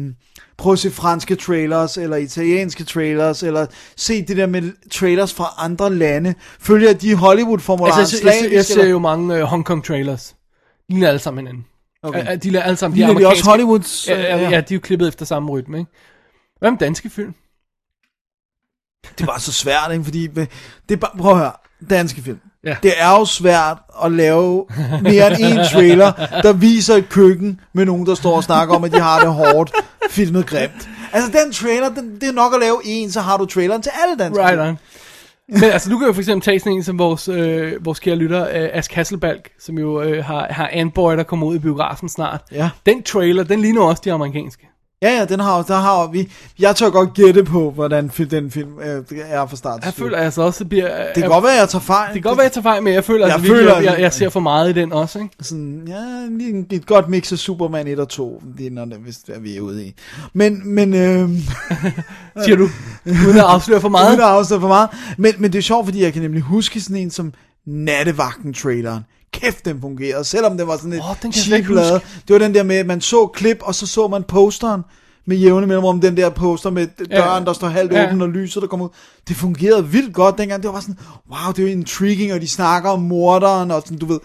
[0.64, 3.65] prøve at se franske trailers, eller italienske trailers, eller
[3.98, 6.35] se det der med trailers fra andre lande.
[6.60, 10.35] Følger de Hollywood-formularen Altså, jeg, jeg, jeg, jeg ser jo mange uh, Hong Kong trailers.
[10.90, 11.65] De ligner alle sammen hinanden.
[12.03, 12.22] Okay.
[12.22, 12.34] Okay.
[12.38, 14.61] De ligner alle sammen, de de også amerikanske- Hollywoods, Ja, ja, øh, ja, ja.
[14.61, 15.91] de er jo klippet efter samme rytme, ikke?
[16.60, 17.34] Hvad med danske film?
[19.19, 20.03] Det var så svært, ikke?
[20.03, 20.48] Fordi det
[20.90, 21.52] er bare, prøv at høre,
[21.90, 22.40] danske film.
[22.65, 22.76] Ja.
[22.84, 24.65] Det er jo svært at lave
[25.02, 26.11] mere end en trailer,
[26.44, 29.34] der viser et køkken med nogen, der står og snakker om, at de har det
[29.34, 29.72] hårdt,
[30.10, 30.90] filmet grimt.
[31.14, 33.91] Altså den trailer, den, det er nok at lave en, så har du traileren til
[34.03, 34.77] alle danske Right on.
[35.49, 38.15] Men altså, nu kan jeg for eksempel tage sådan en som vores, øh, vores kære
[38.15, 42.10] lytter, øh, Ask Hasselbalg, som jo øh, har, har Anboy, der kommer ud i biografen
[42.10, 42.41] snart.
[42.52, 42.69] Ja.
[42.85, 44.69] Den trailer, den ligner også de amerikanske.
[45.03, 46.31] Ja, ja, den har, der har vi.
[46.59, 49.93] Jeg tør godt gætte på, hvordan fi- den film øh, er fra start til Jeg
[49.93, 50.05] slut.
[50.05, 51.05] føler altså også, det bliver...
[51.15, 52.13] Det kan godt være, jeg tager fejl.
[52.13, 53.91] Det kan godt være, jeg tager fejl, men jeg føler, Jeg altså, virkelig, føler, jeg,
[53.93, 55.31] jeg, jeg ser for meget i den også, ikke?
[55.41, 58.85] Sådan, ja, lige en- et godt mix af Superman 1 og 2, det er, når
[58.85, 59.93] det, hvis det er, vi er ude i.
[60.34, 61.30] Men, men, øh,
[62.45, 62.69] Siger du,
[63.05, 64.09] uden at afsløre for meget?
[64.09, 64.89] Uden at afsløre for meget.
[65.17, 67.34] Men, men det er sjovt, fordi jeg kan nemlig huske sådan en som
[67.67, 69.01] Nattevagten-traileren.
[69.34, 71.73] Kæft, den fungerede, selvom det var sådan et Åh, den kan jeg cheap slet ikke
[71.76, 71.91] lavet.
[71.93, 72.07] huske.
[72.27, 74.81] Det var den der med, at man så klip, og så så man posteren
[75.26, 78.07] med jævne mellemrum, den der poster med døren, der står halvt Ja.
[78.07, 78.89] åben, og lyset, der kommer ud.
[79.27, 80.64] Det fungerede vildt godt dengang.
[80.64, 80.97] Det var sådan,
[81.31, 84.19] wow, det er jo intriguing, og de snakker om morderen, og sådan, du ved,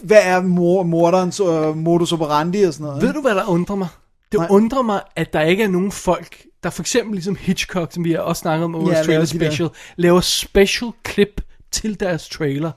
[0.00, 3.02] hvad, er mor, morderens uh, modus operandi og sådan noget.
[3.02, 3.88] Ved du, hvad der undrer mig?
[4.32, 4.48] Det Nej.
[4.50, 8.12] undrer mig, at der ikke er nogen folk, der for eksempel ligesom Hitchcock, som vi
[8.12, 11.40] har også snakket om i vores Ja, ja, trailer special, laver special clip
[11.72, 12.70] til deres trailer.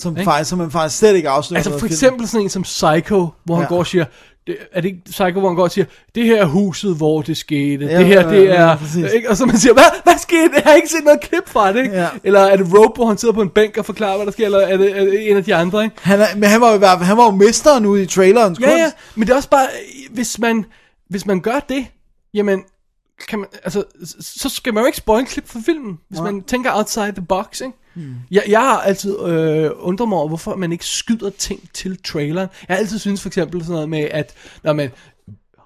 [0.00, 0.24] Som, Ikke?
[0.24, 1.58] faktisk, som man faktisk slet ikke afslører.
[1.58, 1.86] Altså for film.
[1.92, 3.68] eksempel sådan en som Psycho, hvor han Ja.
[3.68, 4.04] går og siger,
[4.46, 5.84] det, er det ikke Psycho, hvor han går og siger,
[6.14, 9.12] det her er huset, hvor det skete, Ja, det her, ja, det ja, er, præcis.
[9.12, 9.30] ikke?
[9.30, 11.82] og så man siger, hvad, hvad skete, jeg har ikke set noget klip fra det,
[11.82, 11.94] ikke?
[11.96, 12.08] Ja.
[12.24, 14.44] Eller er det Rope, hvor han sidder på en bænk og forklarer, hvad der sker,
[14.44, 15.96] eller er det, er det en af de andre, ikke?
[16.02, 18.78] Han er, men han var jo, han var jo mesteren ude i trailerens Ja, kunst.
[18.78, 19.66] ja, men det er også bare,
[20.10, 20.64] hvis man,
[21.10, 21.86] hvis man gør det,
[22.34, 22.62] jamen,
[23.28, 23.84] kan man, altså,
[24.20, 26.30] så skal man jo ikke spoil en klip fra filmen, hvis Nej.
[26.30, 27.72] man tænker outside the box, ikke?
[27.98, 28.14] Hmm.
[28.30, 32.48] Jeg, jeg har altid øh, undret mig over, hvorfor man ikke skyder ting til traileren.
[32.68, 34.90] Jeg har altid synes for eksempel sådan noget med, at når man,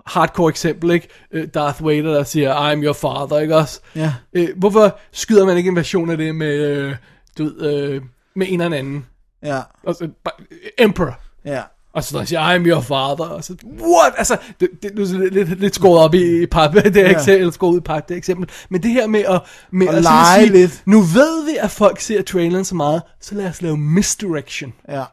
[0.06, 1.08] hardcore eksempel, ikke?
[1.32, 3.80] Øh, Darth Vader, der siger, I'm your father, ikke også?
[3.96, 4.12] Ja.
[4.32, 6.94] Øh, hvorfor skyder man ikke en version af det med, øh,
[7.38, 8.02] du ved, øh,
[8.36, 9.06] med en eller anden?
[9.42, 10.34] Ja, Altså, bare-
[10.78, 11.20] Emperor.
[11.44, 11.62] ja.
[11.94, 13.24] Og så siger, I'm your father.
[13.24, 14.12] Og så, what?
[14.18, 17.40] Altså, det, det, det er lidt, lidt, skåret op i, i pap, det er eksempel,
[17.40, 18.48] eller skåret ud i pap, det er eksempel.
[18.68, 19.40] Men det her med at,
[19.70, 20.82] med At at lege sige, lidt.
[20.86, 24.72] nu ved vi, at folk ser traileren så meget, så lad os lave misdirection.
[24.88, 25.04] Ja.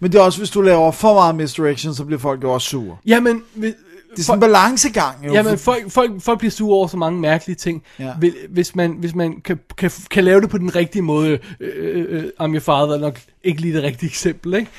[0.00, 2.68] Men det er også, hvis du laver for meget misdirection, så bliver folk jo også
[2.68, 2.96] sure.
[3.06, 3.74] Jamen, vi, Det
[4.18, 5.32] er sådan en balancegang, jo.
[5.32, 7.82] Jamen, folk, folk, folk bliver sure over så mange mærkelige ting.
[7.98, 8.12] Ja.
[8.50, 12.24] Hvis man, hvis man kan, kan, kan lave det på den rigtige måde, øh, øh,
[12.40, 14.70] I'm your father er nok ikke lige det rigtige eksempel, ikke?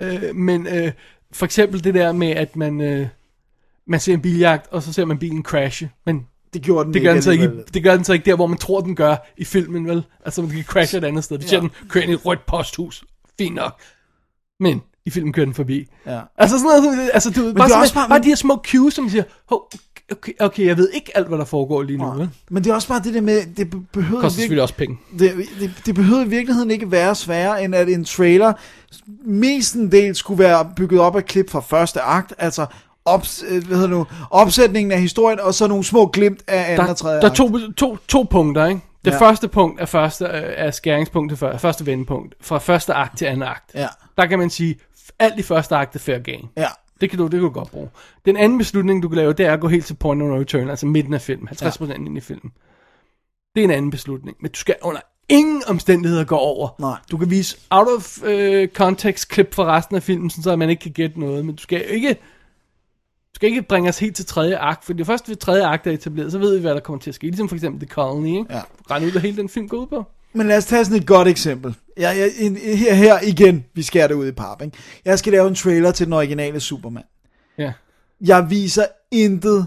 [0.00, 0.92] Øh, men øh,
[1.32, 3.06] for eksempel det der med, at man, øh,
[3.86, 7.02] man ser en biljagt, og så ser man bilen crashe, men det gjorde den det
[7.02, 8.96] gør ikke den, så ikke, det gør den så ikke der, hvor man tror, den
[8.96, 10.04] gør i filmen, vel?
[10.24, 11.38] Altså, man kan crashe et andet sted.
[11.38, 11.60] Vi ser Ja.
[11.60, 13.04] den køre ind i et rødt posthus.
[13.38, 13.80] Fint nok.
[14.60, 15.86] Men i filmen kører den forbi.
[16.06, 16.20] Ja.
[16.36, 18.62] Altså sådan noget, altså du Men bare, er sådan, også bare- bare de her små
[18.66, 19.70] cues, som siger, Hov,
[20.12, 22.30] okay, okay, jeg ved ikke alt, hvad der foregår lige nu, vel?
[22.50, 24.74] Men det er også bare det der med, det be- behøver Det koster selvfølgelig også
[24.74, 24.98] penge.
[25.18, 28.52] det, det, det behøver i virkeligheden ikke være sværere, end at en trailer
[29.24, 32.66] mestendels skulle være bygget op af klip fra første akt, altså
[33.04, 36.88] ops, øh, hvad hedder nu, opsætningen af historien, og så nogle små glimt af anden
[36.88, 38.80] og tredje Der, der er to, to, to punkter, ikke?
[39.04, 39.16] Det Ja.
[39.16, 39.20] ja.
[39.20, 43.42] første punkt er, første, øh, er skæringspunktet for, første vendepunkt, fra første akt til anden
[43.42, 43.70] akt.
[43.74, 43.86] Ja.
[44.18, 44.76] Der kan man sige,
[45.18, 46.42] alt i første akt er fair game.
[46.56, 46.66] Ja.
[47.00, 47.88] Det kan, du, det kan du godt bruge.
[48.24, 50.40] Den anden beslutning, du kan lave, det er at gå helt til point of no
[50.40, 51.94] return, altså midten af filmen, 50% ja.
[51.94, 52.52] ind i filmen.
[53.54, 56.68] Det er en anden beslutning, men du skal under ingen omstændigheder gå over.
[56.78, 56.96] Nej.
[57.10, 60.70] Du kan vise out of uh, context klip fra resten af filmen, sådan så man
[60.70, 62.16] ikke kan gætte noget, men du skal ikke
[63.34, 65.86] du skal ikke bringe os helt til tredje akt, for det først ved tredje akt
[65.86, 67.26] er etableret, så ved vi, hvad der kommer til at ske.
[67.26, 68.46] Ligesom for eksempel The Colony, ikke?
[68.50, 68.62] Ja.
[68.90, 70.04] Rende ud af hele den film går ud på.
[70.34, 71.74] Men lad os tage sådan et godt eksempel.
[71.96, 74.76] Jeg, jeg, en- her, her igen, vi skærer det ud i pap, ikke?
[75.04, 77.02] Jeg skal lave en trailer til den originale Superman.
[77.58, 77.72] Ja.
[78.20, 79.66] Jeg viser intet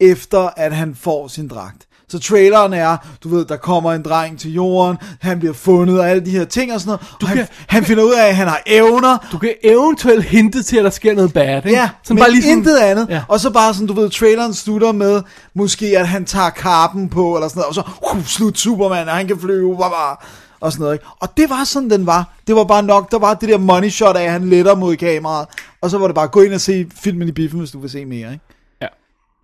[0.00, 1.87] efter, at han får sin dragt.
[2.10, 6.10] Så traileren er, du ved, der kommer en dreng til jorden, han bliver fundet og
[6.10, 7.00] alle de her ting og sådan noget.
[7.20, 9.18] Du og han, kan- han finder ud af, at han har evner.
[9.32, 11.70] Du kan eventuelt hinte til, at der sker noget bad, ikke?
[11.70, 13.06] Ja, Sådan men bare lige sådan- intet andet.
[13.10, 13.22] Ja.
[13.28, 15.22] Og så bare sådan, du ved, traileren slutter med,
[15.54, 17.82] måske at han tager karpen på, eller sådan noget, og så
[18.18, 20.16] uh, slut Superman, og han kan flyve, blah, blah,
[20.60, 20.94] og sådan noget.
[20.94, 21.06] Ikke?
[21.20, 22.34] Og det var sådan, den var.
[22.46, 24.96] Det var bare nok, der var det der money shot af, at han letter mod
[24.96, 25.46] kameraet,
[25.82, 27.90] og så var det bare, gå ind og se filmen i biffen, hvis du vil
[27.90, 28.32] se mere.
[28.32, 28.44] Ikke?
[28.82, 28.86] Ja.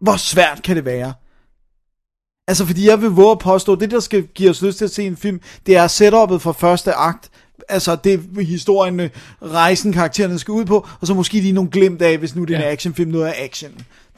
[0.00, 1.12] Hvor svært kan det være?
[2.48, 4.90] Altså, fordi jeg vil våge at påstå, det der skal give os lyst til at
[4.90, 7.30] se en film, det er setup'et for første akt.
[7.68, 9.10] Altså, det historien, øh,
[9.42, 12.54] rejsen, karaktererne skal ud på, og så måske lige nogle glimt af, hvis nu det
[12.54, 12.70] er en Ja.
[12.70, 13.70] actionfilm, noget af action.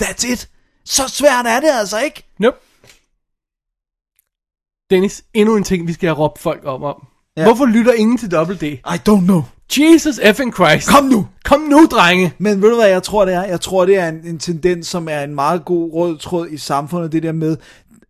[0.03, 0.48] That's it.
[0.85, 2.23] Så svært er det altså ikke.
[2.39, 2.57] Nope.
[4.90, 6.82] Dennis, endnu en ting, vi skal have råbt folk om.
[6.82, 7.07] om.
[7.36, 7.43] Ja.
[7.44, 8.62] Hvorfor lytter ingen til Double D?
[8.62, 8.78] I
[9.09, 9.43] don't know.
[9.78, 10.89] Jesus effing Christ.
[10.89, 11.27] Kom nu.
[11.44, 12.32] Kom nu, drenge.
[12.39, 13.43] Men ved du hvad jeg tror det er?
[13.44, 16.57] Jeg tror det er en, en tendens, som er en meget god rød tråd i
[16.59, 17.57] samfundet, det der med,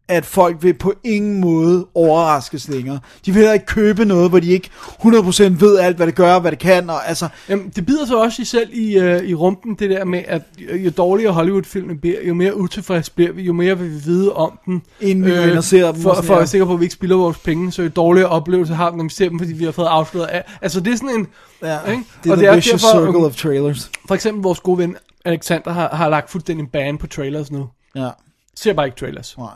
[0.09, 2.99] at folk vil på ingen måde overraskes længere.
[3.27, 6.39] De vil heller ikke købe noget, hvor de ikke 100% ved alt, hvad det gør,
[6.39, 7.29] hvad det kan, og altså...
[7.49, 10.43] Jamen, det bider så også i selv i, uh, i rumpen, det der med, at
[10.59, 14.59] jo dårligere Hollywood-filmen bliver, jo mere utilfreds bliver vi, jo mere vil vi vide om
[14.67, 14.83] den.
[15.01, 17.17] Inden vi og ser dem For, for at være sikker på, at vi ikke spilder
[17.17, 19.73] vores penge, så jo dårligere oplevelse har vi, når vi ser dem, fordi vi har
[19.73, 20.45] fået afsløret af.
[20.63, 21.27] Altså, det er sådan en...
[21.63, 22.03] Ja, ikke?
[22.25, 23.91] det er Og the vicious circle um, of trailers.
[24.09, 27.69] For eksempel vores gode ven Alexander har, har lagt fuldstændig en ban på trailers nu.
[27.95, 28.11] Ja.
[28.57, 29.39] Ser bare ikke trailers.
[29.39, 29.51] Nej.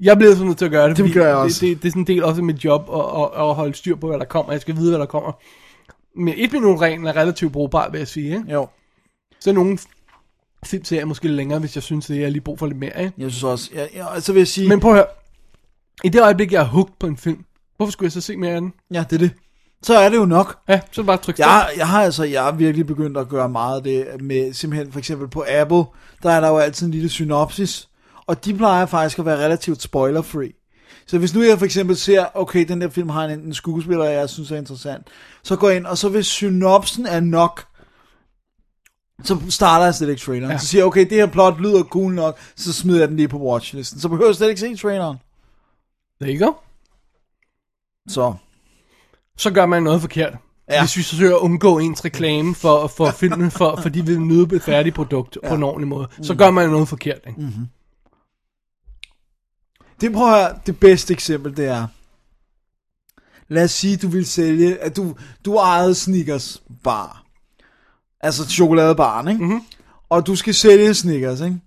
[0.00, 1.66] Jeg bliver sådan nødt til at gøre det, Det gør jeg også.
[1.66, 3.74] Det, det, det er sådan en del også af mit job at, at, at holde
[3.74, 4.52] styr på, hvad der kommer.
[4.52, 5.32] Jeg skal vide, hvad der kommer.
[6.16, 8.26] Men et minut reglen er relativt brugbar, vil jeg sige.
[8.26, 8.52] Ikke?
[8.52, 8.68] Jo.
[9.40, 9.78] Så er nogle
[10.64, 13.00] film ser jeg måske længere, hvis jeg synes, det er lige brug for lidt mere.
[13.00, 13.12] Ikke?
[13.18, 14.68] Jeg synes også, ja, ja, så vil jeg sige...
[14.68, 15.06] Men prøv at høre.
[16.04, 17.44] I det øjeblik, jeg er hooked på en film,
[17.76, 18.72] hvorfor skulle jeg så se mere af den?
[18.92, 19.30] Ja, det er det.
[19.82, 20.58] Så er det jo nok.
[20.68, 21.38] Ja, så er bare tryk.
[21.38, 24.92] Jeg, jeg har altså, jeg har virkelig begyndt at gøre meget af det med, simpelthen
[24.92, 25.84] for eksempel på Apple,
[26.22, 27.88] der er der jo altid en lille synopsis,
[28.26, 30.52] og de plejer faktisk at være relativt spoiler-free.
[31.06, 34.04] Så hvis nu jeg for eksempel ser, okay, den der film har en, en skuespiller,
[34.04, 35.06] jeg synes er interessant,
[35.42, 37.64] så går jeg ind, og så hvis synopsen er nok,
[39.22, 40.52] så starter jeg slet ikke traileren.
[40.52, 40.58] Ja.
[40.58, 43.28] Så siger jeg, okay, det her plot lyder cool nok, så smider jeg den lige
[43.28, 44.00] på watchlisten.
[44.00, 45.16] Så behøver jeg slet ikke se traileren.
[46.20, 46.52] There you go.
[48.08, 48.34] Så,
[49.38, 50.32] Så gør man noget forkert.
[50.70, 50.82] Ja.
[50.82, 54.56] Hvis vi forsøger at undgå ens reklame for, for filmen, for, fordi vi vil nyde
[54.56, 55.48] et færdigt produkt ja.
[55.48, 57.20] på en ordentlig måde, så gør man noget forkert.
[57.26, 57.40] Ikke?
[57.40, 57.52] Mm.
[60.00, 61.86] Det prøver høre, det bedste eksempel, det er,
[63.48, 65.14] lad os sige, du vil sælge, at du,
[65.44, 67.24] du ejede Snickers bar.
[68.20, 69.44] Altså chokoladebaren, ikke?
[69.44, 69.60] Mm-hmm.
[70.08, 71.60] Og du skal sælge Snickers, ikke?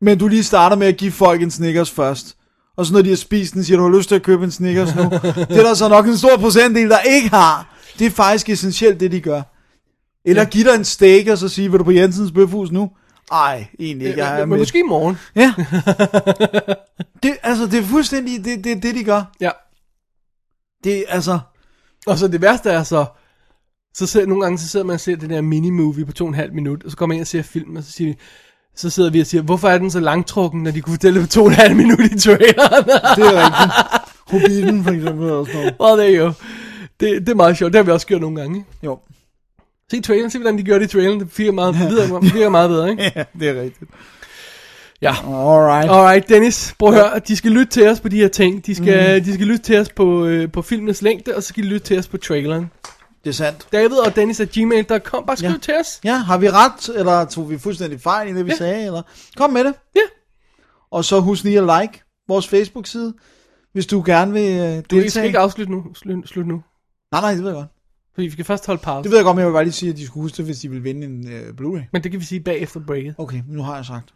[0.00, 2.36] Men du lige starter med at give folk en Snickers først.
[2.76, 4.44] Og så når de har spist den, siger du, har du lyst til at købe
[4.44, 5.02] en Snickers nu?
[5.48, 7.76] det er der så nok en stor procentdel, der ikke har.
[7.98, 9.42] Det er faktisk essentielt, det de gør.
[10.24, 10.48] Eller ja.
[10.48, 12.90] give dig en steak, og så sige, vil du på Jensens Bøfhus nu?
[13.32, 14.24] Ej, egentlig ikke.
[14.24, 14.58] Jeg Men med.
[14.58, 15.18] måske i morgen.
[15.36, 15.54] Ja.
[17.22, 19.22] det, altså, det er fuldstændig det, det, det, de gør.
[19.40, 19.50] Ja.
[20.84, 21.38] Det er altså...
[22.06, 23.06] Og så det værste er så,
[23.94, 26.28] så sidder, nogle gange så sidder man og ser det der mini-movie på to og
[26.28, 28.18] en halv minut, og så kommer man ind og ser filmen, og så siger vi,
[28.76, 31.28] så sidder vi og siger, hvorfor er den så langtrukken, når de kunne fortælle det
[31.28, 32.84] på to og en halv minut i traileren?
[33.16, 33.74] Det er rigtigt.
[34.30, 35.76] Hobbiten for eksempel og sådan noget.
[35.80, 36.32] Well, there you go.
[37.00, 38.64] Det, det er meget sjovt, det har vi også gjort nogle gange.
[38.82, 38.98] Jo.
[39.94, 42.34] Se traileren, se hvordan de gør det i traileren, det virker meget, det virker, det
[42.34, 43.02] virker meget bedre, ikke?
[43.16, 43.90] Ja, det er rigtigt.
[45.02, 45.14] Ja.
[45.26, 45.90] Alright.
[45.90, 48.66] Alright, Dennis, prøv at høre, de skal lytte til os på de her ting.
[48.66, 49.24] De skal, mm.
[49.24, 51.86] de skal lytte til os på, øh, på filmens længde, og så skal de lytte
[51.86, 52.70] til os på traileren.
[53.24, 53.66] Det er sandt.
[53.72, 55.56] David og Dennis at gmail.com, bare skriv Ja.
[55.62, 56.00] til os.
[56.04, 58.56] Ja, har vi ret, eller tog vi fuldstændig fejl i det, vi Ja.
[58.56, 58.86] sagde?
[58.86, 59.02] Eller?
[59.36, 59.74] Kom med det.
[59.96, 60.00] Ja.
[60.90, 63.14] Og så husk lige at like vores Facebook-side,
[63.72, 65.04] hvis du gerne vil uh, deltage.
[65.04, 65.84] Du skal ikke afslutte nu.
[65.94, 66.62] Slut, slut nu.
[67.12, 67.68] Nej, nej, det ved jeg godt.
[68.14, 69.02] Fordi vi skal først holde pause.
[69.02, 70.44] Det ved jeg godt, men jeg vil bare lige sige, at de skulle huske det,
[70.44, 71.82] hvis de vil vinde en uh, Blu-ray.
[71.92, 73.14] Men det kan vi sige bagefter breaket.
[73.18, 74.08] Okay, men nu har jeg sagt.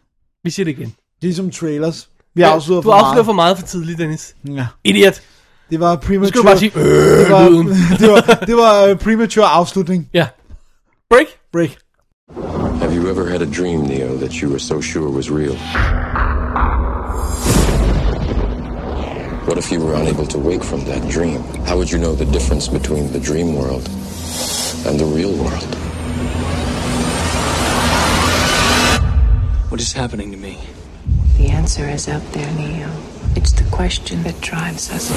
[0.44, 0.94] Vi siger det igen.
[1.22, 2.08] Ligesom trailers.
[2.34, 3.24] Vi har afsløret du for afslører meget.
[3.26, 4.36] for meget for tidligt, Dennis.
[4.48, 4.66] Ja.
[4.84, 5.22] Idiot.
[5.70, 6.28] Det var Nu premature.
[6.28, 10.08] skal du bare sige, det var, øh, det var, det var uh, premature afslutning.
[10.14, 10.26] Ja.
[11.10, 11.26] Break.
[11.52, 11.70] Break.
[12.80, 16.37] Have you ever had a dream, Neo, that you were so sure was real?
[19.48, 21.42] What if you were unable to wake from that dream?
[21.64, 23.88] How would you know the difference between the dream world
[24.84, 25.74] and the real world?
[29.70, 30.58] What is happening to me?
[31.38, 32.90] The answer is up there, Neo.
[33.36, 35.08] It's the question that drives us.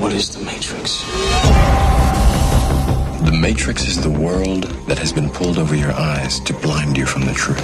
[0.00, 1.04] What is the Matrix?
[3.26, 7.04] The Matrix is the world that has been pulled over your eyes to blind you
[7.04, 7.60] from the truth.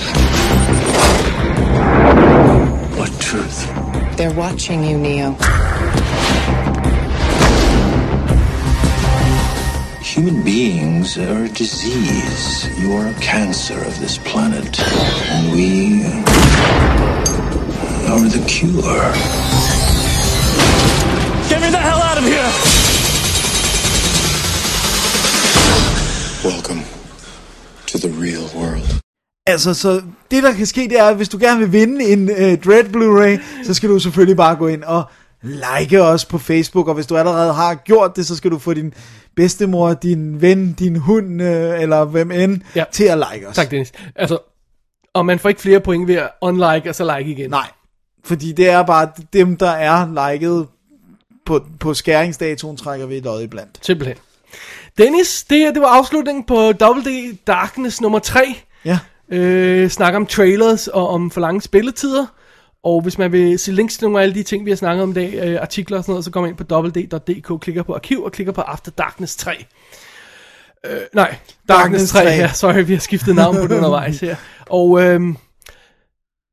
[2.98, 3.85] What truth?
[4.16, 5.32] They're watching you, Neo.
[10.00, 12.66] Human beings are a disease.
[12.80, 14.80] You are a cancer of this planet.
[14.80, 16.02] And we
[18.08, 19.12] are the cure.
[21.50, 22.50] Get me the hell out of here!
[26.42, 26.84] Welcome
[27.84, 29.02] to the real world.
[29.46, 32.22] Altså, så det der kan ske, det er, at hvis du gerne vil vinde en
[32.22, 35.04] uh, Dread Blu-ray, så skal du selvfølgelig bare gå ind og
[35.42, 38.74] like os på Facebook, og hvis du allerede har gjort det, så skal du få
[38.74, 38.94] din
[39.36, 42.84] bedstemor, din ven, din hund, uh, eller hvem end, ja.
[42.92, 43.56] til at like os.
[43.56, 43.92] Tak, Dennis.
[44.16, 44.38] Altså,
[45.14, 47.50] og man får ikke flere point ved at unlike og så like igen.
[47.50, 47.68] Nej,
[48.24, 50.66] fordi det er bare dem, der er liket
[51.46, 53.78] på, på skæringsdatoen, trækker vi lod i blandt.
[53.82, 54.16] Simpelthen.
[54.98, 58.56] Dennis, det her, det var afslutningen på Double D Darkness nummer 3.
[58.84, 58.98] Ja.
[59.32, 62.26] Øh, snakker om trailers og om for lange spilletider.
[62.82, 65.02] Og hvis man vil se links til nogle af alle de ting, vi har snakket
[65.02, 67.94] om i dag, øh, artikler og sådan noget, så man ind på www.dk, klikker på
[67.94, 69.66] arkiv og klikker på After Darkness 3.
[70.86, 71.36] Øh, nej,
[71.68, 72.30] Darkness, Darkness 3, 3.
[72.30, 74.36] ja, sorry, vi har skiftet navn på det undervejs her.
[74.66, 75.36] Og øhm,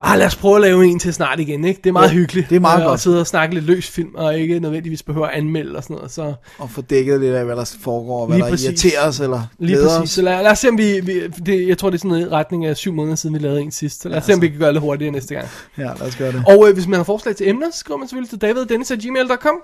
[0.03, 1.77] ah, lad os prøve at lave en til snart igen, ikke?
[1.83, 2.49] Det er meget Ja, hyggeligt.
[2.49, 2.93] det er meget øh, godt.
[2.93, 5.95] At sidde og snakke lidt løs film, og ikke nødvendigvis behøver at anmelde og sådan
[5.95, 6.11] noget.
[6.11, 8.67] Så Og få dækket lidt af, hvad der foregår, og hvad Lige der præcis.
[8.67, 9.97] irriterer os, eller Lige præcis.
[9.99, 10.09] os.
[10.09, 10.99] Så lad, lad os se, om vi...
[10.99, 13.39] vi det, jeg tror, det er sådan noget i retning af syv måneder siden, vi
[13.39, 14.01] lavede en sidst.
[14.01, 15.47] Så lad os se, om vi kan gøre det hurtigere næste gang.
[15.77, 16.43] Ja, lad os gøre det.
[16.47, 19.55] Og øh, hvis man har forslag til emner, så skriver man selvfølgelig til daviddennis.gmail.com.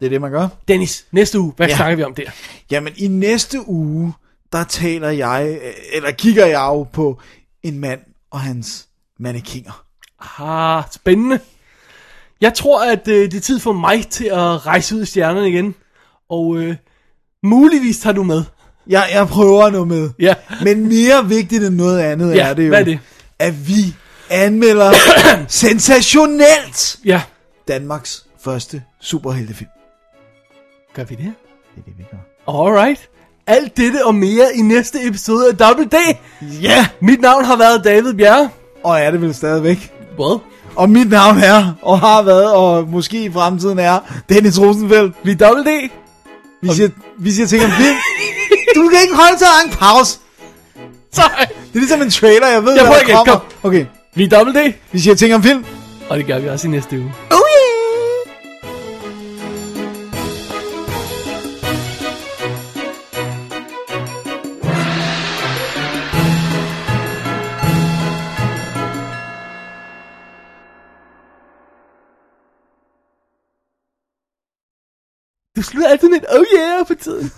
[0.00, 0.48] Det er det, man gør.
[0.68, 1.70] Dennis, næste uge, hvad Ja.
[1.70, 1.76] ja.
[1.76, 2.24] snakker vi om der?
[2.70, 4.12] Jamen, i næste uge,
[4.52, 7.20] der taler jeg, øh, eller kigger jeg jo på
[7.62, 8.00] en mand
[8.30, 8.86] og hans
[9.20, 9.82] mannekinger.
[10.38, 11.40] Ah, spændende.
[12.40, 15.48] Jeg tror, at øh, det er tid for mig til at rejse ud i stjernerne
[15.48, 15.74] igen.
[16.30, 16.76] Og øh,
[17.42, 18.42] muligvis tager du med.
[18.86, 20.10] Jeg, jeg prøver noget med.
[20.18, 20.34] Ja.
[20.62, 22.98] Men mere vigtigt end noget andet Ja, er det jo, hvad er det?
[23.38, 23.94] at vi
[24.30, 24.92] anmelder
[25.48, 27.22] sensationelt Ja.
[27.68, 29.70] Danmarks første superheltefilm.
[30.94, 31.24] Gør vi det?
[31.74, 32.62] Det er det, vi gør.
[32.66, 33.08] Alright.
[33.46, 35.94] Alt dette og mere i næste episode af Double D.
[36.62, 36.86] Ja!
[37.00, 38.50] Mit navn har været David Bjerre.
[38.84, 39.92] Og er det vel stadigvæk.
[40.16, 40.38] Hvad?
[40.76, 43.98] Og mit navn er, og har været, og måske i fremtiden er,
[44.28, 45.14] Dennis Rosenfeldt.
[45.22, 45.90] Vi er Double D.
[46.62, 46.88] Vi siger,
[47.18, 47.96] vi siger ting om film.
[48.76, 50.18] Du kan ikke holde til en pause.
[51.12, 51.28] Sorry.
[51.48, 53.32] Det er ligesom en trailer, jeg ved, Jeg hvad der igen, kommer.
[53.32, 53.40] kom.
[53.62, 53.84] Okay,
[54.14, 54.72] Vi er Double D.
[54.92, 55.64] vi siger ting om film.
[56.08, 57.12] Og det gør vi også i næste uge.
[57.30, 57.55] Oh yeah!
[75.56, 77.32] Du slutter altid med et oh yeah på tiden.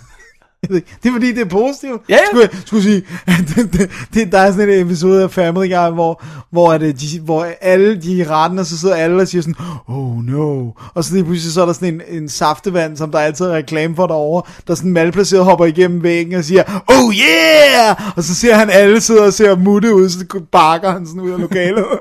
[0.69, 2.01] Det er fordi, det er positivt.
[2.09, 2.19] Ja, ja.
[2.29, 5.69] Skulle, jeg, skulle sige, at det, det, det, der er sådan en episode af Family
[5.69, 9.21] Guy, hvor, hvor, er det, de, hvor alle de er retten, og så sidder alle
[9.21, 9.55] og siger sådan,
[9.87, 10.71] oh no.
[10.93, 13.53] Og så lige pludselig så er der sådan en, en saftevand, som der altid er
[13.53, 17.95] reklame for derovre, der sådan malplaceret hopper igennem væggen og siger, oh yeah!
[18.17, 21.31] Og så ser han alle sidder og ser mutte ud, så bakker han sådan ud
[21.31, 21.85] af lokalet.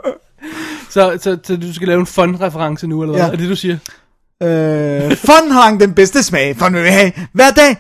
[0.91, 3.27] Så, så, så du skal lave en fun-reference nu, eller hvad?
[3.27, 3.33] Ja.
[3.33, 3.79] Er det, du siger?
[4.43, 7.77] Øh, fun har langt den bedste smag, fun vil vi have hver dag.